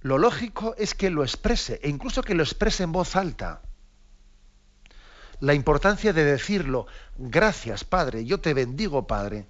lo 0.02 0.18
lógico 0.18 0.76
es 0.78 0.96
que 0.96 1.10
lo 1.10 1.24
exprese, 1.24 1.80
e 1.84 1.90
incluso 1.90 2.24
que 2.24 2.34
lo 2.34 2.44
exprese 2.44 2.84
en 2.84 2.92
voz 2.92 3.16
alta. 3.16 3.62
La 5.40 5.54
importancia 5.54 6.14
de 6.14 6.24
decirlo, 6.24 6.88
gracias 7.18 7.84
Padre, 7.84 8.26
yo 8.26 8.40
te 8.40 8.54
bendigo 8.54 9.06
Padre. 9.06 9.46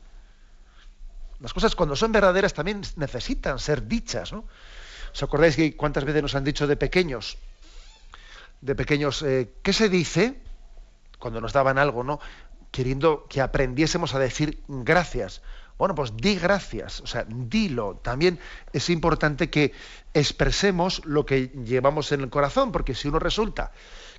Las 1.39 1.53
cosas 1.53 1.75
cuando 1.75 1.95
son 1.95 2.11
verdaderas 2.11 2.53
también 2.53 2.81
necesitan 2.95 3.59
ser 3.59 3.87
dichas, 3.87 4.31
¿no? 4.31 4.45
¿Os 5.13 5.21
acordáis 5.21 5.55
que 5.55 5.75
cuántas 5.75 6.05
veces 6.05 6.23
nos 6.23 6.35
han 6.35 6.43
dicho 6.43 6.65
de 6.65 6.75
pequeños? 6.75 7.37
De 8.61 8.75
pequeños, 8.75 9.21
eh, 9.21 9.53
¿qué 9.61 9.73
se 9.73 9.89
dice? 9.89 10.41
Cuando 11.19 11.41
nos 11.41 11.53
daban 11.53 11.77
algo, 11.77 12.03
¿no? 12.03 12.19
Queriendo 12.71 13.27
que 13.27 13.41
aprendiésemos 13.41 14.15
a 14.15 14.19
decir 14.19 14.63
gracias. 14.67 15.41
Bueno, 15.77 15.95
pues 15.95 16.15
di 16.15 16.35
gracias, 16.35 17.01
o 17.01 17.07
sea, 17.07 17.25
dilo. 17.27 17.99
También 18.01 18.39
es 18.71 18.89
importante 18.89 19.49
que 19.49 19.73
expresemos 20.13 21.03
lo 21.05 21.25
que 21.25 21.47
llevamos 21.65 22.11
en 22.11 22.21
el 22.21 22.29
corazón, 22.29 22.71
porque 22.71 22.93
si 22.93 23.07
uno 23.07 23.19
resulta 23.19 23.71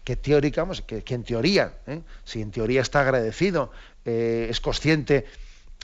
que 0.03 0.17
teóricamente, 0.17 0.85
que, 0.85 1.03
que, 1.03 1.15
en 1.15 1.25
teoría, 1.25 1.79
¿eh? 1.87 2.03
si 2.25 2.43
en 2.43 2.51
teoría 2.51 2.83
está 2.83 3.01
agradecido, 3.01 3.71
eh, 4.05 4.49
es 4.51 4.61
consciente 4.61 5.27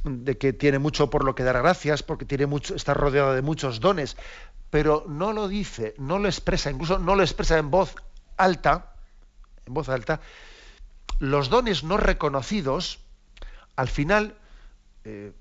de 0.05 0.39
que 0.39 0.53
tiene 0.53 0.79
mucho 0.79 1.09
por 1.11 1.25
lo 1.25 1.35
que 1.35 1.43
dar 1.43 1.59
gracias, 1.59 2.03
porque 2.03 2.25
tiene 2.25 2.47
está 2.75 2.95
rodeado 2.95 3.35
de 3.35 3.43
muchos 3.43 3.81
dones, 3.81 4.17
pero 4.71 5.05
no 5.09 5.33
lo 5.33 5.49
dice, 5.49 5.95
no 5.99 6.19
lo 6.19 6.29
expresa, 6.29 6.71
incluso 6.71 6.99
no 6.99 7.17
lo 7.17 7.23
expresa 7.23 7.59
en 7.59 7.71
voz 7.71 7.95
alta, 8.37 8.95
en 9.67 9.75
voz 9.75 9.89
alta, 9.89 10.21
los 11.19 11.51
dones 11.51 11.85
no 11.85 11.97
reconocidos, 11.97 13.01
al 13.77 13.89
final 13.89 14.37
eh, 15.05 15.33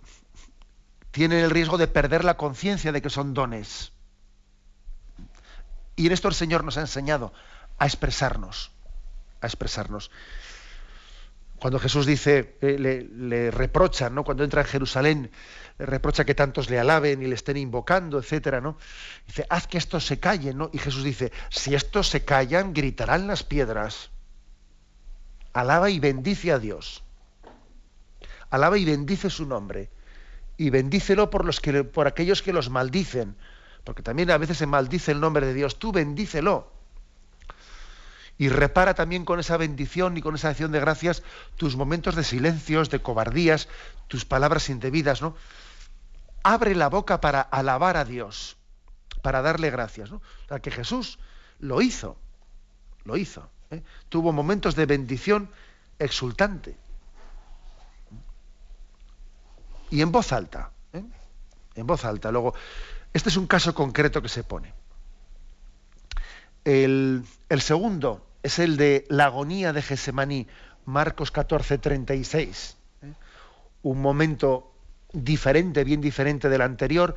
tienen 1.12 1.39
el 1.39 1.49
riesgo 1.49 1.78
de 1.78 1.88
perder 1.88 2.24
la 2.24 2.38
conciencia 2.38 2.91
de 2.91 3.01
que 3.01 3.10
son 3.10 3.34
dones. 3.34 3.91
Y 5.95 6.07
en 6.07 6.14
esto 6.14 6.28
el 6.28 6.34
Señor 6.34 6.64
nos 6.64 6.78
ha 6.78 6.82
enseñado 6.82 7.34
a 7.78 7.86
expresarnos, 7.86 8.72
a 9.41 9.47
expresarnos. 9.47 10.12
Cuando 11.60 11.78
Jesús 11.78 12.05
dice, 12.05 12.55
eh, 12.62 12.78
le, 12.80 13.03
le, 13.03 13.51
reprocha, 13.51 14.10
¿no? 14.10 14.24
Cuando 14.24 14.45
entra 14.45 14.62
en 14.62 14.68
Jerusalén, 14.68 15.32
le 15.78 15.86
reprocha 15.86 16.24
que 16.24 16.34
tantos 16.34 16.70
le 16.70 16.80
alaben 16.80 17.22
y 17.22 17.28
le 17.28 17.36
estén 17.36 17.57
invocando, 17.57 18.18
etcétera, 18.18 18.62
¿no? 18.62 18.78
Dice, 19.28 19.45
haz 19.49 19.68
que 19.68 19.78
estos 19.78 20.05
se 20.05 20.22
callen, 20.22 20.57
¿no? 20.57 20.70
Y 20.72 20.78
Jesús 20.78 21.03
dice, 21.03 21.34
si 21.49 21.76
estos 21.76 22.07
se 22.07 22.24
callan, 22.24 22.74
gritarán 22.74 23.28
las 23.28 23.43
piedras. 23.43 24.10
Alaba 25.51 25.89
y 25.89 25.99
bendice 25.99 26.53
a 26.53 26.60
Dios. 26.60 27.03
Alaba 28.49 28.78
y 28.78 28.86
bendice 28.86 29.30
su 29.30 29.45
nombre. 29.45 29.89
Y 30.60 30.70
bendícelo 30.70 31.30
por, 31.30 31.45
los 31.45 31.62
que, 31.62 31.86
por 31.86 32.05
aquellos 32.05 32.43
que 32.43 32.53
los 32.53 32.70
maldicen. 32.70 33.36
Porque 33.86 34.03
también 34.03 34.30
a 34.30 34.38
veces 34.38 34.57
se 34.57 34.68
maldice 34.68 35.14
el 35.14 35.22
nombre 35.22 35.47
de 35.47 35.53
Dios. 35.53 35.80
Tú 35.80 35.93
bendícelo 35.93 36.70
y 38.38 38.47
repara 38.47 38.93
también 38.93 39.26
con 39.26 39.39
esa 39.39 39.57
bendición 39.57 40.18
y 40.18 40.22
con 40.22 40.36
esa 40.36 40.49
acción 40.49 40.72
de 40.72 40.80
gracias 40.80 41.24
tus 41.57 41.76
momentos 41.76 42.16
de 42.16 42.24
silencios, 42.24 42.89
de 42.89 43.01
cobardías, 43.01 43.68
tus 44.07 44.24
palabras 44.24 44.70
indebidas, 44.70 45.22
¿no? 45.22 45.36
Abre 46.41 46.74
la 46.74 46.88
boca 46.88 47.20
para 47.20 47.41
alabar 47.41 47.97
a 47.97 48.05
Dios, 48.05 48.55
para 49.22 49.41
darle 49.41 49.70
gracias, 49.70 50.10
¿no? 50.10 50.18
O 50.18 50.47
sea, 50.47 50.60
que 50.62 50.72
Jesús 50.72 51.20
lo 51.60 51.82
hizo, 51.82 52.18
lo 53.03 53.18
hizo. 53.18 53.49
¿eh? 53.72 53.84
Tuvo 54.07 54.32
momentos 54.32 54.74
de 54.76 54.86
bendición 54.86 55.49
exultante. 55.99 56.78
Y 59.90 60.02
en 60.02 60.12
voz 60.12 60.32
alta, 60.32 60.72
¿eh? 60.94 61.04
en 61.76 61.88
voz 61.88 62.06
alta. 62.06 62.32
Luego, 62.32 62.54
este 63.14 63.30
es 63.30 63.38
un 63.38 63.48
caso 63.48 63.74
concreto 63.74 64.22
que 64.22 64.30
se 64.30 64.44
pone. 64.44 64.74
El, 66.64 67.24
el 67.50 67.62
segundo 67.62 68.26
es 68.44 68.60
el 68.60 68.78
de 68.78 69.06
la 69.10 69.26
agonía 69.26 69.74
de 69.74 69.82
Gesemaní, 69.82 70.48
Marcos 70.86 71.32
14, 71.32 71.78
36. 71.78 72.78
¿eh? 73.02 73.14
Un 73.84 74.02
momento 74.02 74.72
diferente, 75.14 75.84
bien 75.84 76.02
diferente 76.02 76.50
del 76.50 76.62
anterior. 76.62 77.16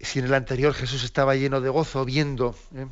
Si 0.00 0.18
en 0.18 0.26
el 0.26 0.34
anterior 0.34 0.74
Jesús 0.74 1.04
estaba 1.04 1.36
lleno 1.36 1.60
de 1.60 1.68
gozo 1.68 2.04
viendo 2.04 2.56
¿eh? 2.74 2.86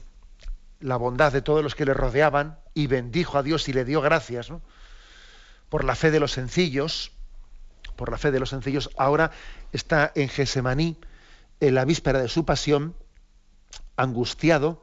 la 0.80 0.96
bondad 0.96 1.32
de 1.32 1.42
todos 1.42 1.62
los 1.62 1.74
que 1.74 1.84
le 1.84 1.94
rodeaban 1.94 2.58
y 2.74 2.86
bendijo 2.86 3.38
a 3.38 3.42
Dios 3.42 3.68
y 3.68 3.72
le 3.72 3.84
dio 3.84 4.00
gracias 4.00 4.52
por 5.68 5.84
la 5.84 5.94
fe 5.94 6.10
de 6.10 6.20
los 6.20 6.32
sencillos, 6.32 7.12
por 8.00 8.10
la 8.10 8.16
fe 8.16 8.30
de 8.30 8.40
los 8.40 8.48
sencillos, 8.48 8.88
ahora 8.96 9.30
está 9.72 10.10
en 10.14 10.30
Gesemaní, 10.30 10.96
en 11.60 11.74
la 11.74 11.84
víspera 11.84 12.22
de 12.22 12.28
su 12.28 12.46
pasión, 12.46 12.94
angustiado, 13.94 14.82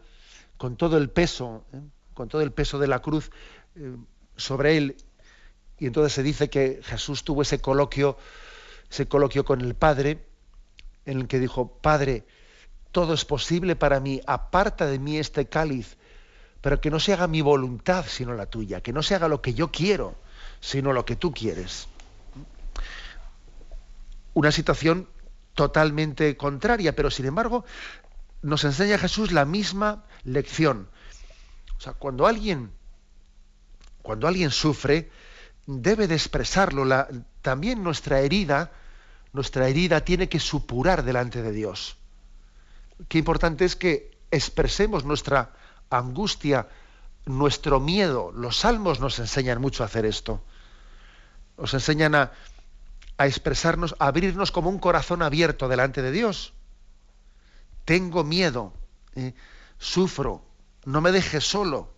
con 0.57 0.77
todo 0.77 0.99
el 0.99 1.09
peso, 1.09 1.65
¿eh? 1.73 1.81
con 2.13 2.29
todo 2.29 2.43
el 2.43 2.51
peso 2.51 2.77
de 2.77 2.85
la 2.85 2.99
cruz 2.99 3.31
eh, 3.75 3.95
sobre 4.35 4.77
él. 4.77 4.97
Y 5.79 5.87
entonces 5.87 6.13
se 6.13 6.21
dice 6.21 6.51
que 6.51 6.79
Jesús 6.83 7.23
tuvo 7.23 7.41
ese 7.41 7.59
coloquio, 7.59 8.19
ese 8.87 9.07
coloquio 9.07 9.43
con 9.43 9.61
el 9.61 9.73
Padre, 9.73 10.23
en 11.07 11.21
el 11.21 11.27
que 11.27 11.39
dijo, 11.39 11.79
Padre, 11.81 12.23
todo 12.91 13.15
es 13.15 13.25
posible 13.25 13.75
para 13.75 13.99
mí, 13.99 14.21
aparta 14.27 14.85
de 14.85 14.99
mí 14.99 15.17
este 15.17 15.47
cáliz, 15.47 15.97
pero 16.61 16.79
que 16.79 16.91
no 16.91 16.99
se 16.99 17.13
haga 17.13 17.25
mi 17.25 17.41
voluntad 17.41 18.05
sino 18.07 18.35
la 18.35 18.45
tuya, 18.45 18.81
que 18.81 18.93
no 18.93 19.01
se 19.01 19.15
haga 19.15 19.27
lo 19.27 19.41
que 19.41 19.55
yo 19.55 19.71
quiero, 19.71 20.13
sino 20.59 20.93
lo 20.93 21.03
que 21.03 21.15
tú 21.15 21.31
quieres. 21.31 21.87
Una 24.37 24.51
situación 24.51 25.09
totalmente 25.55 26.37
contraria, 26.37 26.95
pero 26.95 27.09
sin 27.09 27.25
embargo 27.25 27.65
nos 28.43 28.65
enseña 28.65 28.99
Jesús 28.99 29.31
la 29.31 29.45
misma 29.45 30.03
lección. 30.25 30.89
O 31.75 31.81
sea, 31.81 31.93
cuando 31.93 32.27
alguien, 32.27 32.69
cuando 34.03 34.27
alguien 34.27 34.51
sufre, 34.51 35.09
debe 35.65 36.07
de 36.07 36.13
expresarlo. 36.13 36.85
También 37.41 37.81
nuestra 37.81 38.19
herida, 38.19 38.71
nuestra 39.33 39.69
herida 39.69 40.01
tiene 40.01 40.29
que 40.29 40.39
supurar 40.39 41.01
delante 41.03 41.41
de 41.41 41.51
Dios. 41.51 41.97
Qué 43.07 43.17
importante 43.17 43.65
es 43.65 43.75
que 43.75 44.19
expresemos 44.29 45.03
nuestra 45.03 45.55
angustia, 45.89 46.67
nuestro 47.25 47.79
miedo. 47.79 48.31
Los 48.35 48.57
salmos 48.57 48.99
nos 48.99 49.17
enseñan 49.17 49.59
mucho 49.59 49.81
a 49.81 49.87
hacer 49.87 50.05
esto. 50.05 50.43
Nos 51.57 51.73
enseñan 51.73 52.13
a, 52.13 52.33
a 53.17 53.27
expresarnos, 53.27 53.95
a 53.99 54.07
abrirnos 54.07 54.51
como 54.51 54.69
un 54.69 54.79
corazón 54.79 55.21
abierto 55.21 55.67
delante 55.67 56.01
de 56.01 56.11
Dios 56.11 56.53
tengo 57.87 58.25
miedo, 58.25 58.73
eh, 59.15 59.33
sufro, 59.77 60.43
no 60.83 60.99
me 60.99 61.13
dejes 61.13 61.45
solo, 61.45 61.95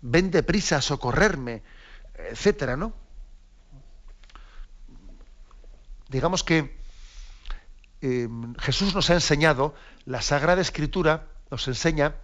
ven 0.00 0.30
deprisa 0.30 0.76
a 0.76 0.80
socorrerme, 0.80 1.64
etcétera, 2.14 2.76
¿no? 2.76 2.94
Digamos 6.08 6.44
que 6.44 6.78
eh, 8.00 8.28
Jesús 8.60 8.94
nos 8.94 9.10
ha 9.10 9.14
enseñado, 9.14 9.74
la 10.04 10.22
Sagrada 10.22 10.60
Escritura 10.60 11.26
nos 11.50 11.66
enseña 11.66 12.14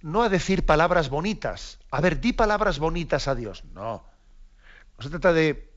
no 0.00 0.24
a 0.24 0.28
decir 0.28 0.66
palabras 0.66 1.10
bonitas. 1.10 1.78
A 1.92 2.00
ver, 2.00 2.20
di 2.20 2.32
palabras 2.32 2.80
bonitas 2.80 3.28
a 3.28 3.36
Dios. 3.36 3.62
No. 3.72 4.02
No 4.98 5.02
se 5.04 5.10
trata 5.10 5.32
de, 5.32 5.71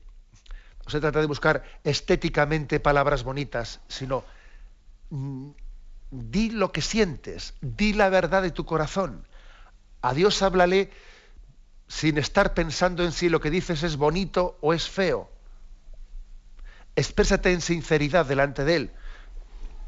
no 0.86 0.90
se 0.90 1.00
trata 1.00 1.20
de 1.20 1.26
buscar 1.26 1.64
estéticamente 1.82 2.78
palabras 2.78 3.24
bonitas, 3.24 3.80
sino 3.88 4.24
mm, 5.10 5.50
di 6.12 6.50
lo 6.50 6.70
que 6.70 6.80
sientes, 6.80 7.54
di 7.60 7.92
la 7.92 8.08
verdad 8.08 8.42
de 8.42 8.52
tu 8.52 8.64
corazón. 8.64 9.26
A 10.00 10.14
Dios 10.14 10.42
háblale 10.42 10.92
sin 11.88 12.18
estar 12.18 12.54
pensando 12.54 13.02
en 13.02 13.10
si 13.10 13.28
lo 13.28 13.40
que 13.40 13.50
dices 13.50 13.82
es 13.82 13.96
bonito 13.96 14.58
o 14.60 14.74
es 14.74 14.88
feo. 14.88 15.28
Exprésate 16.94 17.52
en 17.52 17.60
sinceridad 17.60 18.24
delante 18.24 18.64
de 18.64 18.76
Él. 18.76 18.90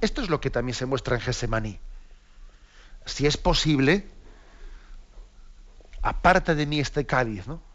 Esto 0.01 0.21
es 0.21 0.29
lo 0.29 0.41
que 0.41 0.51
también 0.51 0.75
se 0.75 0.87
muestra 0.87 1.15
en 1.15 1.21
Gesemaní. 1.21 1.79
Si 3.07 3.25
es 3.25 3.37
posible, 3.37 4.05
aparte 6.03 6.57
de 6.57 6.67
mí 6.67 6.81
este 6.81 7.07
cáliz, 7.07 7.47
¿no? 7.47 7.68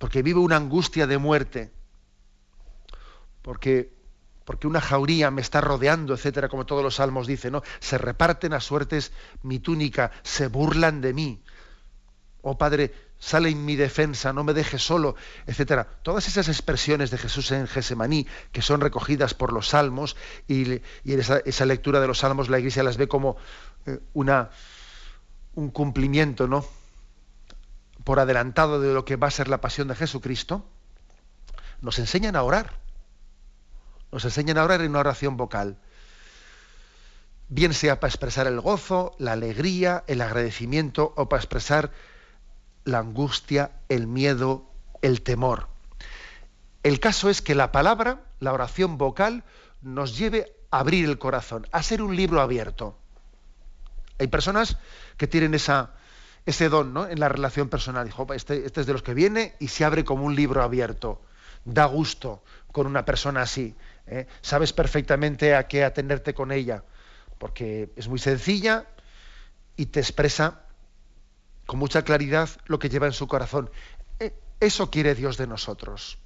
Porque 0.00 0.22
vive 0.22 0.40
una 0.40 0.56
angustia 0.56 1.06
de 1.06 1.18
muerte, 1.18 1.70
porque, 3.42 3.92
porque 4.46 4.66
una 4.66 4.80
jauría 4.80 5.30
me 5.30 5.42
está 5.42 5.60
rodeando, 5.60 6.14
etcétera, 6.14 6.48
como 6.48 6.64
todos 6.64 6.82
los 6.82 6.94
salmos 6.94 7.26
dicen, 7.26 7.52
¿no? 7.52 7.62
Se 7.80 7.98
reparten 7.98 8.54
a 8.54 8.60
suertes 8.60 9.12
mi 9.42 9.58
túnica, 9.58 10.10
se 10.22 10.46
burlan 10.46 11.02
de 11.02 11.12
mí. 11.12 11.42
Oh 12.40 12.56
Padre, 12.56 12.94
sale 13.18 13.50
en 13.50 13.62
mi 13.66 13.76
defensa, 13.76 14.32
no 14.32 14.42
me 14.42 14.54
dejes 14.54 14.82
solo, 14.82 15.16
etcétera. 15.46 15.86
Todas 16.02 16.26
esas 16.28 16.48
expresiones 16.48 17.10
de 17.10 17.18
Jesús 17.18 17.52
en 17.52 17.66
Gesemaní, 17.66 18.26
que 18.52 18.62
son 18.62 18.80
recogidas 18.80 19.34
por 19.34 19.52
los 19.52 19.68
salmos, 19.68 20.16
y, 20.48 20.62
en 20.72 20.82
esa, 21.04 21.66
lectura 21.66 22.00
de 22.00 22.06
los 22.06 22.20
salmos 22.20 22.48
la 22.48 22.58
Iglesia 22.58 22.82
las 22.82 22.96
ve 22.96 23.06
como 23.06 23.36
eh, 23.84 23.98
una, 24.14 24.48
un 25.56 25.68
cumplimiento, 25.68 26.48
¿no? 26.48 26.64
Por 28.04 28.20
adelantado 28.20 28.80
de 28.80 28.92
lo 28.94 29.04
que 29.04 29.16
va 29.16 29.28
a 29.28 29.30
ser 29.30 29.48
la 29.48 29.60
pasión 29.60 29.88
de 29.88 29.94
Jesucristo, 29.94 30.64
nos 31.80 31.98
enseñan 31.98 32.36
a 32.36 32.42
orar. 32.42 32.78
Nos 34.12 34.24
enseñan 34.24 34.58
a 34.58 34.64
orar 34.64 34.80
en 34.80 34.90
una 34.90 35.00
oración 35.00 35.36
vocal. 35.36 35.78
Bien 37.48 37.74
sea 37.74 38.00
para 38.00 38.10
expresar 38.10 38.46
el 38.46 38.60
gozo, 38.60 39.14
la 39.18 39.32
alegría, 39.32 40.04
el 40.06 40.20
agradecimiento 40.20 41.12
o 41.16 41.28
para 41.28 41.40
expresar 41.40 41.90
la 42.84 42.98
angustia, 42.98 43.72
el 43.88 44.06
miedo, 44.06 44.70
el 45.02 45.22
temor. 45.22 45.68
El 46.82 47.00
caso 47.00 47.28
es 47.28 47.42
que 47.42 47.54
la 47.54 47.72
palabra, 47.72 48.22
la 48.38 48.52
oración 48.52 48.98
vocal, 48.98 49.44
nos 49.82 50.16
lleve 50.16 50.52
a 50.70 50.80
abrir 50.80 51.04
el 51.04 51.18
corazón, 51.18 51.66
a 51.72 51.82
ser 51.82 52.02
un 52.02 52.16
libro 52.16 52.40
abierto. 52.40 52.96
Hay 54.18 54.28
personas 54.28 54.76
que 55.16 55.26
tienen 55.26 55.54
esa, 55.54 55.94
ese 56.50 56.68
don 56.68 56.96
en 57.10 57.18
la 57.18 57.28
relación 57.28 57.68
personal. 57.68 58.06
Dijo, 58.06 58.32
este, 58.34 58.66
este, 58.66 58.82
es 58.82 58.86
de 58.86 58.92
los 58.92 59.02
que 59.02 59.14
viene 59.14 59.54
y 59.58 59.68
se 59.68 59.84
abre 59.84 60.04
como 60.04 60.24
un 60.24 60.36
libro 60.36 60.62
abierto. 60.62 61.22
Da 61.64 61.86
gusto 61.86 62.42
con 62.72 62.86
una 62.86 63.04
persona 63.04 63.42
así. 63.42 63.74
¿eh? 64.06 64.26
Sabes 64.40 64.72
perfectamente 64.72 65.54
a 65.54 65.66
qué 65.66 65.84
atenderte 65.84 66.34
con 66.34 66.52
ella, 66.52 66.84
porque 67.38 67.90
es 67.96 68.08
muy 68.08 68.18
sencilla 68.18 68.86
y 69.76 69.86
te 69.86 70.00
expresa 70.00 70.62
con 71.66 71.78
mucha 71.78 72.02
claridad 72.02 72.48
lo 72.66 72.78
que 72.78 72.88
lleva 72.88 73.06
en 73.06 73.12
su 73.12 73.26
corazón. 73.26 73.70
E, 74.18 74.34
eso 74.60 74.90
quiere 74.90 75.14
Dios 75.14 75.36
de 75.36 75.46
nosotros. 75.46 76.18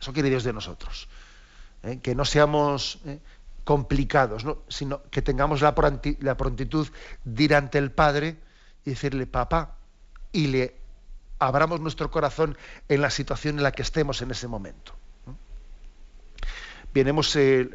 Eso 0.00 0.12
quiere 0.12 0.30
Dios 0.30 0.44
de 0.44 0.52
nosotros. 0.52 1.08
¿eh? 1.82 1.98
Que 2.02 2.14
no 2.14 2.24
seamos 2.24 2.98
¿eh? 3.06 3.20
complicados, 3.64 4.44
sino 4.68 5.02
que 5.10 5.22
tengamos 5.22 5.60
la, 5.60 5.74
prontitud 5.74 6.88
de 7.24 7.42
ir 7.42 7.54
ante 7.54 7.78
el 7.78 7.90
Padre 7.90 8.36
y 8.84 8.90
decirle, 8.90 9.26
papá, 9.26 9.76
y 10.32 10.48
le 10.48 10.76
abramos 11.38 11.80
nuestro 11.80 12.10
corazón 12.10 12.56
en 12.88 13.00
la 13.00 13.10
situación 13.10 13.58
en 13.58 13.64
la 13.64 13.72
que 13.72 13.82
estemos 13.82 14.22
en 14.22 14.30
ese 14.30 14.48
momento. 14.48 14.94
Bien, 16.94 17.08
hemos, 17.08 17.34
eh, 17.36 17.68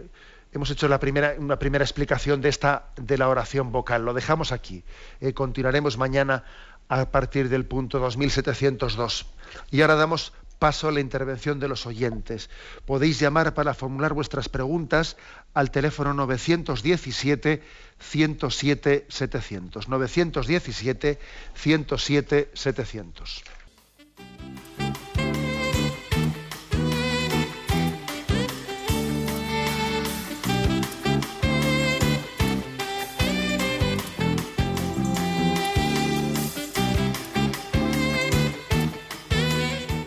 hemos 0.53 0.69
hecho 0.69 0.87
la 0.87 0.99
primera, 0.99 1.35
una 1.37 1.57
primera 1.57 1.83
explicación 1.83 2.41
de 2.41 2.49
esta 2.49 2.89
de 2.95 3.17
la 3.17 3.29
oración 3.29 3.71
vocal. 3.71 4.05
Lo 4.05 4.13
dejamos 4.13 4.51
aquí. 4.51 4.83
Eh, 5.19 5.33
continuaremos 5.33 5.97
mañana 5.97 6.43
a 6.87 7.05
partir 7.09 7.49
del 7.49 7.65
punto 7.65 7.99
2702. 7.99 9.25
Y 9.71 9.81
ahora 9.81 9.95
damos 9.95 10.33
paso 10.59 10.87
a 10.87 10.91
la 10.91 10.99
intervención 10.99 11.59
de 11.59 11.67
los 11.67 11.85
oyentes. 11.85 12.49
Podéis 12.85 13.19
llamar 13.19 13.53
para 13.53 13.73
formular 13.73 14.13
vuestras 14.13 14.49
preguntas 14.49 15.17
al 15.53 15.71
teléfono 15.71 16.13
917 16.13 17.61
107 17.99 19.07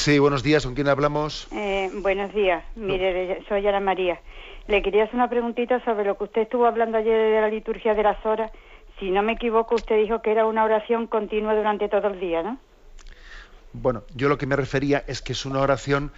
Sí, 0.00 0.18
buenos 0.18 0.42
días. 0.42 0.64
¿Con 0.64 0.74
quién 0.74 0.88
hablamos? 0.88 1.46
Eh, 1.52 1.90
buenos 1.96 2.32
días. 2.32 2.64
Mire, 2.74 3.44
soy 3.50 3.66
Ana 3.66 3.80
María. 3.80 4.18
Le 4.66 4.80
quería 4.80 5.04
hacer 5.04 5.16
una 5.16 5.28
preguntita 5.28 5.84
sobre 5.84 6.06
lo 6.06 6.16
que 6.16 6.24
usted 6.24 6.40
estuvo 6.40 6.64
hablando 6.64 6.96
ayer 6.96 7.34
de 7.34 7.38
la 7.38 7.48
liturgia 7.48 7.92
de 7.92 8.02
las 8.02 8.24
horas. 8.24 8.50
Si 8.98 9.10
no 9.10 9.22
me 9.22 9.32
equivoco, 9.32 9.74
usted 9.74 9.98
dijo 9.98 10.22
que 10.22 10.30
era 10.30 10.46
una 10.46 10.64
oración 10.64 11.06
continua 11.06 11.54
durante 11.54 11.90
todo 11.90 12.08
el 12.08 12.18
día, 12.18 12.42
¿no? 12.42 12.58
Bueno, 13.74 14.04
yo 14.14 14.30
lo 14.30 14.38
que 14.38 14.46
me 14.46 14.56
refería 14.56 15.04
es 15.06 15.20
que 15.20 15.34
es 15.34 15.44
una 15.44 15.60
oración 15.60 16.12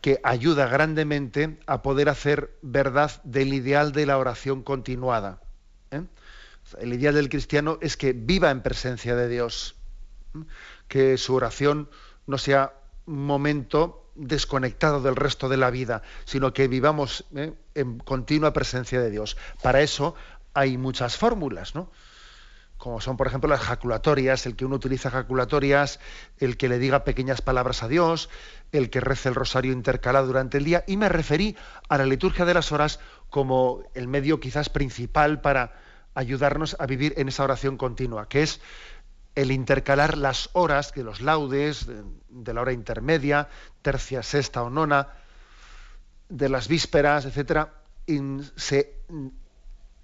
que 0.00 0.18
ayuda 0.22 0.66
grandemente 0.68 1.58
a 1.66 1.82
poder 1.82 2.08
hacer 2.08 2.52
verdad 2.62 3.20
del 3.22 3.52
ideal 3.52 3.92
de 3.92 4.06
la 4.06 4.16
oración 4.16 4.62
continuada. 4.62 5.42
¿eh? 5.90 6.00
El 6.80 6.94
ideal 6.94 7.14
del 7.14 7.28
cristiano 7.28 7.76
es 7.82 7.98
que 7.98 8.14
viva 8.14 8.50
en 8.50 8.62
presencia 8.62 9.14
de 9.14 9.28
Dios, 9.28 9.76
¿eh? 10.34 10.38
que 10.88 11.18
su 11.18 11.34
oración 11.34 11.90
no 12.26 12.38
sea 12.38 12.72
momento 13.06 14.10
desconectado 14.14 15.00
del 15.00 15.16
resto 15.16 15.48
de 15.48 15.56
la 15.56 15.70
vida, 15.70 16.02
sino 16.24 16.52
que 16.52 16.68
vivamos 16.68 17.24
¿eh? 17.34 17.52
en 17.74 17.98
continua 17.98 18.52
presencia 18.52 19.00
de 19.00 19.10
Dios. 19.10 19.36
Para 19.62 19.80
eso 19.82 20.14
hay 20.54 20.78
muchas 20.78 21.16
fórmulas, 21.16 21.74
¿no? 21.74 21.90
Como 22.78 23.00
son, 23.00 23.16
por 23.16 23.26
ejemplo, 23.26 23.48
las 23.48 23.60
jaculatorias, 23.60 24.44
el 24.44 24.54
que 24.54 24.66
uno 24.66 24.76
utiliza 24.76 25.10
jaculatorias, 25.10 25.98
el 26.38 26.58
que 26.58 26.68
le 26.68 26.78
diga 26.78 27.04
pequeñas 27.04 27.40
palabras 27.40 27.82
a 27.82 27.88
Dios, 27.88 28.28
el 28.70 28.90
que 28.90 29.00
rece 29.00 29.30
el 29.30 29.34
rosario 29.34 29.72
intercalado 29.72 30.26
durante 30.26 30.58
el 30.58 30.64
día, 30.64 30.84
y 30.86 30.98
me 30.98 31.08
referí 31.08 31.56
a 31.88 31.96
la 31.96 32.04
liturgia 32.04 32.44
de 32.44 32.52
las 32.52 32.72
horas 32.72 33.00
como 33.30 33.82
el 33.94 34.08
medio 34.08 34.40
quizás 34.40 34.68
principal 34.68 35.40
para 35.40 35.72
ayudarnos 36.14 36.76
a 36.78 36.86
vivir 36.86 37.14
en 37.16 37.28
esa 37.28 37.44
oración 37.44 37.76
continua, 37.76 38.28
que 38.28 38.42
es 38.42 38.60
el 39.36 39.52
intercalar 39.52 40.16
las 40.16 40.50
horas 40.54 40.92
de 40.94 41.04
los 41.04 41.20
laudes, 41.20 41.86
de, 41.86 42.54
la 42.54 42.62
hora 42.62 42.72
intermedia, 42.72 43.48
tercia, 43.82 44.22
sexta 44.22 44.62
o 44.62 44.70
nona, 44.70 45.08
de 46.28 46.48
las 46.48 46.66
vísperas, 46.66 47.26
etcétera, 47.26 47.68
se 48.56 48.94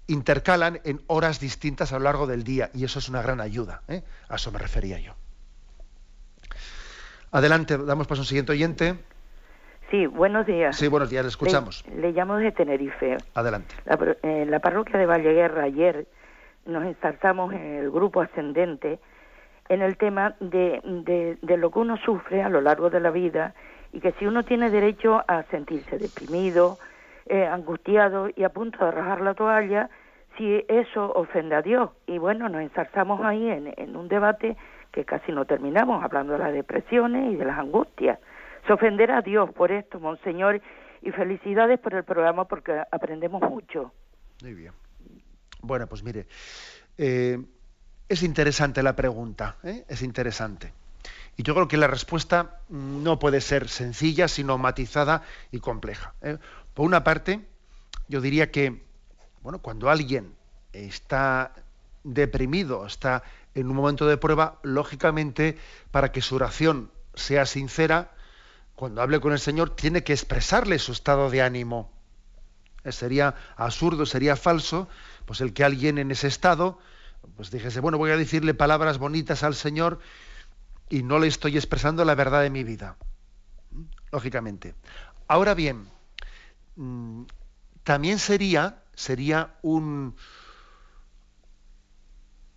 intercalan 0.07 0.79
en 0.85 1.01
horas 1.07 1.39
distintas 1.39 1.91
a 1.91 1.97
lo 1.97 2.05
largo 2.05 2.27
del 2.27 2.43
día 2.43 2.69
y 2.73 2.85
eso 2.85 2.99
es 2.99 3.09
una 3.09 3.21
gran 3.21 3.41
ayuda. 3.41 3.81
¿eh? 3.87 4.03
A 4.29 4.35
eso 4.35 4.51
me 4.51 4.59
refería 4.59 4.99
yo. 4.99 5.15
Adelante, 7.31 7.77
damos 7.79 8.05
paso 8.05 8.21
a 8.21 8.23
un 8.23 8.27
siguiente 8.27 8.51
oyente. 8.51 8.95
Sí, 9.89 10.05
buenos 10.05 10.45
días. 10.45 10.77
Sí, 10.77 10.87
buenos 10.87 11.09
días, 11.09 11.23
le 11.23 11.29
escuchamos. 11.29 11.83
Le, 11.87 12.11
llamo 12.11 12.37
desde 12.37 12.51
Tenerife. 12.51 13.17
Adelante. 13.33 13.75
La, 13.85 13.97
en 14.21 14.51
la 14.51 14.59
parroquia 14.59 14.99
de 14.99 15.07
Valleguerra 15.07 15.63
ayer 15.63 16.07
nos 16.65 16.85
ensartamos 16.85 17.51
en 17.53 17.77
el 17.77 17.89
grupo 17.89 18.21
ascendente 18.21 18.99
en 19.69 19.81
el 19.81 19.97
tema 19.97 20.35
de, 20.39 20.81
de, 21.41 21.57
lo 21.57 21.71
que 21.71 21.79
uno 21.79 21.97
sufre 21.97 22.43
a 22.43 22.49
lo 22.49 22.61
largo 22.61 22.89
de 22.89 22.99
la 22.99 23.11
vida 23.11 23.53
y 23.91 23.99
que 23.99 24.11
si 24.13 24.25
uno 24.25 24.43
tiene 24.43 24.69
derecho 24.69 25.23
a 25.27 25.43
sentirse 25.43 25.97
deprimido, 25.97 26.77
eh, 27.25 27.45
angustiado 27.45 28.29
y 28.35 28.43
a 28.43 28.49
punto 28.49 28.83
de 28.83 28.91
rajar 28.91 29.21
la 29.21 29.33
toalla, 29.33 29.89
si 30.37 30.65
eso 30.67 31.11
ofende 31.13 31.55
a 31.55 31.61
Dios. 31.61 31.91
Y 32.07 32.17
bueno, 32.17 32.49
nos 32.49 32.61
ensalzamos 32.61 33.21
ahí 33.21 33.47
en, 33.47 33.73
en 33.77 33.95
un 33.95 34.07
debate 34.07 34.57
que 34.91 35.05
casi 35.05 35.31
no 35.31 35.45
terminamos, 35.45 36.03
hablando 36.03 36.33
de 36.33 36.39
las 36.39 36.53
depresiones 36.53 37.33
y 37.33 37.35
de 37.35 37.45
las 37.45 37.57
angustias. 37.57 38.19
Se 38.67 38.73
ofenderá 38.73 39.17
a 39.17 39.21
Dios 39.21 39.51
por 39.51 39.71
esto, 39.71 39.99
Monseñor, 39.99 40.61
y 41.01 41.11
felicidades 41.11 41.79
por 41.79 41.93
el 41.93 42.03
programa 42.03 42.45
porque 42.45 42.81
aprendemos 42.91 43.41
mucho. 43.41 43.91
Muy 44.41 44.53
bien. 44.53 44.71
Bueno, 45.61 45.87
pues 45.87 46.03
mire, 46.03 46.27
eh, 46.97 47.37
es 48.13 48.23
interesante 48.23 48.83
la 48.83 48.95
pregunta, 48.95 49.57
¿eh? 49.63 49.85
es 49.87 50.01
interesante. 50.01 50.73
Y 51.35 51.43
yo 51.43 51.53
creo 51.55 51.67
que 51.67 51.77
la 51.77 51.87
respuesta 51.87 52.59
no 52.69 53.19
puede 53.19 53.41
ser 53.41 53.67
sencilla, 53.67 54.27
sino 54.27 54.57
matizada 54.57 55.23
y 55.51 55.59
compleja. 55.59 56.13
¿eh? 56.21 56.37
Por 56.73 56.85
una 56.85 57.03
parte, 57.03 57.45
yo 58.07 58.21
diría 58.21 58.51
que, 58.51 58.83
bueno, 59.41 59.59
cuando 59.59 59.89
alguien 59.89 60.35
está 60.73 61.53
deprimido, 62.03 62.85
está 62.85 63.23
en 63.55 63.69
un 63.69 63.75
momento 63.75 64.07
de 64.07 64.17
prueba, 64.17 64.59
lógicamente, 64.63 65.57
para 65.91 66.11
que 66.11 66.21
su 66.21 66.35
oración 66.35 66.91
sea 67.15 67.45
sincera, 67.45 68.11
cuando 68.75 69.01
hable 69.01 69.19
con 69.19 69.33
el 69.33 69.39
Señor, 69.39 69.75
tiene 69.75 70.03
que 70.03 70.13
expresarle 70.13 70.79
su 70.79 70.91
estado 70.91 71.29
de 71.29 71.41
ánimo. 71.41 71.91
Eh, 72.83 72.91
sería 72.91 73.35
absurdo, 73.55 74.05
sería 74.05 74.35
falso, 74.35 74.87
pues 75.25 75.41
el 75.41 75.53
que 75.53 75.63
alguien 75.63 75.97
en 75.97 76.11
ese 76.11 76.27
estado, 76.27 76.79
pues 77.35 77.51
dijese, 77.51 77.79
bueno, 77.79 77.97
voy 77.97 78.11
a 78.11 78.17
decirle 78.17 78.53
palabras 78.53 78.97
bonitas 78.97 79.43
al 79.43 79.55
Señor 79.55 79.99
y 80.89 81.03
no 81.03 81.19
le 81.19 81.27
estoy 81.27 81.55
expresando 81.55 82.05
la 82.05 82.15
verdad 82.15 82.41
de 82.41 82.49
mi 82.49 82.63
vida. 82.63 82.97
¿Mm? 83.71 83.83
Lógicamente. 84.11 84.75
Ahora 85.27 85.53
bien, 85.53 85.87
mm, 86.75 87.23
también 87.83 88.19
sería, 88.19 88.83
sería 88.93 89.55
un, 89.61 90.15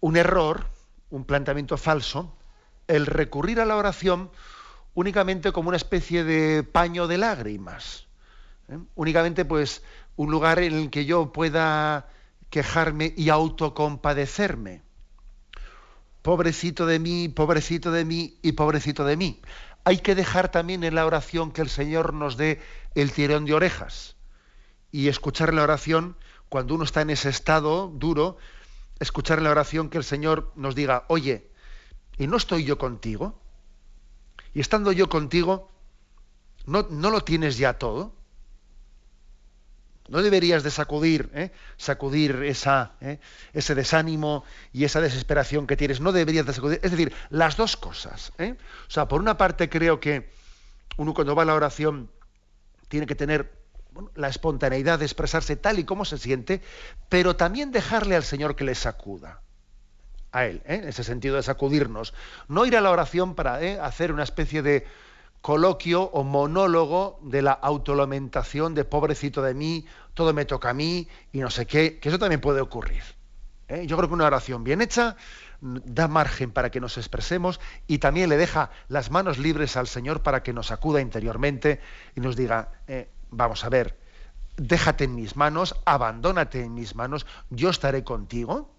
un 0.00 0.16
error, 0.16 0.66
un 1.10 1.24
planteamiento 1.24 1.76
falso, 1.76 2.36
el 2.88 3.06
recurrir 3.06 3.60
a 3.60 3.64
la 3.64 3.76
oración 3.76 4.30
únicamente 4.94 5.52
como 5.52 5.68
una 5.68 5.76
especie 5.76 6.24
de 6.24 6.62
paño 6.62 7.06
de 7.06 7.18
lágrimas. 7.18 8.06
¿eh? 8.68 8.78
Únicamente, 8.94 9.44
pues, 9.44 9.82
un 10.16 10.30
lugar 10.30 10.58
en 10.58 10.74
el 10.74 10.90
que 10.90 11.04
yo 11.04 11.32
pueda 11.32 12.08
quejarme 12.50 13.14
y 13.16 13.30
autocompadecerme. 13.30 14.82
Pobrecito 16.22 16.86
de 16.86 16.98
mí, 16.98 17.28
pobrecito 17.28 17.92
de 17.92 18.04
mí 18.04 18.38
y 18.42 18.52
pobrecito 18.52 19.04
de 19.04 19.16
mí. 19.16 19.40
Hay 19.84 19.98
que 19.98 20.14
dejar 20.14 20.50
también 20.50 20.82
en 20.82 20.94
la 20.94 21.06
oración 21.06 21.52
que 21.52 21.62
el 21.62 21.68
Señor 21.68 22.12
nos 22.12 22.36
dé 22.36 22.60
el 22.94 23.12
tirón 23.12 23.44
de 23.44 23.54
orejas 23.54 24.16
y 24.90 25.08
escuchar 25.08 25.54
la 25.54 25.62
oración 25.62 26.16
cuando 26.48 26.74
uno 26.74 26.84
está 26.84 27.02
en 27.02 27.10
ese 27.10 27.28
estado 27.28 27.88
duro, 27.88 28.38
escuchar 28.98 29.42
la 29.42 29.50
oración 29.50 29.90
que 29.90 29.98
el 29.98 30.04
Señor 30.04 30.52
nos 30.56 30.74
diga, 30.74 31.04
oye, 31.08 31.50
¿y 32.18 32.26
no 32.26 32.36
estoy 32.36 32.64
yo 32.64 32.78
contigo? 32.78 33.38
Y 34.54 34.60
estando 34.60 34.90
yo 34.92 35.08
contigo, 35.08 35.70
¿no, 36.64 36.86
no 36.90 37.10
lo 37.10 37.20
tienes 37.20 37.58
ya 37.58 37.78
todo? 37.78 38.14
No 40.08 40.22
deberías 40.22 40.62
de 40.62 40.70
sacudir, 40.70 41.30
¿eh? 41.34 41.50
sacudir 41.76 42.42
¿eh? 42.42 43.18
ese 43.52 43.74
desánimo 43.74 44.44
y 44.72 44.84
esa 44.84 45.00
desesperación 45.00 45.66
que 45.66 45.76
tienes. 45.76 46.00
No 46.00 46.12
deberías 46.12 46.46
de 46.46 46.52
sacudir. 46.52 46.80
Es 46.82 46.92
decir, 46.92 47.12
las 47.30 47.56
dos 47.56 47.76
cosas. 47.76 48.32
¿eh? 48.38 48.54
O 48.86 48.90
sea, 48.90 49.08
por 49.08 49.20
una 49.20 49.36
parte 49.36 49.68
creo 49.68 49.98
que 49.98 50.30
uno 50.96 51.12
cuando 51.12 51.34
va 51.34 51.42
a 51.42 51.46
la 51.46 51.54
oración 51.54 52.10
tiene 52.88 53.06
que 53.06 53.14
tener 53.16 53.52
la 54.14 54.28
espontaneidad 54.28 54.98
de 54.98 55.06
expresarse 55.06 55.56
tal 55.56 55.78
y 55.78 55.84
como 55.84 56.04
se 56.04 56.18
siente, 56.18 56.60
pero 57.08 57.34
también 57.34 57.72
dejarle 57.72 58.14
al 58.14 58.24
Señor 58.24 58.54
que 58.54 58.64
le 58.64 58.74
sacuda. 58.74 59.40
A 60.32 60.44
Él, 60.44 60.60
en 60.66 60.86
ese 60.86 61.02
sentido 61.02 61.36
de 61.36 61.42
sacudirnos. 61.42 62.12
No 62.46 62.66
ir 62.66 62.76
a 62.76 62.80
la 62.80 62.90
oración 62.90 63.34
para 63.34 63.54
hacer 63.84 64.12
una 64.12 64.22
especie 64.22 64.60
de 64.60 64.86
coloquio 65.46 66.02
o 66.02 66.24
monólogo 66.24 67.20
de 67.22 67.40
la 67.40 67.52
autolamentación 67.52 68.74
de 68.74 68.82
pobrecito 68.84 69.42
de 69.42 69.54
mí, 69.54 69.86
todo 70.12 70.34
me 70.34 70.44
toca 70.44 70.70
a 70.70 70.74
mí 70.74 71.06
y 71.30 71.38
no 71.38 71.50
sé 71.50 71.66
qué, 71.66 72.00
que 72.00 72.08
eso 72.08 72.18
también 72.18 72.40
puede 72.40 72.60
ocurrir. 72.60 73.04
¿eh? 73.68 73.86
Yo 73.86 73.96
creo 73.96 74.08
que 74.08 74.14
una 74.14 74.26
oración 74.26 74.64
bien 74.64 74.82
hecha 74.82 75.14
da 75.60 76.08
margen 76.08 76.50
para 76.50 76.72
que 76.72 76.80
nos 76.80 76.98
expresemos 76.98 77.60
y 77.86 77.98
también 77.98 78.28
le 78.28 78.36
deja 78.36 78.70
las 78.88 79.12
manos 79.12 79.38
libres 79.38 79.76
al 79.76 79.86
Señor 79.86 80.24
para 80.24 80.42
que 80.42 80.52
nos 80.52 80.72
acuda 80.72 81.00
interiormente 81.00 81.78
y 82.16 82.20
nos 82.20 82.34
diga, 82.34 82.72
eh, 82.88 83.08
vamos 83.30 83.62
a 83.62 83.68
ver, 83.68 83.96
déjate 84.56 85.04
en 85.04 85.14
mis 85.14 85.36
manos, 85.36 85.76
abandónate 85.84 86.64
en 86.64 86.74
mis 86.74 86.96
manos, 86.96 87.24
yo 87.50 87.70
estaré 87.70 88.02
contigo 88.02 88.74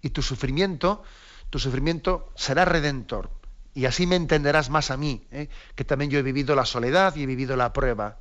y 0.00 0.10
tu 0.10 0.22
sufrimiento, 0.22 1.02
tu 1.50 1.58
sufrimiento 1.58 2.30
será 2.36 2.64
redentor 2.64 3.41
y 3.74 3.86
así 3.86 4.06
me 4.06 4.16
entenderás 4.16 4.70
más 4.70 4.90
a 4.90 4.96
mí, 4.96 5.22
¿eh? 5.30 5.48
que 5.74 5.84
también 5.84 6.10
yo 6.10 6.18
he 6.18 6.22
vivido 6.22 6.54
la 6.54 6.64
soledad 6.64 7.16
y 7.16 7.22
he 7.22 7.26
vivido 7.26 7.56
la 7.56 7.72
prueba. 7.72 8.18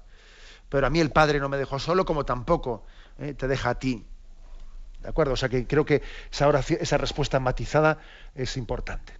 Pero 0.69 0.87
a 0.87 0.89
mí 0.89 0.99
el 0.99 1.11
Padre 1.11 1.39
no 1.39 1.49
me 1.49 1.57
dejó 1.57 1.79
solo 1.79 2.05
como 2.05 2.23
tampoco 2.23 2.85
¿eh? 3.19 3.33
te 3.33 3.47
deja 3.47 3.71
a 3.71 3.75
ti. 3.79 4.05
¿De 5.01 5.09
acuerdo? 5.09 5.33
O 5.33 5.35
sea 5.35 5.49
que 5.49 5.67
creo 5.67 5.83
que 5.83 6.01
esa, 6.31 6.49
esa 6.57 6.97
respuesta 6.97 7.39
matizada 7.39 7.97
es 8.35 8.55
importante. 8.55 9.13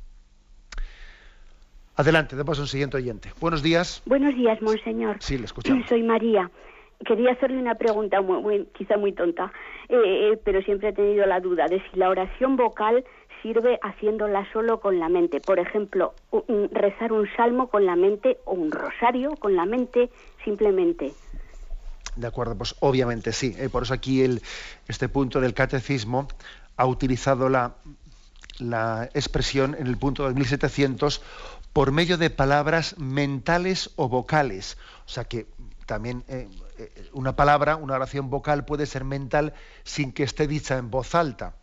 Adelante, 1.96 2.36
después 2.36 2.58
un 2.60 2.68
siguiente 2.68 2.98
oyente. 2.98 3.32
Buenos 3.40 3.62
días. 3.62 4.02
Buenos 4.06 4.34
días, 4.34 4.62
monseñor. 4.62 5.18
Sí, 5.20 5.38
le 5.38 5.46
escuchamos. 5.46 5.86
Soy 5.90 6.04
María. 6.04 6.50
Quería 7.06 7.32
hacerle 7.32 7.58
una 7.58 7.76
pregunta 7.76 8.22
muy, 8.22 8.68
quizá 8.78 8.96
muy 8.96 9.12
tonta, 9.12 9.52
eh, 9.90 10.40
pero 10.46 10.62
siempre 10.62 10.90
he 10.90 10.94
tenido 10.94 11.26
la 11.26 11.40
duda 11.40 11.66
de 11.66 11.82
si 11.90 11.98
la 11.98 12.10
oración 12.10 12.56
vocal 12.56 13.04
sirve 13.42 13.80
haciéndola 13.82 14.48
solo 14.54 14.80
con 14.80 15.00
la 15.00 15.10
mente. 15.10 15.40
Por 15.40 15.60
ejemplo, 15.60 16.14
rezar 16.72 17.12
un 17.12 17.28
salmo 17.36 17.70
con 17.70 17.86
la 17.86 17.96
mente 17.96 18.38
o 18.46 18.54
un 18.54 18.72
rosario 18.72 19.36
con 19.38 19.56
la 19.56 19.66
mente 19.66 20.10
simplemente. 20.44 21.14
De 22.16 22.28
acuerdo, 22.28 22.58
pues 22.58 22.76
obviamente 22.80 23.32
sí. 23.32 23.56
Eh, 23.58 23.70
por 23.70 23.84
eso 23.84 23.94
aquí 23.94 24.22
el, 24.22 24.42
este 24.88 25.08
punto 25.10 25.40
del 25.40 25.54
catecismo 25.54 26.28
ha 26.76 26.86
utilizado 26.86 27.50
la, 27.50 27.76
expresión 29.14 29.76
en 29.80 29.88
el 29.88 29.98
punto 29.98 30.28
de 30.28 30.36
1700 30.36 31.22
por 31.74 31.92
medio 31.92 32.18
de 32.18 32.30
palabras 32.30 32.98
mentales 33.00 33.92
o 33.96 34.10
vocales. 34.10 34.78
O 35.06 35.10
sea 35.10 35.24
que 35.24 35.48
también 35.88 36.24
eh, 36.28 36.48
eh, 36.78 37.10
una 37.14 37.36
palabra, 37.36 37.76
una 37.76 37.96
oración 37.96 38.30
vocal 38.30 38.66
puede 38.66 38.86
ser 38.86 39.04
mental 39.04 39.54
sin 39.84 40.12
que 40.12 40.24
esté 40.24 40.48
dicha 40.48 40.78
en 40.78 40.92
voz 40.92 41.16
alta. 41.16 41.56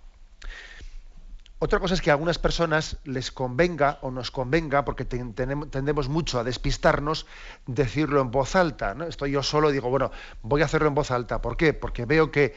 Otra 1.61 1.80
cosa 1.80 1.94
es 1.94 2.00
que 2.00 2.11
a 2.11 2.12
algunas 2.12 2.38
personas 2.38 2.98
les 3.02 3.32
convenga 3.32 3.98
o 4.02 4.12
nos 4.12 4.30
convenga, 4.30 4.84
porque 4.84 5.04
tendemos 5.04 6.09
mucho 6.09 6.38
a 6.38 6.44
despistarnos, 6.44 7.26
decirlo 7.66 8.20
en 8.20 8.30
voz 8.30 8.54
alta. 8.54 8.94
¿no? 8.94 9.04
Estoy 9.04 9.32
yo 9.32 9.42
solo 9.42 9.72
digo, 9.72 9.90
bueno, 9.90 10.12
voy 10.42 10.62
a 10.62 10.66
hacerlo 10.66 10.86
en 10.86 10.94
voz 10.94 11.11
alta. 11.11 11.42
¿Por 11.42 11.56
qué? 11.56 11.72
Porque 11.72 12.04
veo 12.04 12.30
que 12.30 12.54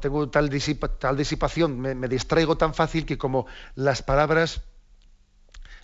tengo 0.00 0.28
tal, 0.28 0.50
tal 0.98 1.16
disipación, 1.16 1.78
me, 1.78 2.08
distraigo 2.08 2.56
tan 2.56 2.74
fácil 2.74 3.06
que 3.06 3.16
como 3.16 3.46
las 3.76 4.02
palabras 4.02 4.62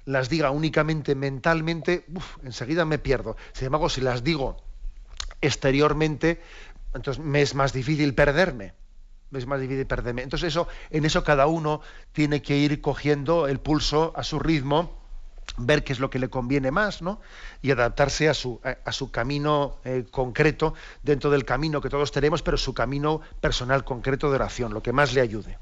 las 0.04 0.28
diga 0.28 0.50
únicamente 0.50 1.14
mentalmente, 1.14 2.06
enseguida 2.42 2.84
me 2.84 2.98
pierdo. 2.98 3.36
Sin 3.52 3.66
embargo, 3.66 3.88
si 3.88 4.00
las 4.00 4.24
digo 4.24 4.56
exteriormente, 5.40 6.42
entonces 6.92 7.22
me 7.22 7.40
es 7.40 7.54
más 7.54 7.72
difícil 7.72 8.16
perderme 8.16 8.81
es 9.32 9.46
más 9.46 9.60
difícil 9.60 9.86
perderme. 9.86 10.22
Entonces 10.22 10.48
eso, 10.48 10.68
en 10.90 11.04
eso 11.04 11.24
cada 11.24 11.46
uno 11.46 11.80
tiene 12.12 12.42
que 12.42 12.56
ir 12.56 12.80
cogiendo 12.80 13.46
el 13.48 13.60
pulso 13.60 14.12
a 14.16 14.22
su 14.22 14.38
ritmo, 14.38 15.02
ver 15.56 15.84
qué 15.84 15.92
es 15.92 16.00
lo 16.00 16.10
que 16.10 16.18
le 16.18 16.28
conviene 16.28 16.70
más, 16.70 17.02
¿no? 17.02 17.20
Y 17.60 17.70
adaptarse 17.70 18.28
a 18.28 18.34
su, 18.34 18.60
a, 18.84 18.92
su 18.92 19.10
camino 19.10 19.76
eh, 19.84 20.04
concreto 20.10 20.74
dentro 21.02 21.30
del 21.30 21.44
camino 21.44 21.80
que 21.80 21.90
todos 21.90 22.12
tenemos, 22.12 22.42
pero 22.42 22.56
su 22.56 22.74
camino 22.74 23.20
personal 23.40 23.84
concreto 23.84 24.28
de 24.30 24.36
oración, 24.36 24.72
lo 24.72 24.82
que 24.82 24.92
más 24.92 25.12
le 25.12 25.20
ayude. 25.20 25.58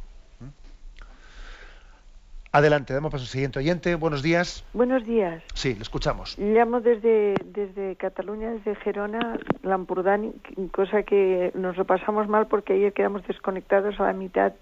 Adelante, 2.52 2.92
damos 2.92 3.12
paso 3.12 3.22
al 3.22 3.28
siguiente 3.28 3.60
oyente. 3.60 3.94
Buenos 3.94 4.22
días. 4.22 4.64
Buenos 4.72 5.04
días. 5.06 5.40
Sí, 5.54 5.74
le 5.76 5.82
escuchamos. 5.82 6.36
Llamo 6.36 6.80
desde, 6.80 7.34
desde 7.44 7.94
Cataluña, 7.94 8.50
desde 8.50 8.74
Gerona, 8.74 9.38
Lampurdán, 9.62 10.32
cosa 10.72 11.04
que 11.04 11.52
nos 11.54 11.76
lo 11.76 11.84
pasamos 11.84 12.26
mal 12.26 12.48
porque 12.48 12.72
ayer 12.72 12.92
quedamos 12.92 13.24
desconectados 13.28 14.00
a 14.00 14.04
la 14.04 14.12
mitad 14.14 14.52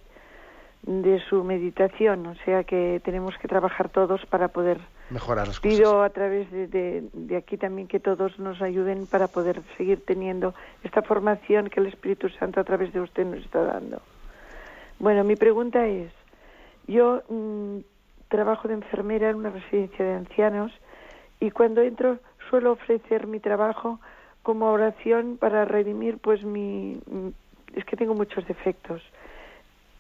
de 0.83 1.21
su 1.29 1.43
meditación, 1.45 2.27
o 2.27 2.35
sea 2.45 2.63
que 2.63 3.01
tenemos 3.05 3.37
que 3.39 3.49
trabajar 3.49 3.89
todos 3.89 4.25
para 4.27 4.49
poder 4.49 4.79
mejorar 5.11 5.49
las 5.49 5.59
cosas. 5.59 5.77
Pido 5.77 6.03
a 6.03 6.11
través 6.11 6.51
de, 6.53 6.67
de, 6.69 7.09
de, 7.13 7.37
aquí 7.37 7.57
también 7.57 7.89
que 7.89 8.01
todos 8.01 8.39
nos 8.39 8.63
ayuden 8.63 9.07
para 9.07 9.29
poder 9.29 9.61
seguir 9.77 10.05
teniendo 10.05 10.55
esta 10.85 11.03
formación 11.03 11.69
que 11.69 11.81
el 11.81 11.87
Espíritu 11.87 12.29
Santo 12.29 12.61
a 12.61 12.65
través 12.65 12.93
de 12.93 13.01
usted 13.01 13.27
nos 13.27 13.41
está 13.45 13.63
dando. 13.65 14.01
Bueno, 14.99 15.25
mi 15.25 15.37
pregunta 15.37 15.87
es, 15.87 16.13
yo 16.89 17.23
mmm, 17.29 17.79
trabajo 18.29 18.67
de 18.67 18.75
enfermera 18.75 19.31
en 19.31 19.37
una 19.37 19.51
residencia 19.51 20.05
de 20.05 20.15
ancianos 20.15 20.73
y 21.39 21.51
cuando 21.53 21.83
entro 21.83 22.19
suelo 22.51 22.73
ofrecer 22.73 23.27
mi 23.27 23.39
trabajo 23.39 24.01
como 24.43 24.67
oración 24.73 25.37
para 25.39 25.65
redimir 25.65 26.19
pues 26.19 26.43
mi 26.43 27.01
es 27.75 27.85
que 27.85 27.97
tengo 27.97 28.15
muchos 28.15 28.47
defectos 28.49 29.03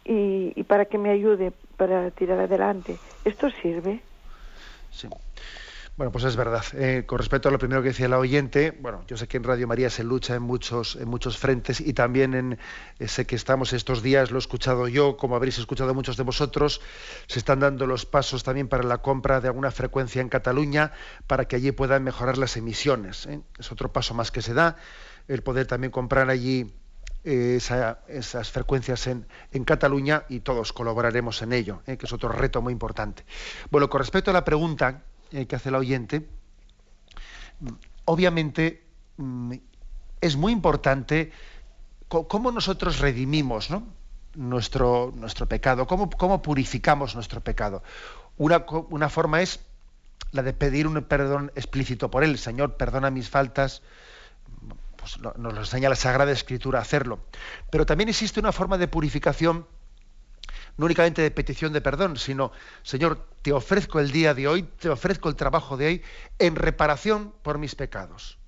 y, 0.05 0.53
y 0.57 0.64
para 0.64 0.86
que 0.86 0.99
me 0.99 1.11
ayude 1.11 1.53
para 1.76 2.11
tirar 2.11 2.41
adelante. 2.41 2.99
¿Esto 3.24 3.51
sirve? 3.62 4.03
Sí. 4.91 5.09
Bueno, 5.99 6.12
pues 6.12 6.22
es 6.22 6.36
verdad. 6.36 6.62
Eh, 6.74 7.03
con 7.07 7.18
respecto 7.18 7.49
a 7.49 7.53
lo 7.53 7.59
primero 7.59 7.82
que 7.82 7.88
decía 7.88 8.07
la 8.07 8.20
oyente, 8.20 8.70
bueno, 8.80 9.03
yo 9.09 9.16
sé 9.16 9.26
que 9.26 9.36
en 9.36 9.42
Radio 9.42 9.66
María 9.66 9.90
se 9.90 10.05
lucha 10.05 10.36
en 10.36 10.44
muchos, 10.44 10.94
en 10.94 11.09
muchos 11.09 11.38
frentes 11.38 11.80
y 11.80 11.92
también 11.92 12.34
en 12.34 12.59
eh, 13.01 13.09
sé 13.09 13.26
que 13.26 13.34
estamos 13.34 13.72
estos 13.72 14.01
días, 14.01 14.30
lo 14.30 14.38
he 14.38 14.38
escuchado 14.38 14.86
yo, 14.86 15.16
como 15.16 15.34
habréis 15.34 15.59
escuchado 15.59 15.92
muchos 15.94 16.16
de 16.16 16.22
vosotros, 16.22 16.80
se 17.26 17.40
están 17.40 17.59
dando 17.59 17.84
los 17.88 18.07
pasos 18.07 18.44
también 18.44 18.68
para 18.68 18.84
la 18.84 18.99
compra 18.99 19.40
de 19.40 19.49
alguna 19.49 19.72
frecuencia 19.72 20.22
en 20.22 20.28
Cataluña 20.28 20.92
para 21.26 21.46
que 21.46 21.57
allí 21.57 21.72
puedan 21.72 22.05
mejorar 22.05 22.38
las 22.38 22.57
emisiones. 22.57 23.26
¿eh? 23.26 23.40
Es 23.59 23.72
otro 23.72 23.92
paso 23.92 24.14
más 24.14 24.30
que 24.30 24.40
se 24.40 24.55
da, 24.55 24.76
el 25.26 25.42
poder 25.42 25.66
también 25.66 25.90
comprar 25.90 26.30
allí 26.30 26.72
esa, 27.24 28.03
esas 28.07 28.53
frecuencias 28.53 29.09
en, 29.09 29.26
en, 29.51 29.64
Cataluña 29.64 30.22
y 30.28 30.40
todos 30.40 30.72
colaboraremos 30.72 31.42
en 31.42 31.53
ello, 31.55 31.82
que 31.84 32.07
es 32.07 32.12
otro 32.12 32.28
reto 32.28 32.62
muy 32.62 32.72
importante. 32.72 33.24
Bueno, 33.72 33.90
con 33.90 33.99
respecto 33.99 34.30
a 34.30 34.34
la 34.34 34.44
pregunta 34.44 35.03
eh, 35.32 35.46
que 35.46 35.56
hace 35.56 35.68
el 35.68 35.74
oyente, 35.74 36.28
obviamente 38.04 38.84
mm, 39.16 39.54
es 40.20 40.36
muy 40.36 40.52
importante 40.52 41.32
cómo 42.08 42.50
nosotros 42.50 42.98
redimimos 42.98 43.70
¿no? 43.70 43.82
nuestro, 44.34 45.12
nuestro 45.16 45.46
pecado, 45.46 45.86
cómo, 45.86 46.08
cómo 46.10 46.42
purificamos 46.42 47.14
nuestro 47.14 47.40
pecado. 47.40 47.82
Una, 48.36 48.64
una, 48.90 49.08
forma 49.08 49.42
es 49.42 49.60
la 50.30 50.42
de 50.42 50.52
pedir 50.52 50.86
un 50.86 51.02
perdón 51.02 51.52
explícito 51.54 52.10
por 52.10 52.24
él. 52.24 52.38
Señor, 52.38 52.76
perdona 52.76 53.10
mis 53.10 53.28
faltas. 53.28 53.82
Pues 54.96 55.18
nos 55.20 55.54
lo 55.54 55.60
enseña 55.60 55.88
la 55.88 55.96
Sagrada 55.96 56.32
Escritura 56.32 56.80
hacerlo. 56.80 57.18
Pero 57.70 57.84
también 57.86 58.08
existe 58.08 58.40
una 58.40 58.52
forma 58.52 58.78
de 58.78 58.88
purificación 58.88 59.66
no 60.78 60.86
únicamente 60.86 61.20
de 61.22 61.30
petición 61.30 61.72
de 61.72 61.80
perdón, 61.80 62.16
sino, 62.16 62.52
Señor, 62.82 63.28
te 63.42 63.52
ofrezco 63.52 63.98
el 63.98 64.12
día 64.12 64.32
de 64.32 64.46
hoy, 64.46 64.62
te 64.62 64.88
ofrezco 64.88 65.28
el 65.28 65.34
trabajo 65.36 65.76
de 65.76 65.86
hoy 65.86 66.02
en 66.38 66.54
reparación 66.54 67.34
por 67.42 67.58
mis 67.58 67.74
pecados. 67.74 68.38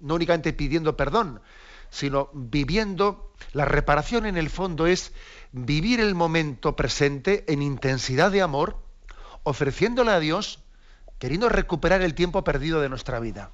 No 0.00 0.14
únicamente 0.14 0.54
pidiendo 0.54 0.96
perdón, 0.96 1.42
sino 1.90 2.30
viviendo, 2.32 3.34
la 3.52 3.66
reparación 3.66 4.24
en 4.24 4.38
el 4.38 4.48
fondo 4.48 4.86
es 4.86 5.12
vivir 5.52 6.00
el 6.00 6.14
momento 6.14 6.74
presente 6.76 7.44
en 7.46 7.60
intensidad 7.60 8.32
de 8.32 8.40
amor, 8.40 8.82
ofreciéndole 9.42 10.12
a 10.12 10.18
Dios, 10.18 10.62
queriendo 11.18 11.50
recuperar 11.50 12.00
el 12.00 12.14
tiempo 12.14 12.42
perdido 12.42 12.80
de 12.80 12.88
nuestra 12.88 13.20
vida. 13.20 13.50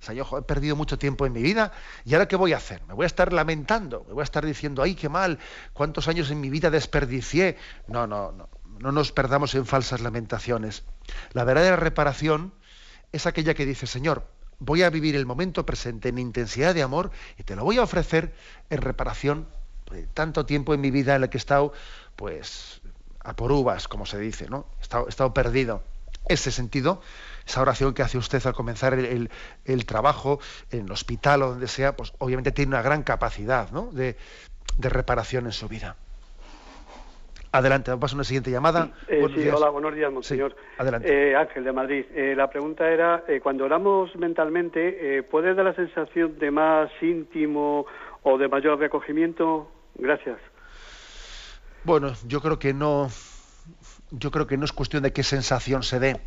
O 0.00 0.02
sea, 0.02 0.14
yo 0.14 0.26
he 0.38 0.42
perdido 0.42 0.76
mucho 0.76 0.98
tiempo 0.98 1.26
en 1.26 1.32
mi 1.32 1.42
vida 1.42 1.72
y 2.06 2.14
ahora 2.14 2.26
qué 2.26 2.36
voy 2.36 2.54
a 2.54 2.56
hacer? 2.56 2.82
Me 2.88 2.94
voy 2.94 3.04
a 3.04 3.06
estar 3.06 3.32
lamentando, 3.34 4.04
me 4.08 4.14
voy 4.14 4.22
a 4.22 4.24
estar 4.24 4.46
diciendo, 4.46 4.82
ay, 4.82 4.94
qué 4.94 5.10
mal, 5.10 5.38
cuántos 5.74 6.08
años 6.08 6.30
en 6.30 6.40
mi 6.40 6.48
vida 6.48 6.70
desperdicié. 6.70 7.58
No, 7.86 8.06
no, 8.06 8.32
no, 8.32 8.48
no 8.78 8.92
nos 8.92 9.12
perdamos 9.12 9.54
en 9.54 9.66
falsas 9.66 10.00
lamentaciones. 10.00 10.84
La 11.32 11.44
verdadera 11.44 11.76
reparación 11.76 12.54
es 13.12 13.26
aquella 13.26 13.52
que 13.52 13.66
dice, 13.66 13.86
Señor, 13.86 14.26
voy 14.58 14.82
a 14.82 14.90
vivir 14.90 15.16
el 15.16 15.26
momento 15.26 15.66
presente 15.66 16.08
en 16.08 16.18
intensidad 16.18 16.74
de 16.74 16.82
amor 16.82 17.10
y 17.36 17.42
te 17.42 17.54
lo 17.54 17.64
voy 17.64 17.76
a 17.76 17.82
ofrecer 17.82 18.32
en 18.70 18.80
reparación 18.80 19.48
de 19.90 20.06
tanto 20.06 20.46
tiempo 20.46 20.72
en 20.72 20.80
mi 20.80 20.90
vida 20.90 21.14
en 21.16 21.24
el 21.24 21.28
que 21.28 21.36
he 21.36 21.38
estado, 21.38 21.74
pues, 22.16 22.80
a 23.22 23.36
por 23.36 23.52
uvas, 23.52 23.86
como 23.86 24.06
se 24.06 24.18
dice, 24.18 24.48
¿no? 24.48 24.66
He 24.78 24.82
estado, 24.82 25.06
he 25.06 25.08
estado 25.10 25.34
perdido. 25.34 25.82
Ese 26.28 26.52
sentido 26.52 27.02
esa 27.50 27.62
oración 27.62 27.92
que 27.94 28.02
hace 28.02 28.16
usted 28.16 28.40
al 28.46 28.54
comenzar 28.54 28.94
el, 28.94 29.28
el, 29.64 29.86
trabajo 29.86 30.38
en 30.70 30.86
el 30.86 30.92
hospital 30.92 31.42
o 31.42 31.48
donde 31.50 31.66
sea, 31.66 31.96
pues 31.96 32.12
obviamente 32.18 32.52
tiene 32.52 32.70
una 32.70 32.82
gran 32.82 33.02
capacidad 33.02 33.70
¿no? 33.72 33.90
de, 33.90 34.16
de, 34.78 34.88
reparación 34.88 35.46
en 35.46 35.52
su 35.52 35.68
vida. 35.68 35.96
Adelante, 37.50 37.90
vamos 37.90 38.12
a 38.12 38.14
una 38.14 38.22
siguiente 38.22 38.52
llamada. 38.52 38.90
Sí, 39.08 39.14
eh, 39.14 39.26
sí 39.34 39.48
hola, 39.48 39.70
buenos 39.70 39.92
días, 39.96 40.12
monseñor. 40.12 40.52
Sí, 40.52 40.74
adelante. 40.78 41.30
Eh, 41.30 41.34
Ángel 41.34 41.64
de 41.64 41.72
Madrid. 41.72 42.04
Eh, 42.14 42.34
la 42.36 42.48
pregunta 42.48 42.88
era, 42.88 43.24
cuando 43.42 43.64
oramos 43.64 44.14
mentalmente, 44.14 45.24
¿puede 45.28 45.52
dar 45.54 45.64
la 45.64 45.74
sensación 45.74 46.38
de 46.38 46.52
más 46.52 46.90
íntimo 47.02 47.84
o 48.22 48.38
de 48.38 48.46
mayor 48.46 48.78
recogimiento? 48.78 49.68
Gracias. 49.96 50.38
Bueno, 51.82 52.12
yo 52.28 52.40
creo 52.40 52.60
que 52.60 52.72
no, 52.72 53.08
yo 54.12 54.30
creo 54.30 54.46
que 54.46 54.56
no 54.56 54.64
es 54.64 54.72
cuestión 54.72 55.02
de 55.02 55.12
qué 55.12 55.24
sensación 55.24 55.82
se 55.82 55.98
dé. 55.98 56.20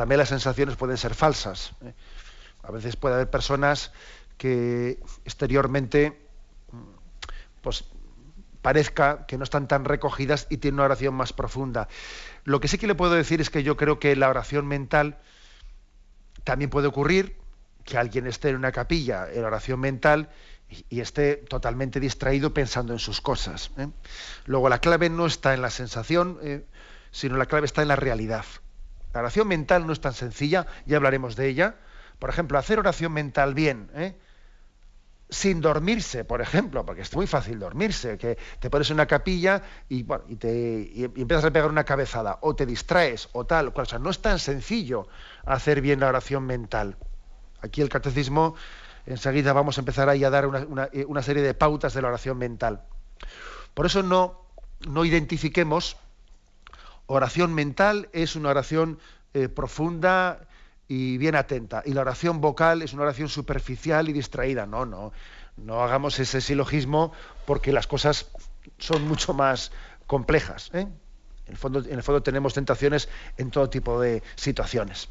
También 0.00 0.16
las 0.16 0.30
sensaciones 0.30 0.76
pueden 0.76 0.96
ser 0.96 1.14
falsas. 1.14 1.74
¿eh? 1.84 1.92
A 2.62 2.70
veces 2.70 2.96
puede 2.96 3.16
haber 3.16 3.28
personas 3.28 3.92
que 4.38 4.98
exteriormente 5.26 6.26
pues 7.60 7.84
parezca 8.62 9.26
que 9.26 9.36
no 9.36 9.44
están 9.44 9.68
tan 9.68 9.84
recogidas 9.84 10.46
y 10.48 10.56
tienen 10.56 10.76
una 10.76 10.84
oración 10.84 11.12
más 11.12 11.34
profunda. 11.34 11.86
Lo 12.44 12.60
que 12.60 12.68
sí 12.68 12.78
que 12.78 12.86
le 12.86 12.94
puedo 12.94 13.12
decir 13.12 13.42
es 13.42 13.50
que 13.50 13.62
yo 13.62 13.76
creo 13.76 13.98
que 13.98 14.16
la 14.16 14.30
oración 14.30 14.66
mental 14.66 15.18
también 16.44 16.70
puede 16.70 16.86
ocurrir 16.86 17.36
que 17.84 17.98
alguien 17.98 18.26
esté 18.26 18.48
en 18.48 18.56
una 18.56 18.72
capilla 18.72 19.30
en 19.30 19.44
oración 19.44 19.80
mental 19.80 20.30
y, 20.88 21.00
esté 21.00 21.36
totalmente 21.36 22.00
distraído 22.00 22.54
pensando 22.54 22.94
en 22.94 23.00
sus 23.00 23.20
cosas. 23.20 23.70
¿eh? 23.76 23.88
Luego 24.46 24.70
la 24.70 24.78
clave 24.78 25.10
no 25.10 25.26
está 25.26 25.52
en 25.52 25.60
la 25.60 25.68
sensación, 25.68 26.38
eh, 26.42 26.64
sino 27.10 27.36
la 27.36 27.44
clave 27.44 27.66
está 27.66 27.82
en 27.82 27.88
la 27.88 27.96
realidad. 27.96 28.46
La 29.12 29.20
oración 29.20 29.48
mental 29.48 29.86
no 29.86 29.92
es 29.92 30.00
tan 30.00 30.14
sencilla, 30.14 30.66
ya 30.86 30.96
hablaremos 30.96 31.36
de 31.36 31.48
ella. 31.48 31.76
Por 32.18 32.30
ejemplo, 32.30 32.58
hacer 32.58 32.78
oración 32.78 33.12
mental 33.12 33.54
bien, 33.54 33.90
¿eh? 33.94 34.14
sin 35.30 35.60
dormirse, 35.60 36.24
por 36.24 36.40
ejemplo, 36.40 36.84
porque 36.84 37.02
es 37.02 37.14
muy 37.14 37.26
fácil 37.26 37.58
dormirse, 37.58 38.18
que 38.18 38.36
te 38.58 38.68
pones 38.68 38.90
en 38.90 38.94
una 38.94 39.06
capilla 39.06 39.62
y, 39.88 40.02
bueno, 40.02 40.24
y, 40.28 40.36
te, 40.36 40.90
y 40.92 41.04
empiezas 41.04 41.44
a 41.44 41.50
pegar 41.52 41.70
una 41.70 41.84
cabezada, 41.84 42.38
o 42.42 42.54
te 42.54 42.66
distraes, 42.66 43.28
o 43.32 43.46
tal, 43.46 43.72
o 43.74 43.84
sea, 43.84 43.98
no 43.98 44.10
es 44.10 44.20
tan 44.20 44.38
sencillo 44.38 45.08
hacer 45.46 45.80
bien 45.80 46.00
la 46.00 46.08
oración 46.08 46.44
mental. 46.44 46.96
Aquí 47.62 47.80
el 47.80 47.88
catecismo, 47.88 48.56
enseguida 49.06 49.52
vamos 49.52 49.78
a 49.78 49.82
empezar 49.82 50.08
ahí 50.08 50.24
a 50.24 50.30
dar 50.30 50.46
una, 50.46 50.60
una, 50.60 50.88
una 51.06 51.22
serie 51.22 51.42
de 51.42 51.54
pautas 51.54 51.94
de 51.94 52.02
la 52.02 52.08
oración 52.08 52.36
mental. 52.36 52.82
Por 53.74 53.86
eso 53.86 54.02
no, 54.02 54.42
no 54.88 55.04
identifiquemos 55.04 55.96
oración 57.10 57.54
mental 57.54 58.08
es 58.12 58.36
una 58.36 58.50
oración 58.50 58.98
eh, 59.34 59.48
profunda 59.48 60.46
y 60.88 61.18
bien 61.18 61.34
atenta. 61.34 61.82
Y 61.84 61.92
la 61.92 62.02
oración 62.02 62.40
vocal 62.40 62.82
es 62.82 62.92
una 62.92 63.02
oración 63.02 63.28
superficial 63.28 64.08
y 64.08 64.12
distraída. 64.12 64.66
No, 64.66 64.86
no. 64.86 65.12
No 65.56 65.82
hagamos 65.82 66.18
ese 66.18 66.40
silogismo 66.40 67.12
porque 67.46 67.72
las 67.72 67.86
cosas 67.86 68.30
son 68.78 69.06
mucho 69.06 69.34
más 69.34 69.72
complejas. 70.06 70.70
¿eh? 70.72 70.86
En, 71.46 71.52
el 71.52 71.56
fondo, 71.56 71.80
en 71.80 71.94
el 71.94 72.02
fondo 72.02 72.22
tenemos 72.22 72.54
tentaciones 72.54 73.08
en 73.36 73.50
todo 73.50 73.68
tipo 73.68 74.00
de 74.00 74.22
situaciones. 74.36 75.10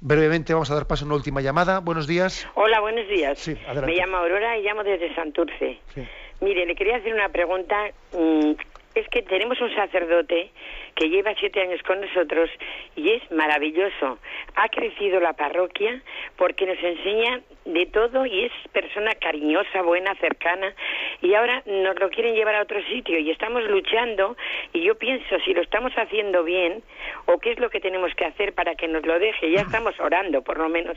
Brevemente 0.00 0.52
vamos 0.52 0.70
a 0.72 0.74
dar 0.74 0.88
paso 0.88 1.04
a 1.04 1.06
una 1.06 1.14
última 1.14 1.40
llamada. 1.40 1.78
Buenos 1.78 2.08
días. 2.08 2.46
Hola, 2.54 2.80
buenos 2.80 3.08
días. 3.08 3.38
Sí, 3.38 3.56
Me 3.86 3.94
llamo 3.94 4.16
Aurora 4.16 4.58
y 4.58 4.62
llamo 4.62 4.82
desde 4.82 5.14
Santurce. 5.14 5.78
Sí. 5.94 6.06
Mire, 6.40 6.66
le 6.66 6.74
quería 6.74 6.96
hacer 6.96 7.14
una 7.14 7.28
pregunta. 7.28 7.76
Mm, 8.12 8.54
es 8.94 9.08
que 9.08 9.22
tenemos 9.22 9.60
un 9.60 9.74
sacerdote 9.74 10.50
que 10.94 11.08
lleva 11.08 11.34
siete 11.38 11.60
años 11.60 11.82
con 11.82 12.00
nosotros 12.00 12.50
y 12.96 13.10
es 13.10 13.30
maravilloso. 13.30 14.18
Ha 14.54 14.68
crecido 14.68 15.20
la 15.20 15.32
parroquia 15.32 16.02
porque 16.36 16.66
nos 16.66 16.82
enseña 16.82 17.40
de 17.64 17.86
todo 17.86 18.26
y 18.26 18.44
es 18.44 18.52
persona 18.72 19.14
cariñosa, 19.14 19.82
buena, 19.82 20.14
cercana 20.16 20.74
y 21.20 21.34
ahora 21.34 21.62
nos 21.66 21.98
lo 21.98 22.10
quieren 22.10 22.34
llevar 22.34 22.56
a 22.56 22.62
otro 22.62 22.82
sitio 22.84 23.18
y 23.18 23.30
estamos 23.30 23.62
luchando 23.64 24.36
y 24.72 24.82
yo 24.82 24.96
pienso 24.96 25.38
si 25.44 25.54
lo 25.54 25.62
estamos 25.62 25.92
haciendo 25.94 26.44
bien 26.44 26.82
o 27.26 27.38
qué 27.38 27.52
es 27.52 27.58
lo 27.58 27.70
que 27.70 27.80
tenemos 27.80 28.14
que 28.14 28.24
hacer 28.24 28.52
para 28.52 28.74
que 28.74 28.88
nos 28.88 29.06
lo 29.06 29.18
deje. 29.18 29.50
Ya 29.50 29.60
estamos 29.62 29.98
orando, 30.00 30.42
por 30.42 30.58
lo 30.58 30.68
menos, 30.68 30.96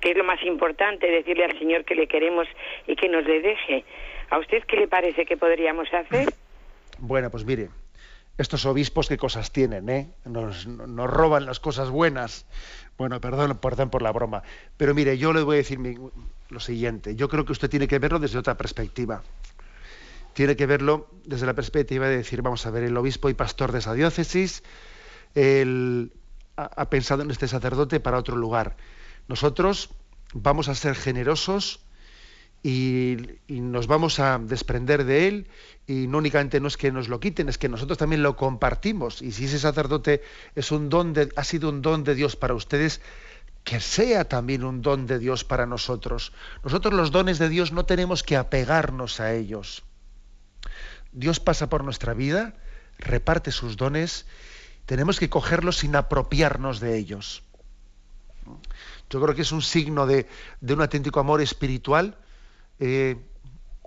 que 0.00 0.10
es 0.10 0.16
lo 0.16 0.24
más 0.24 0.42
importante, 0.42 1.06
decirle 1.10 1.44
al 1.44 1.58
Señor 1.58 1.84
que 1.84 1.94
le 1.94 2.06
queremos 2.06 2.48
y 2.86 2.96
que 2.96 3.08
nos 3.08 3.24
le 3.24 3.40
deje. 3.40 3.84
¿A 4.30 4.38
usted 4.38 4.64
qué 4.64 4.76
le 4.76 4.88
parece 4.88 5.24
que 5.24 5.36
podríamos 5.36 5.92
hacer? 5.92 6.26
Bueno, 6.98 7.30
pues 7.30 7.44
mire, 7.44 7.70
estos 8.38 8.66
obispos 8.66 9.08
qué 9.08 9.16
cosas 9.16 9.50
tienen, 9.50 9.88
¿eh? 9.88 10.10
Nos, 10.24 10.66
roban 10.66 11.46
las 11.46 11.60
cosas 11.60 11.90
buenas. 11.90 12.46
Bueno, 12.98 13.20
perdón, 13.20 13.58
perdón 13.58 13.90
por 13.90 14.02
la 14.02 14.12
broma. 14.12 14.42
Pero 14.76 14.94
mire, 14.94 15.18
yo 15.18 15.32
le 15.32 15.42
voy 15.42 15.56
a 15.56 15.58
decir 15.58 15.78
lo 16.48 16.60
siguiente. 16.60 17.16
Yo 17.16 17.28
creo 17.28 17.44
que 17.44 17.52
usted 17.52 17.70
tiene 17.70 17.88
que 17.88 17.98
verlo 17.98 18.18
desde 18.18 18.38
otra 18.38 18.56
perspectiva. 18.56 19.22
Tiene 20.34 20.54
que 20.54 20.66
verlo 20.66 21.08
desde 21.24 21.46
la 21.46 21.54
perspectiva 21.54 22.08
de 22.08 22.18
decir, 22.18 22.42
vamos 22.42 22.66
a 22.66 22.70
ver, 22.70 22.82
el 22.82 22.96
obispo 22.96 23.30
y 23.30 23.34
pastor 23.34 23.72
de 23.72 23.78
esa 23.78 23.94
diócesis 23.94 24.62
ha 26.56 26.90
pensado 26.90 27.22
en 27.22 27.30
este 27.30 27.48
sacerdote 27.48 28.00
para 28.00 28.18
otro 28.18 28.36
lugar. 28.36 28.76
Nosotros 29.28 29.90
vamos 30.34 30.68
a 30.68 30.74
ser 30.74 30.94
generosos 30.94 31.80
y, 32.62 33.16
nos 33.48 33.86
vamos 33.86 34.18
a 34.18 34.38
desprender 34.38 35.04
de 35.04 35.28
él 35.28 35.46
y 35.86 36.08
no 36.08 36.18
únicamente 36.18 36.58
no 36.60 36.68
es 36.68 36.76
que 36.76 36.90
nos 36.90 37.08
lo 37.08 37.20
quiten, 37.20 37.48
es 37.48 37.58
que 37.58 37.68
nosotros 37.68 37.98
también 37.98 38.22
lo 38.22 38.36
compartimos 38.36 39.22
y 39.22 39.30
si 39.32 39.44
ese 39.44 39.58
sacerdote 39.58 40.22
es 40.54 40.72
un 40.72 40.88
don 40.88 41.12
de, 41.12 41.28
ha 41.36 41.44
sido 41.44 41.68
un 41.68 41.82
don 41.82 42.02
de 42.02 42.14
Dios 42.14 42.34
para 42.34 42.54
ustedes, 42.54 43.00
que 43.62 43.80
sea 43.80 44.28
también 44.28 44.64
un 44.64 44.82
don 44.82 45.06
de 45.06 45.18
Dios 45.18 45.44
para 45.44 45.66
nosotros. 45.66 46.32
Nosotros 46.64 46.94
los 46.94 47.10
dones 47.10 47.38
de 47.38 47.48
Dios 47.48 47.72
no 47.72 47.84
tenemos 47.84 48.22
que 48.22 48.36
apegarnos 48.36 49.20
a 49.20 49.32
ellos. 49.34 49.84
Dios 51.12 51.40
pasa 51.40 51.68
por 51.68 51.84
nuestra 51.84 52.14
vida, 52.14 52.54
reparte 52.98 53.50
sus 53.50 53.76
dones, 53.76 54.26
tenemos 54.86 55.18
que 55.18 55.28
cogerlos 55.28 55.78
sin 55.78 55.96
apropiarnos 55.96 56.80
de 56.80 56.96
ellos. 56.96 57.42
Yo 59.10 59.20
creo 59.20 59.34
que 59.34 59.42
es 59.42 59.52
un 59.52 59.62
signo 59.62 60.06
de, 60.06 60.28
de 60.60 60.74
un 60.74 60.80
auténtico 60.80 61.20
amor 61.20 61.40
espiritual 61.40 62.16
eh, 62.78 63.16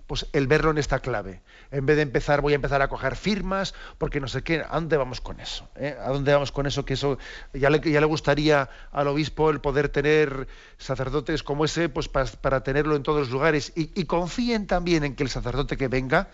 pues 0.10 0.26
el 0.34 0.48
verlo 0.48 0.72
en 0.72 0.80
esta 0.80 1.02
clave. 1.02 1.44
En 1.70 1.86
vez 1.86 1.96
de 1.96 2.02
empezar, 2.02 2.42
voy 2.42 2.54
a 2.54 2.56
empezar 2.56 2.82
a 2.82 2.88
coger 2.88 3.16
firmas, 3.16 3.76
porque 4.00 4.20
no 4.20 4.28
sé 4.28 4.42
qué, 4.42 4.64
¿a 4.68 4.74
dónde 4.74 4.98
vamos 4.98 5.22
con 5.22 5.40
eso? 5.40 5.70
Eh? 5.76 5.96
¿A 6.02 6.10
dónde 6.10 6.34
vamos 6.34 6.52
con 6.52 6.66
eso? 6.66 6.84
Que 6.84 6.96
eso 6.96 7.20
ya 7.54 7.70
le, 7.70 8.06
gustaría 8.06 8.72
al 8.92 9.08
obispo 9.08 9.52
el 9.52 9.62
poder 9.62 9.90
tener 9.90 10.48
sacerdotes 10.80 11.44
como 11.44 11.64
ese, 11.64 11.90
pues 11.90 12.10
para, 12.10 12.64
tenerlo 12.64 12.96
en 12.96 13.04
todos 13.04 13.20
los 13.20 13.30
lugares. 13.30 13.72
Y, 13.76 14.06
confíen 14.06 14.66
también 14.66 15.04
en 15.04 15.16
que 15.16 15.22
el 15.22 15.30
sacerdote 15.30 15.78
que 15.78 15.88
venga, 15.88 16.30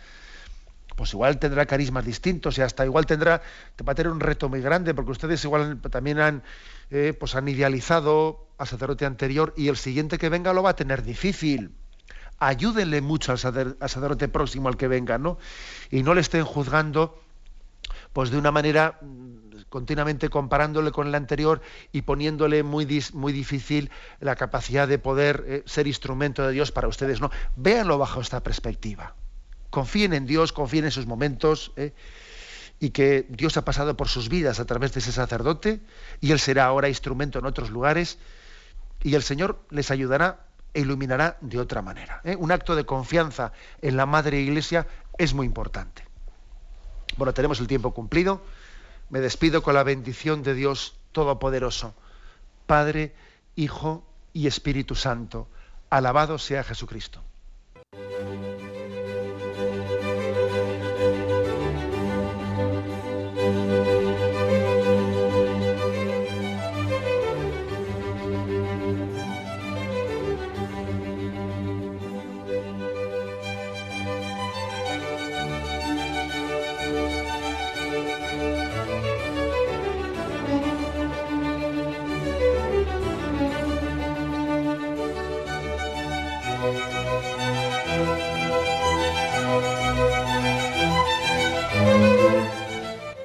pues 0.95 1.11
igual 1.11 1.37
tendrá 1.37 1.65
carismas 1.65 2.05
distintos 2.05 2.57
y 2.57 2.61
hasta 2.61 2.85
igual 2.85 3.05
tendrá, 3.05 3.41
va 3.85 3.91
a 3.91 3.95
tener 3.95 4.09
un 4.09 4.21
reto 4.21 4.47
muy 4.47 4.61
grande, 4.61 4.93
porque 4.93 5.11
ustedes 5.11 5.43
igual 5.43 5.81
también 5.91 6.19
han, 6.19 6.43
eh, 6.91 7.13
pues 7.19 7.35
han 7.35 7.45
idealizado 7.49 8.47
al 8.57 8.67
sacerdote 8.67 9.05
anterior 9.05 9.53
y 9.57 9.67
el 9.67 9.75
siguiente 9.75 10.17
que 10.17 10.29
venga 10.29 10.53
lo 10.53 10.63
va 10.63 10.69
a 10.69 10.75
tener 10.77 11.03
difícil 11.03 11.73
ayúdenle 12.39 13.01
mucho 13.01 13.31
al, 13.31 13.37
sacerdote 13.37 14.27
próximo 14.27 14.67
al 14.67 14.77
que 14.77 14.87
venga, 14.87 15.17
¿no? 15.17 15.37
Y 15.91 16.03
no 16.03 16.13
le 16.13 16.21
estén 16.21 16.43
juzgando 16.43 17.21
pues 18.13 18.29
de 18.29 18.37
una 18.37 18.51
manera 18.51 18.97
mm, 19.01 19.63
continuamente 19.69 20.29
comparándole 20.29 20.91
con 20.91 21.07
el 21.07 21.15
anterior 21.15 21.61
y 21.91 22.03
poniéndole 22.03 22.63
muy, 22.63 22.85
difícil 22.85 23.91
la 24.21 24.35
capacidad 24.35 24.87
de 24.87 24.99
poder 24.99 25.43
eh, 25.47 25.63
ser 25.65 25.87
instrumento 25.87 26.45
de 26.47 26.53
Dios 26.53 26.71
para 26.71 26.87
ustedes. 26.87 27.19
No, 27.19 27.29
véanlo 27.57 27.97
bajo 27.97 28.21
esta 28.21 28.41
perspectiva. 28.41 29.15
Confíen 29.69 30.13
en 30.13 30.25
Dios, 30.25 30.53
confíen 30.53 30.85
en 30.85 30.91
sus 30.91 31.07
momentos 31.07 31.73
¿eh? 31.75 31.93
y 32.79 32.91
que 32.91 33.25
Dios 33.27 33.57
ha 33.57 33.65
pasado 33.65 33.97
por 33.97 34.07
sus 34.07 34.29
vidas 34.29 34.61
a 34.61 34.65
través 34.65 34.93
de 34.93 35.01
ese 35.01 35.11
sacerdote 35.11 35.81
y 36.21 36.31
él 36.31 36.39
será 36.39 36.65
ahora 36.65 36.87
instrumento 36.87 37.39
en 37.39 37.45
otros 37.45 37.69
lugares 37.69 38.17
y 39.03 39.15
el 39.15 39.23
Señor 39.23 39.59
les 39.69 39.91
ayudará 39.91 40.45
e 40.75 40.81
iluminará 40.81 41.37
de 41.39 41.57
otra 41.57 41.81
manera. 41.81 42.21
¿eh? 42.25 42.35
Un 42.35 42.51
acto 42.51 42.75
de 42.75 42.85
confianza 42.85 43.53
en 43.81 43.95
la 43.95 44.05
Madre 44.05 44.41
Iglesia 44.41 44.85
es 45.17 45.33
muy 45.33 45.47
importante. 45.47 46.03
Bueno, 47.15 47.33
tenemos 47.33 47.61
el 47.61 47.67
tiempo 47.67 47.93
cumplido. 47.93 48.43
Me 49.09 49.21
despido 49.21 49.63
con 49.63 49.73
la 49.73 49.83
bendición 49.83 50.43
de 50.43 50.53
Dios 50.53 50.99
Todopoderoso, 51.13 51.95
Padre, 52.67 53.15
Hijo 53.55 54.03
y 54.33 54.47
Espíritu 54.47 54.95
Santo. 54.95 55.47
Alabado 55.89 56.37
sea 56.37 56.63
Jesucristo. 56.63 57.23